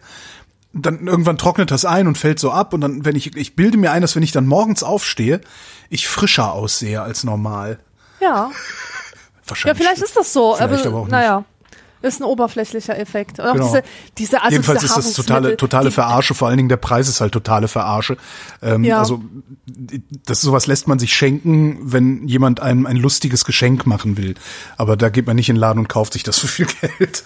[0.73, 3.77] dann irgendwann trocknet das ein und fällt so ab und dann, wenn ich, ich bilde
[3.79, 5.41] mir ein, dass wenn ich dann morgens aufstehe,
[5.89, 7.79] ich frischer aussehe als normal.
[8.21, 8.29] ja.
[8.29, 8.51] ja,
[9.47, 9.79] Wahrscheinlich.
[9.83, 11.13] vielleicht ist das so, Vielleicht aber, aber auch nicht.
[11.13, 11.45] naja.
[12.03, 13.41] Ist ein oberflächlicher Effekt.
[13.41, 13.67] Und auch Genau.
[13.67, 13.83] diese,
[14.17, 17.21] diese, also Jedenfalls diese ist das totale, totale Verarsche, vor allen Dingen der Preis ist
[17.21, 18.17] halt totale Verarsche.
[18.63, 19.01] Ähm, Ja.
[19.01, 19.21] Also
[20.25, 24.35] das sowas lässt man sich schenken, wenn jemand einem ein lustiges Geschenk machen will.
[24.79, 26.67] Aber da geht man nicht in den Laden und kauft sich das für viel
[26.99, 27.25] Geld.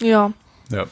[0.00, 0.32] Ja.
[0.72, 0.86] Ja.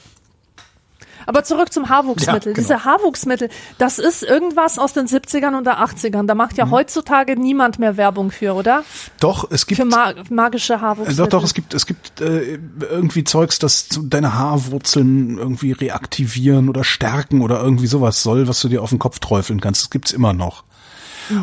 [1.29, 2.53] Aber zurück zum Haarwuchsmittel.
[2.53, 2.67] Ja, genau.
[2.69, 6.27] Diese Haarwuchsmittel, das ist irgendwas aus den 70ern oder 80ern.
[6.27, 6.71] Da macht ja Mhm.
[6.71, 8.83] heutzutage niemand mehr Werbung für, oder?
[9.21, 11.25] Doch, es gibt Für ma magische Haarwuchsmittel.
[11.27, 16.83] Doch, doch, es gibt, es gibt äh, irgendwie Zeugs, das deine Haarwurzeln irgendwie reaktivieren oder
[16.83, 19.83] stärken oder irgendwie sowas soll, was du dir auf den Kopf träufeln kannst.
[19.83, 20.65] Das gibt's immer noch.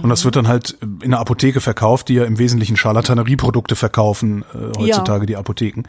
[0.02, 4.44] Und das wird dann halt in der Apotheke verkauft, die ja im Wesentlichen Charlatanierieprodukte verkaufen,
[4.54, 5.84] äh, heutzutage die Apotheken.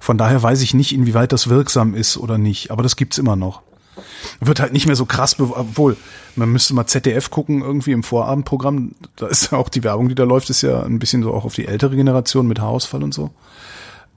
[0.00, 3.36] Von daher weiß ich nicht, inwieweit das wirksam ist oder nicht, aber das gibt's immer
[3.36, 3.62] noch.
[4.40, 5.96] Wird halt nicht mehr so krass, obwohl,
[6.34, 10.14] man müsste mal ZDF gucken, irgendwie im Vorabendprogramm, da ist ja auch die Werbung, die
[10.14, 13.12] da läuft, ist ja ein bisschen so auch auf die ältere Generation mit Haarausfall und
[13.12, 13.30] so.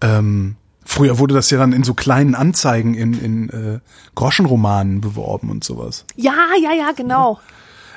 [0.01, 0.55] Ähm,
[0.85, 3.79] früher wurde das ja dann in so kleinen Anzeigen in, in äh,
[4.15, 6.05] Groschenromanen beworben und sowas.
[6.15, 7.39] ja, ja, ja, genau.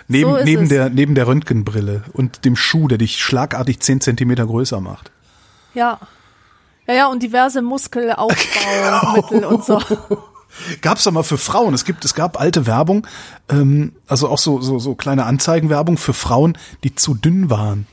[0.09, 0.69] Neben, So neben, es.
[0.71, 5.11] der, neben der Röntgenbrille und dem Schuh, der dich schlagartig zehn Zentimeter größer macht.
[5.75, 5.99] Ja.
[6.87, 9.81] Ja, ja, und diverse Muskelaufbaumittel und so.
[10.81, 11.75] Gab's doch mal für Frauen.
[11.75, 13.07] Es gibt, es gab alte Werbung,
[13.51, 17.87] ähm, also auch so, so, so kleine Anzeigenwerbung für Frauen, die zu dünn waren.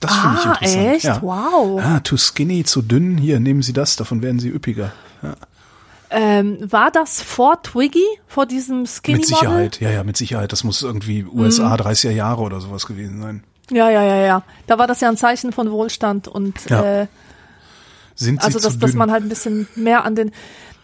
[0.00, 0.86] Das finde ich Ah, interessant.
[0.94, 1.04] echt?
[1.04, 1.20] Ja.
[1.22, 1.80] Wow.
[1.84, 3.18] Ah, too skinny, zu dünn.
[3.18, 4.92] Hier, nehmen Sie das, davon werden Sie üppiger.
[6.12, 10.52] Ähm, war das vor Twiggy, vor diesem Skinny Mit Sicherheit, ja, ja, mit Sicherheit.
[10.52, 13.44] Das muss irgendwie USA 30er Jahre oder sowas gewesen sein.
[13.70, 14.42] Ja, ja, ja, ja.
[14.66, 17.02] Da war das ja ein Zeichen von Wohlstand und Ja.
[17.02, 17.06] äh,
[18.14, 20.32] Sind sie also dass, dass man halt ein bisschen mehr an den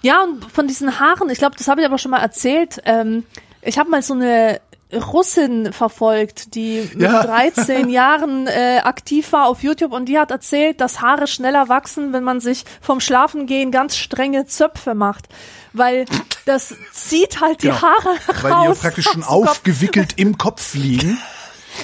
[0.01, 3.25] ja und von diesen Haaren ich glaube das habe ich aber schon mal erzählt ähm,
[3.61, 4.61] ich habe mal so eine
[4.93, 7.23] Russin verfolgt die mit Ja.
[7.23, 12.13] 13 Jahren äh, aktiv war auf YouTube und die hat erzählt dass Haare schneller wachsen
[12.13, 15.27] wenn man sich vom Schlafengehen ganz strenge Zöpfe macht
[15.75, 16.07] weil
[16.47, 17.83] das zieht halt die Genau.
[17.83, 19.49] Haare Weil die ja raus praktisch schon dem Kopf.
[19.49, 21.19] aufgewickelt im Kopf liegen.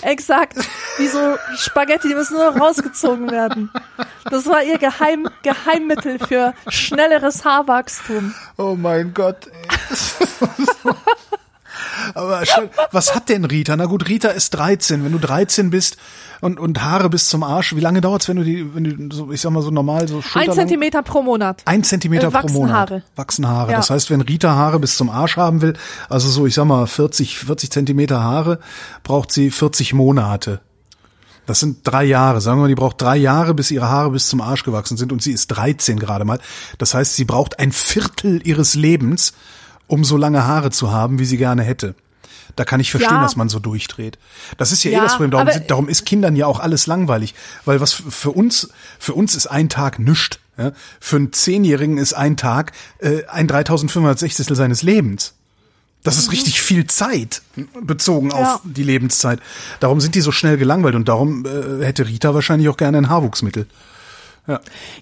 [0.03, 0.57] Exakt.
[0.97, 3.71] Wie so Spaghetti, die müssen nur rausgezogen werden.
[4.29, 8.35] Das war ihr Geheim, Geheimmittel für schnelleres Haarwachstum.
[8.57, 9.47] Oh mein Gott.
[9.47, 10.27] Ey.
[12.15, 13.77] Aber schon, was hat denn Rita?
[13.77, 15.05] Na gut, Rita ist 13.
[15.05, 15.97] Wenn du 13 bist
[16.41, 19.33] und, und Haare bis zum Arsch, wie lange dauert's, wenn du die, wenn du so,
[19.33, 21.63] ich sag mal so normal so Ein Schulterlang- Zentimeter pro Monat.
[21.65, 22.75] Ein Zentimeter Äh, pro wachsen Monat.
[22.91, 23.03] Haare.
[23.17, 23.71] Wachsen Haare.
[23.73, 23.77] Ja.
[23.79, 25.75] Das heißt, wenn Rita Haare bis zum Arsch haben will,
[26.09, 28.59] also so, ich sag mal, 40, 40 Zentimeter Haare,
[29.03, 30.61] braucht sie 40 Monate.
[31.47, 32.41] Das sind drei Jahre.
[32.41, 35.13] Sagen wir mal, die braucht drei Jahre, bis ihre Haare bis zum Arsch gewachsen sind
[35.13, 36.39] und sie ist 13 gerade mal.
[36.79, 39.35] Das heißt, sie braucht ein Viertel ihres Lebens,
[39.87, 41.95] um so lange Haare zu haben, wie sie gerne hätte.
[42.57, 43.23] Da kann ich verstehen, Ja.
[43.23, 44.19] dass man so durchdreht.
[44.59, 45.31] Das ist ja, eh Ja, das Problem.
[45.33, 47.35] Darum, darum ist Kindern ja auch alles langweilig.
[47.65, 50.39] Weil was für uns, für uns ist ein Tag nüscht.
[50.57, 50.73] Ja?
[51.01, 55.35] Für einen Zehnjährigen ist ein Tag äh, ein 3560 seines Lebens.
[56.05, 57.41] Das ist richtig viel Zeit,
[57.83, 58.45] bezogen auf Mhm.
[58.45, 58.61] Ja.
[58.77, 59.41] die Lebenszeit.
[59.81, 63.09] Darum sind die so schnell gelangweilt und darum äh, hätte Rita wahrscheinlich auch gerne ein
[63.09, 63.67] Haarwuchsmittel.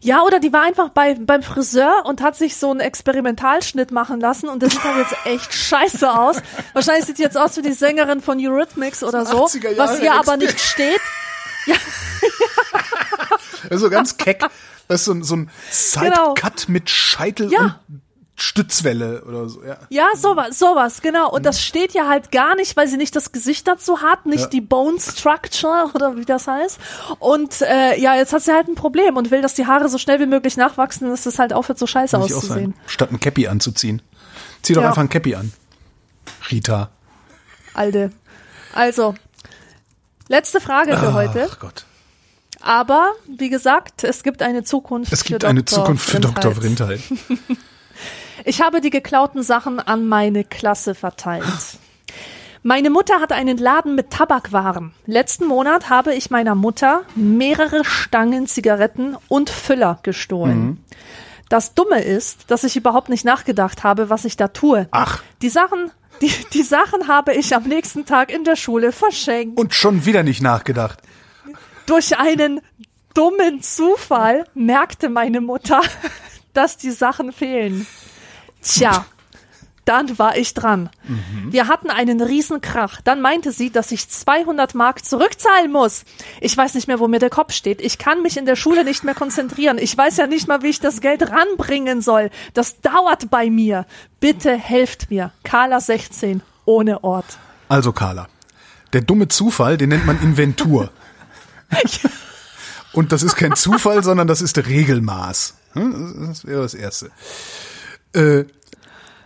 [0.01, 4.21] Ja, oder die war einfach bei, beim Friseur und hat sich so einen Experimentalschnitt machen
[4.21, 6.37] lassen und das sieht dann jetzt echt scheiße aus.
[6.75, 10.15] Wahrscheinlich sieht die jetzt aus wie die Sängerin von Eurythmics oder so, 80er was ihr
[10.15, 11.01] aber nicht steht.
[13.71, 14.45] Also ganz keck.
[14.89, 15.51] Das ist so, ein- so ein
[16.01, 16.35] Genau.
[16.35, 17.81] Sidecut mit Scheitel Ja.
[17.89, 18.02] und
[18.43, 19.63] Stützwelle oder so.
[19.63, 19.77] Ja.
[19.89, 21.31] Ja, sowas, sowas, genau.
[21.31, 24.41] Und das steht ja halt gar nicht, weil sie nicht das Gesicht dazu hat, nicht
[24.41, 24.47] Ja.
[24.49, 26.79] die Bone Structure oder wie das heißt.
[27.19, 29.97] Und äh, ja, jetzt hat sie halt ein Problem und will, dass die Haare so
[29.99, 32.75] schnell wie möglich nachwachsen, dass das halt aufhört, so scheiße auch auszusehen.
[32.87, 34.03] Statt ein Cappy anzuziehen.
[34.63, 34.89] Zieh doch Ja.
[34.89, 35.53] einfach ein Cappy an.
[36.51, 36.91] Rita.
[37.75, 38.11] Alde.
[38.75, 39.15] Also,
[40.29, 41.49] letzte Frage für heute.
[41.51, 41.85] Ach Gott.
[42.61, 45.79] Aber, wie gesagt, es gibt eine Zukunft Es gibt für eine Dr.
[45.81, 46.21] Zukunft für.
[46.21, 46.55] Dr.
[46.55, 47.01] Vrindheit.
[48.45, 51.45] Ich habe die geklauten Sachen an meine Klasse verteilt.
[52.65, 54.93] Meine Mutter hat einen Laden mit Tabakwaren.
[55.07, 60.85] Letzten Monat habe ich meiner Mutter mehrere Stangen Zigaretten und Füller gestohlen.
[61.49, 64.89] Das Dumme ist, dass ich überhaupt nicht nachgedacht habe, was ich da tue.
[64.93, 65.23] Ach.
[65.43, 65.91] Die Sachen,
[66.21, 69.59] die, die Sachen habe ich am nächsten Tag in der Schule verschenkt.
[69.59, 71.01] Und schon wieder nicht nachgedacht.
[71.87, 72.61] Durch einen
[73.15, 75.81] dummen Zufall merkte meine Mutter,
[76.55, 77.87] dass die Sachen fehlen.
[78.63, 79.05] Tja,
[79.85, 80.91] dann war ich dran.
[81.49, 83.01] Wir hatten einen Riesenkrach.
[83.03, 86.05] Dann meinte sie, dass ich 200 Mark zurückzahlen muss.
[86.41, 87.81] Ich weiß nicht mehr, wo mir der Kopf steht.
[87.81, 89.79] Ich kann mich in der Schule nicht mehr konzentrieren.
[89.79, 92.31] Ich weiß ja nicht mal, wie ich das Geld ranbringen soll.
[92.55, 93.85] Das dauert bei mir.
[94.21, 95.33] Bitte helft mir.
[95.43, 97.39] Carla 16, ohne Ort.
[97.69, 98.29] Also Carla,
[98.93, 100.91] der dumme Zufall, den nennt man Inventur.
[102.93, 105.55] Und das ist kein Zufall, sondern das ist Regelmaß.
[105.73, 107.11] Hm, Das wäre das Erste.
[108.15, 108.45] Äh,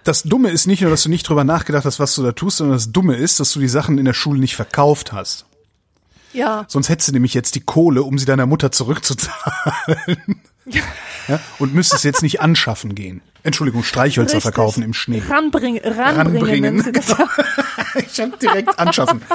[0.05, 2.59] Das Dumme ist nicht nur, dass du nicht drüber nachgedacht hast, was du da tust,
[2.59, 5.47] sondern das Dumme ist, dass du die Sachen in der Schule nicht verkauft hast.
[6.33, 6.65] Ja.
[6.69, 10.41] Sonst hättest du nämlich jetzt die Kohle, um sie deiner Mutter zurückzuzahlen.
[11.29, 13.21] Ja, und müsstest jetzt nicht anschaffen gehen.
[13.45, 14.43] Entschuldigung, Streichhölzer Richtig.
[14.43, 15.23] verkaufen im Schnee.
[15.29, 16.81] Ranbring, ranbringen.
[16.81, 17.15] Ranbringen, das.
[18.13, 19.23] Ich hab direkt anschaffen.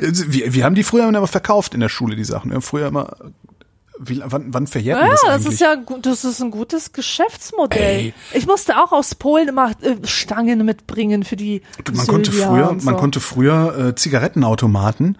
[0.00, 2.50] wir, wir haben die früher immer verkauft in der Schule, die Sachen.
[2.50, 3.16] Wir haben früher immer,
[4.02, 5.52] wie, wann, wann verjährt Ja, das das eigentlich?
[5.52, 7.80] ist ja das ist ein gutes Geschäftsmodell.
[8.06, 8.14] Ey.
[8.32, 12.48] Ich musste auch aus Polen immer äh, Stangen mitbringen für die Du, man konnte Sylvia
[12.48, 13.00] früher, und man so.
[13.00, 15.18] konnte früher äh, Zigarettenautomaten,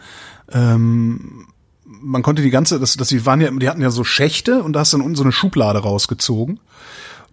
[0.53, 1.47] ähm,
[1.85, 4.73] man konnte die ganze, das, das, die waren ja, die hatten ja so Schächte und
[4.73, 6.59] da hast du dann unten so eine Schublade rausgezogen.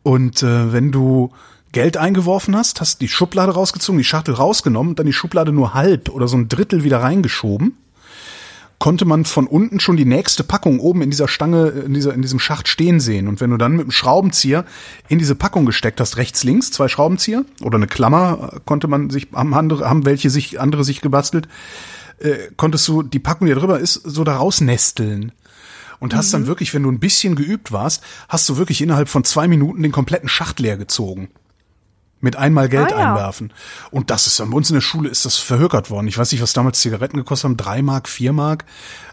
[0.04, 1.32] Und äh, wenn du
[1.72, 6.10] Geld eingeworfen hast, hast die Schublade rausgezogen, die Schachtel rausgenommen, dann die Schublade nur halb
[6.10, 7.78] oder so ein Drittel wieder reingeschoben,
[8.80, 12.22] konnte man von unten schon die nächste Packung oben in dieser Stange, in dieser, in
[12.22, 13.28] diesem Schacht stehen sehen.
[13.28, 14.66] Und wenn du dann mit dem Schraubenzieher
[15.08, 19.28] in diese Packung gesteckt hast, rechts, links, zwei Schraubenzieher oder eine Klammer konnte man sich,
[19.34, 21.48] haben andere, haben welche sich, andere sich gebastelt,
[22.20, 25.32] äh, konntest du die Packung, die da drüber ist, so da rausnesteln.
[26.00, 29.24] Und hast dann wirklich, wenn du ein bisschen geübt warst, hast du wirklich innerhalb von
[29.24, 31.30] zwei Minuten den kompletten Schacht leer gezogen.
[32.20, 33.10] Mit einmal Geld Ah, ja.
[33.14, 33.54] einwerfen.
[33.92, 36.08] Und das ist bei uns in der Schule ist das verhökert worden.
[36.08, 37.58] Ich weiß nicht, was damals Zigaretten gekostet haben.
[37.58, 38.66] Drei Mark, vier Mark.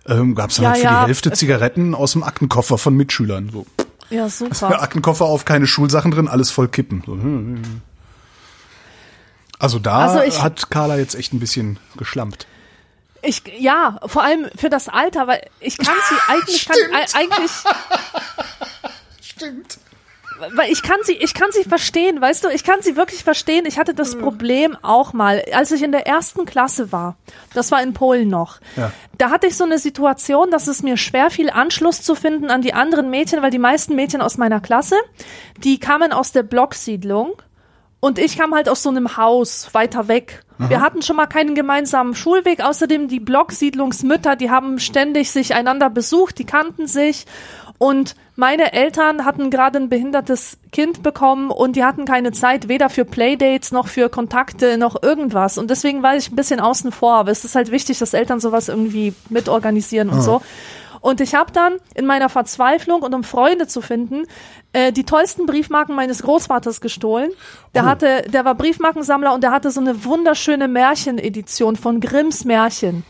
[0.06, 1.00] Ähm, Gab es dann Ja, halt für ja.
[1.02, 3.50] die Hälfte Zigaretten aus dem Aktenkoffer von Mitschülern.
[3.52, 3.66] So.
[4.08, 4.82] Ja, super.
[4.82, 7.02] Aktenkoffer auf, keine Schulsachen drin, alles voll kippen.
[7.04, 7.18] So.
[9.58, 12.46] Also da Also hat Carla jetzt echt ein bisschen geschlampt.
[13.22, 17.50] Ich, ja, vor allem für das Alter, weil ich kann sie eigentlich, kann, e- eigentlich,
[19.22, 19.78] Stimmt.
[20.54, 23.66] Weil ich kann sie, ich kann sie verstehen, weißt du, ich kann sie wirklich verstehen.
[23.66, 27.16] Ich hatte das Problem auch mal, als ich in der ersten Klasse war.
[27.54, 28.60] Das war in Polen noch.
[28.76, 28.92] Ja.
[29.18, 32.62] Da hatte ich so eine Situation, dass es mir schwer fiel, Anschluss zu finden an
[32.62, 34.96] die anderen Mädchen, weil die meisten Mädchen aus meiner Klasse,
[35.58, 37.32] die kamen aus der Blocksiedlung.
[38.00, 40.44] Und ich kam halt aus so einem Haus weiter weg.
[40.58, 42.62] Wir hatten schon mal keinen gemeinsamen Schulweg.
[42.62, 47.24] Außerdem die Blocksiedlungsmütter, die haben ständig sich einander besucht, die kannten sich.
[47.78, 52.88] Und meine Eltern hatten gerade ein behindertes Kind bekommen und die hatten keine Zeit weder
[52.88, 55.58] für Playdates noch für Kontakte noch irgendwas.
[55.58, 57.14] Und deswegen war ich ein bisschen außen vor.
[57.14, 60.40] Aber es ist halt wichtig, dass Eltern sowas irgendwie mitorganisieren und so.
[61.00, 64.22] Und ich habe dann in meiner Verzweiflung und um Freunde zu finden,
[64.72, 67.30] äh, die tollsten Briefmarken meines Großvaters gestohlen.
[67.74, 67.86] Der Oh.
[67.86, 73.04] hatte, der war Briefmarkensammler und der hatte so eine wunderschöne Märchenedition von Grimms Märchen.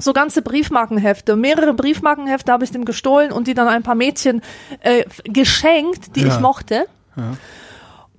[0.00, 1.36] So ganze Briefmarkenhefte.
[1.36, 4.42] Mehrere Briefmarkenhefte habe ich dem gestohlen und die dann ein paar Mädchen
[4.80, 6.28] äh, geschenkt, die Ja.
[6.28, 6.86] ich mochte.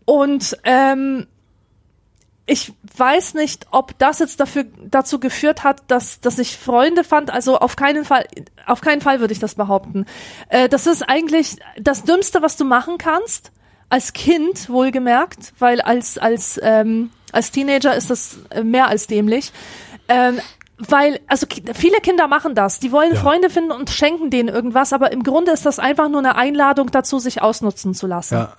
[0.06, 1.28] Und ähm,
[2.46, 7.32] ich weiß nicht, ob das jetzt dafür dazu geführt hat, dass dass ich Freunde fand.
[7.32, 8.26] Also auf keinen Fall,
[8.66, 10.06] auf keinen Fall würde ich das behaupten.
[10.50, 13.52] Äh, das ist eigentlich das Dümmste, was du machen kannst
[13.90, 19.54] als Kind, wohlgemerkt, weil als als ähm, als Teenager ist das mehr als dämlich.
[20.10, 20.40] Ähm,
[20.88, 22.80] weil, also viele Kinder machen das.
[22.80, 23.20] Die wollen Ja.
[23.20, 26.92] Freunde finden und schenken denen irgendwas, aber im Grunde ist das einfach nur eine Einladung
[26.92, 28.36] dazu, sich ausnutzen zu lassen.
[28.36, 28.54] Ja.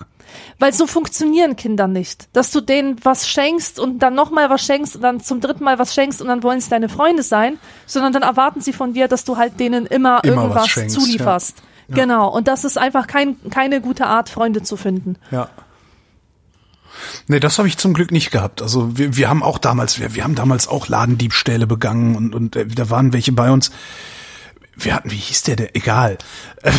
[0.57, 2.27] Weil so funktionieren Kinder nicht.
[2.33, 5.77] Dass du denen was schenkst und dann nochmal was schenkst und dann zum dritten Mal
[5.79, 9.07] was schenkst und dann wollen es deine Freunde sein, sondern dann erwarten sie von dir,
[9.07, 11.57] dass du halt denen immer, Immer was irgendwas schenkst, zulieferst.
[11.89, 11.95] ja.
[11.95, 12.29] Genau.
[12.33, 15.17] Und das ist einfach kein, keine gute Art, Freunde zu finden.
[15.29, 15.49] Ja.
[17.27, 18.61] Nee, das habe ich zum Glück nicht gehabt.
[18.61, 22.55] Also wir, wir haben auch damals, wir, wir haben damals auch Ladendiebstähle begangen und, und
[22.55, 23.71] äh, da waren welche bei uns.
[24.75, 26.17] Wir hatten, wie hieß der, der, egal.
[26.61, 26.71] Äh,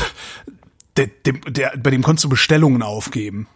[0.97, 3.49] der, dem, der, bei dem konntest du Bestellungen aufgeben.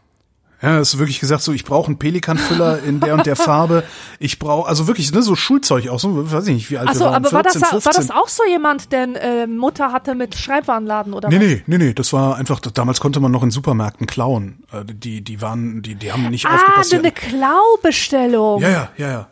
[0.60, 3.84] Ja, hast du wirklich gesagt, so ich brauche einen Pelikanfüller in der und der Farbe.
[4.18, 7.00] Ich brauche also wirklich ne, so Schulzeug auch so, weiß ich nicht, wie alt Achso,
[7.00, 7.84] wir waren, aber war, 14, das, 15.
[7.94, 11.42] war das auch so jemand, der äh, Mutter hatte mit Schreibwarenladen oder Nee, was?
[11.42, 14.64] nee, nee, nee, das war einfach, damals konnte man noch in Supermärkten klauen.
[14.72, 16.90] Äh, Die, die waren, die, die haben nicht Ah, aufgepasst.
[16.92, 18.60] die eine Klaubestellung.
[18.60, 19.26] ja, ja, ja, ja.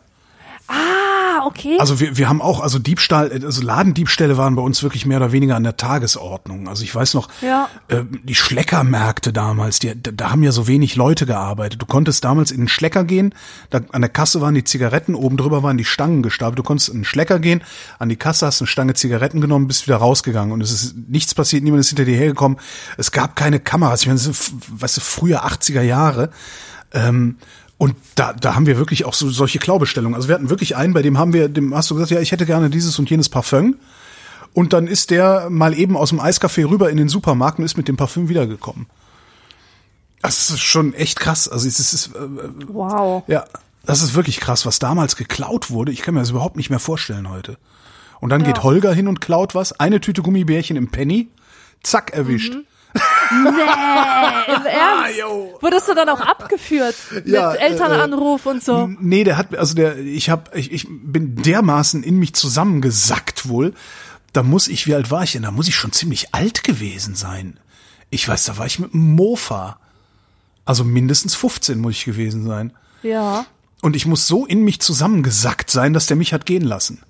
[0.67, 1.77] Ah, okay.
[1.79, 5.31] Also wir, wir haben auch, also Diebstahl, also Ladendiebstähle waren bei uns wirklich mehr oder
[5.31, 6.67] weniger an der Tagesordnung.
[6.67, 7.69] Also ich weiß noch, Ja.
[7.87, 11.81] äh, die Schleckermärkte damals, die, da, haben ja so wenig Leute gearbeitet.
[11.81, 13.33] Du konntest damals in den Schlecker gehen,
[13.69, 16.59] da, an der Kasse waren die Zigaretten, oben drüber waren die Stangen gestapelt.
[16.59, 17.63] Du konntest in den Schlecker gehen,
[17.99, 21.33] an die Kasse hast eine Stange Zigaretten genommen, bist wieder rausgegangen und es ist nichts
[21.33, 22.57] passiert, niemand ist hinter dir hergekommen.
[22.97, 24.01] Es gab keine Kameras.
[24.01, 26.29] Ich meine, das ist, weißt du, früher 80er Jahre.
[26.93, 27.37] Ähm,
[27.77, 30.15] und da, da haben wir wirklich auch so solche Klaubestellungen.
[30.15, 32.31] Also wir hatten wirklich einen, bei dem haben wir, dem hast du gesagt, ja, ich
[32.31, 33.75] hätte gerne dieses und jenes Parfüm.
[34.53, 37.77] Und dann ist der mal eben aus dem Eiscafé rüber in den Supermarkt und ist
[37.77, 38.87] mit dem Parfüm wiedergekommen.
[40.21, 41.47] Das ist schon echt krass.
[41.47, 42.19] Also es ist, ist äh,
[42.67, 43.23] wow.
[43.27, 43.45] ja,
[43.85, 45.91] das ist wirklich krass, was damals geklaut wurde.
[45.91, 47.57] Ich kann mir das überhaupt nicht mehr vorstellen heute.
[48.19, 48.47] Und dann Ja.
[48.47, 49.79] geht Holger hin und klaut was.
[49.79, 51.29] Eine Tüte Gummibärchen im Penny.
[51.83, 52.55] Zack, erwischt.
[52.93, 53.45] Im
[54.65, 55.17] Ernst?
[55.19, 55.57] jo.
[55.61, 56.95] Wurdest du dann auch abgeführt
[57.25, 58.87] Ja, mit Elternanruf und so?
[58.99, 63.73] Nee, der hat, also der, ich hab, ich, ich bin dermaßen in mich zusammengesackt wohl.
[64.33, 65.43] Da muss ich, wie alt war ich denn?
[65.43, 67.59] Da muss ich schon ziemlich alt gewesen sein.
[68.09, 69.77] Ich weiß, da war ich mit einem Mofa.
[70.65, 72.73] Also mindestens 15 muss ich gewesen sein.
[73.03, 73.45] Ja.
[73.81, 77.01] Und ich muss so in mich zusammengesackt sein, dass der mich hat gehen lassen.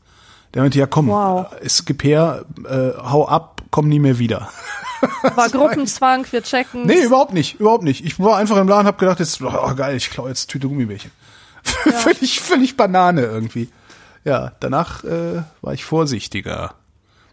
[0.53, 1.47] Der meinte, ja komm, Wow.
[1.61, 4.49] es gib her, äh, hau ab, komm nie mehr wieder.
[5.35, 6.87] War Gruppenzwang, wir checken.
[6.87, 8.03] Nee, überhaupt nicht, überhaupt nicht.
[8.03, 11.11] Ich war einfach im Laden, hab gedacht, jetzt, oh, geil, ich klaue jetzt Tüte Gummibärchen.
[11.61, 13.69] völlig, völlig Banane irgendwie.
[14.23, 16.73] Ja, danach äh, war ich vorsichtiger.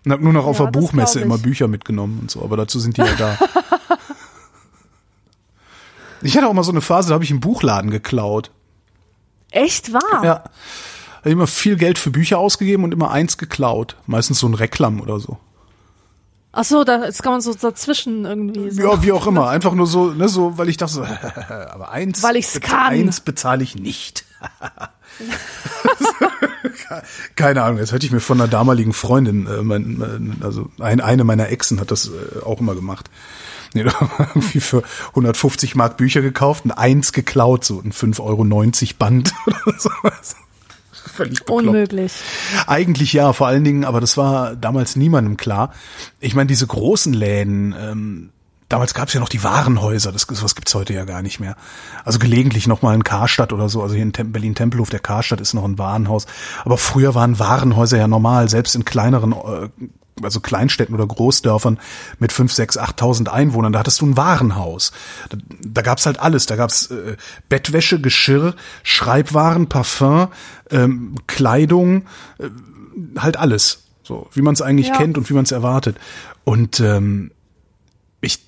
[0.04, 2.78] Und hab nur noch auf Ja, der Buchmesse immer Bücher mitgenommen und so, aber dazu
[2.78, 3.38] sind die ja da.
[6.20, 8.50] ich hatte auch mal so eine Phase, da habe ich einen Buchladen geklaut.
[9.50, 10.22] Echt wahr?
[10.22, 10.44] Ja.
[11.20, 13.96] Habe immer viel Geld für Bücher ausgegeben und immer eins geklaut.
[14.06, 15.38] Meistens so ein Reklam oder so.
[16.56, 18.80] Ach so, da jetzt kann man so dazwischen irgendwie so.
[18.82, 19.48] Ja, wie auch immer.
[19.48, 21.02] Einfach nur so, ne, so, weil ich dachte so,
[21.72, 22.92] aber eins, Weil ich's kann.
[22.92, 24.24] eins bezahle ich nicht.
[27.36, 31.24] Keine Ahnung, jetzt hätte ich mir von einer damaligen Freundin, äh, mein, also ein, eine
[31.24, 33.10] meiner Exen hat das äh, auch immer gemacht.
[33.74, 37.92] Nee, da haben wir irgendwie für 150 Mark Bücher gekauft und eins geklaut, so ein
[37.92, 38.44] 5,90 Euro
[38.98, 39.32] Band
[39.66, 40.36] oder sowas.
[41.14, 41.66] Völlig bekloppt.
[41.66, 42.12] Unmöglich.
[42.66, 45.72] Eigentlich ja, vor allen Dingen, aber das war damals niemandem klar.
[46.18, 48.30] Ich meine, diese großen Läden, ähm,
[48.68, 51.56] damals gab es ja noch die Warenhäuser, das sowas gibt's heute ja gar nicht mehr.
[52.04, 55.40] Also gelegentlich noch mal ein Karstadt oder so, also hier in Tem Berlin-Tempelhof, der Karstadt
[55.40, 56.26] ist noch ein Warenhaus.
[56.64, 59.68] Aber früher waren Warenhäuser ja normal, selbst in kleineren äh,
[60.22, 61.78] also Kleinstädten oder Großdörfern
[62.18, 64.92] mit fünf, sechs, achttausend Einwohnern, da hattest du ein Warenhaus.
[65.28, 66.46] Da, da gab's halt alles.
[66.46, 67.16] Da gab's äh,
[67.48, 70.28] Bettwäsche, Geschirr, Schreibwaren, Parfum,
[70.70, 72.06] ähm, Kleidung,
[72.38, 72.48] äh,
[73.18, 73.84] halt alles.
[74.02, 74.96] So, wie man es eigentlich Ja.
[74.96, 75.96] kennt und wie man es erwartet.
[76.44, 77.30] Und ähm,
[78.20, 78.44] ich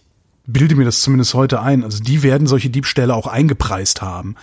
[0.47, 1.83] bilde mir das zumindest heute ein.
[1.83, 4.37] Also die werden solche Diebstähle auch eingepreist haben.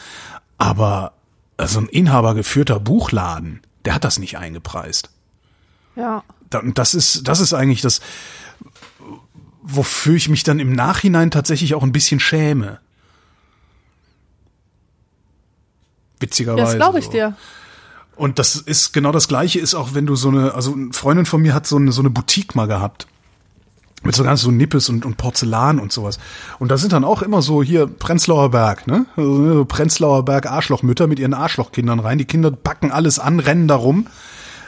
[0.58, 1.14] Aber
[1.56, 5.12] also ein inhabergeführter Buchladen, der hat das nicht eingepreist.
[5.96, 6.24] Ja.
[6.74, 8.02] Das ist, das ist eigentlich das,
[9.62, 12.80] wofür ich mich dann im Nachhinein tatsächlich auch ein bisschen schäme.
[16.20, 16.64] Witzigerweise.
[16.64, 17.12] Das glaube ich so.
[17.12, 17.36] dir.
[18.16, 21.26] Und das ist genau das Gleiche ist auch, wenn du so eine, also eine Freundin
[21.26, 23.08] von mir hat so eine, so eine Boutique mal gehabt.
[24.04, 26.20] Mit so ganz so Nippes und, und Porzellan und sowas.
[26.60, 29.06] Und da sind dann auch immer so hier Prenzlauer Berg, ne?
[29.16, 32.18] Also, ne, Prenzlauer Berg Arschlochmütter mit ihren Arschlochkindern rein.
[32.18, 34.08] Die Kinder backen alles an, rennen da rum.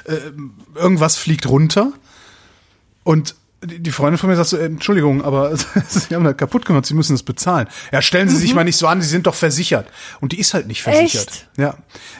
[0.06, 0.32] Äh,
[0.76, 1.92] irgendwas fliegt runter.
[3.04, 5.56] Und die Freundin von mir sagt so, äh, Entschuldigung, aber
[5.90, 7.68] Sie haben das kaputt gemacht, Sie müssen das bezahlen.
[7.92, 9.88] Ja, stellen Sie sich mal nicht so an, Sie sind doch versichert.
[10.22, 11.28] Und die ist halt nicht versichert.
[11.28, 11.50] Echt?
[11.58, 11.76] Ja.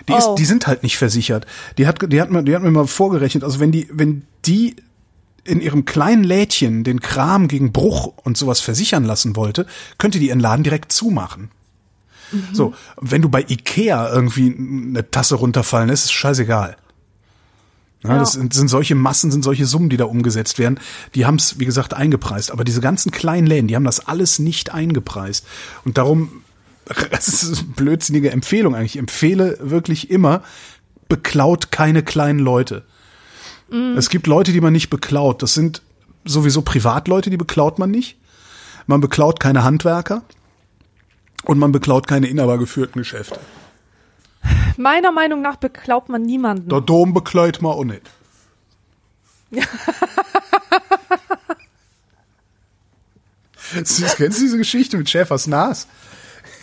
[0.08, 0.18] Die Oh.
[0.18, 1.46] ist, die sind halt nicht versichert.
[1.78, 4.76] Die hat, die hat mir, die hat mir mal vorgerechnet, also wenn die, wenn die
[5.44, 9.68] in ihrem kleinen Lädchen den Kram gegen Bruch und sowas versichern lassen wollte,
[10.00, 11.52] könnte die ihren Laden direkt zumachen.
[12.52, 16.76] So, wenn du bei Ikea irgendwie eine Tasse runterfallen lässt, ist scheißegal.
[18.08, 18.20] Ja, Ja.
[18.20, 20.80] Das sind, sind solche Massen, sind solche Summen, die da umgesetzt werden.
[21.14, 22.52] Die haben es, wie gesagt, eingepreist.
[22.52, 25.46] Aber diese ganzen kleinen Läden, die haben das alles nicht eingepreist.
[25.84, 26.44] Und darum,
[27.12, 28.96] das ist eine blödsinnige Empfehlung eigentlich.
[28.96, 30.42] Ich empfehle wirklich immer,
[31.10, 32.84] beklaut keine kleinen Leute.
[33.98, 35.42] Es gibt Leute, die man nicht beklaut.
[35.42, 35.82] Das sind
[36.24, 38.16] sowieso Privatleute, die beklaut man nicht.
[38.86, 40.22] Man beklaut keine Handwerker.
[41.46, 43.40] Und man beklaut keine inhabergeführten Geschäfte.
[44.78, 46.70] Meiner Meinung nach beklaubt man niemanden.
[46.70, 48.02] Der Dom beklaut man auch nicht.
[53.84, 55.88] Süß, Kennst du diese Geschichte mit Schäfers Nas?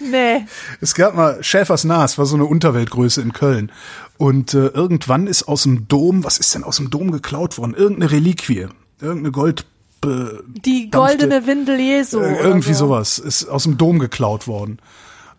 [0.00, 0.46] Nee.
[0.80, 3.70] Es gab mal Schäfers Nas, war so eine Unterweltgröße in Köln.
[4.18, 7.74] Und äh, irgendwann ist aus dem Dom, was ist denn aus dem Dom geklaut worden?
[7.74, 8.68] Irgendeine Reliquie,
[9.00, 9.66] irgendeine Gold.
[10.00, 12.20] be- Die goldene Windel Jesu.
[12.20, 12.86] äh, irgendwie so.
[12.86, 14.78] sowas ist aus dem Dom geklaut worden.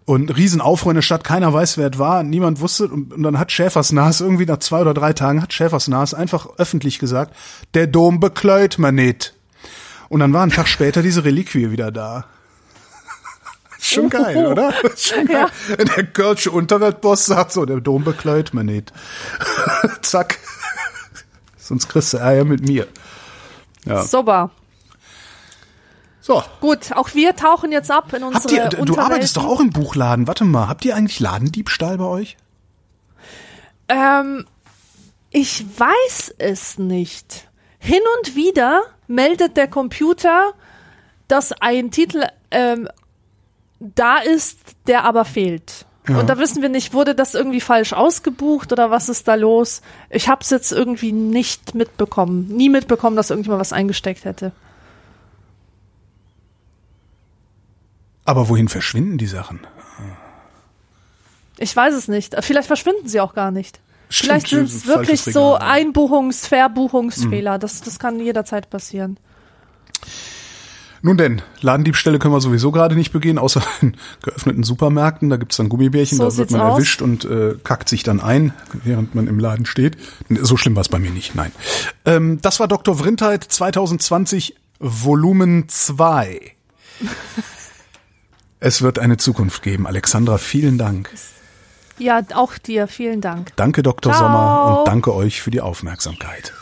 [0.06, 2.88] Und Riesenaufruhr in der Stadt, keiner weiß, wer es war, niemand wusste.
[2.88, 6.14] Und, und dann hat Schäfers Nas irgendwie nach zwei oder drei Tagen hat Schäfers Nas
[6.14, 7.34] einfach öffentlich gesagt,
[7.74, 9.34] der Dom bekleut man nicht.
[10.10, 12.26] Und dann war ein Tag später diese Reliquie wieder da.
[13.80, 14.74] Schon geil, oder?
[14.98, 15.48] Schon geil.
[15.78, 18.92] Der Kölsche Unterweltboss sagt so, der Dom bekleut man nicht.
[20.02, 20.40] Zack.
[21.58, 22.88] Sonst kriegst du Ärger mit mir.
[23.86, 24.04] Ja.
[24.04, 24.52] Super.
[26.24, 26.42] So.
[26.62, 29.72] Gut, auch wir tauchen jetzt ab in unsere Habt ihr, du arbeitest doch auch im
[29.72, 30.26] Buchladen.
[30.26, 32.38] Warte mal, habt ihr eigentlich Ladendiebstahl bei euch?
[33.90, 34.46] Ähm,
[35.32, 37.50] ich weiß es nicht.
[37.78, 40.54] Hin und wieder meldet der Computer,
[41.28, 42.88] dass ein Titel ähm,
[43.82, 45.86] da ist, der aber fehlt.
[46.08, 49.82] Und da wissen wir nicht, wurde das irgendwie falsch ausgebucht oder was ist da los?
[50.10, 52.48] Ich habe es jetzt irgendwie nicht mitbekommen.
[52.48, 54.54] Nie mitbekommen, dass irgendjemand was eingesteckt hätte.
[58.26, 59.60] Aber wohin verschwinden die Sachen?
[61.58, 62.36] Ich weiß es nicht.
[62.40, 63.80] Vielleicht verschwinden sie auch gar nicht.
[64.10, 65.58] Stimmt, Vielleicht sind es wirklich so.
[65.58, 67.58] Einbuchungs-, Verbuchungsfehler.
[67.60, 69.18] Das, das kann jederzeit passieren.
[71.06, 75.30] Nun denn, Ladendiebstähle können wir sowieso gerade nicht begehen, außer in geöffneten Supermärkten.
[75.30, 76.78] Da gibt's dann Gummibärchen, So da wird man aus.
[76.78, 79.98] erwischt und äh, kackt sich dann ein, während man im Laden steht.
[80.30, 81.52] So schlimm war's bei mir nicht, nein.
[82.06, 82.98] Ähm, das war Dr.
[82.98, 86.40] Vrindheit 2020 Volumen 2.
[88.64, 89.86] es wird eine Zukunft geben.
[89.86, 91.10] Alexandra, vielen Dank.
[92.00, 92.88] Ja, auch dir.
[92.88, 93.50] Vielen Dank.
[93.56, 94.14] Danke, Dr.
[94.14, 94.24] Ciao.
[94.24, 96.54] Sommer, und danke euch für die Aufmerksamkeit.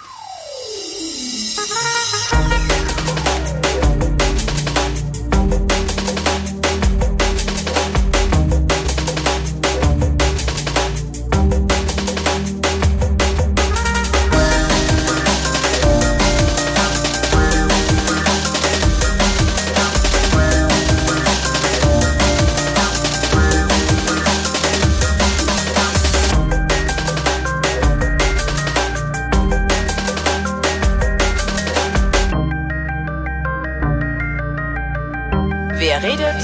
[36.04, 36.41] redet,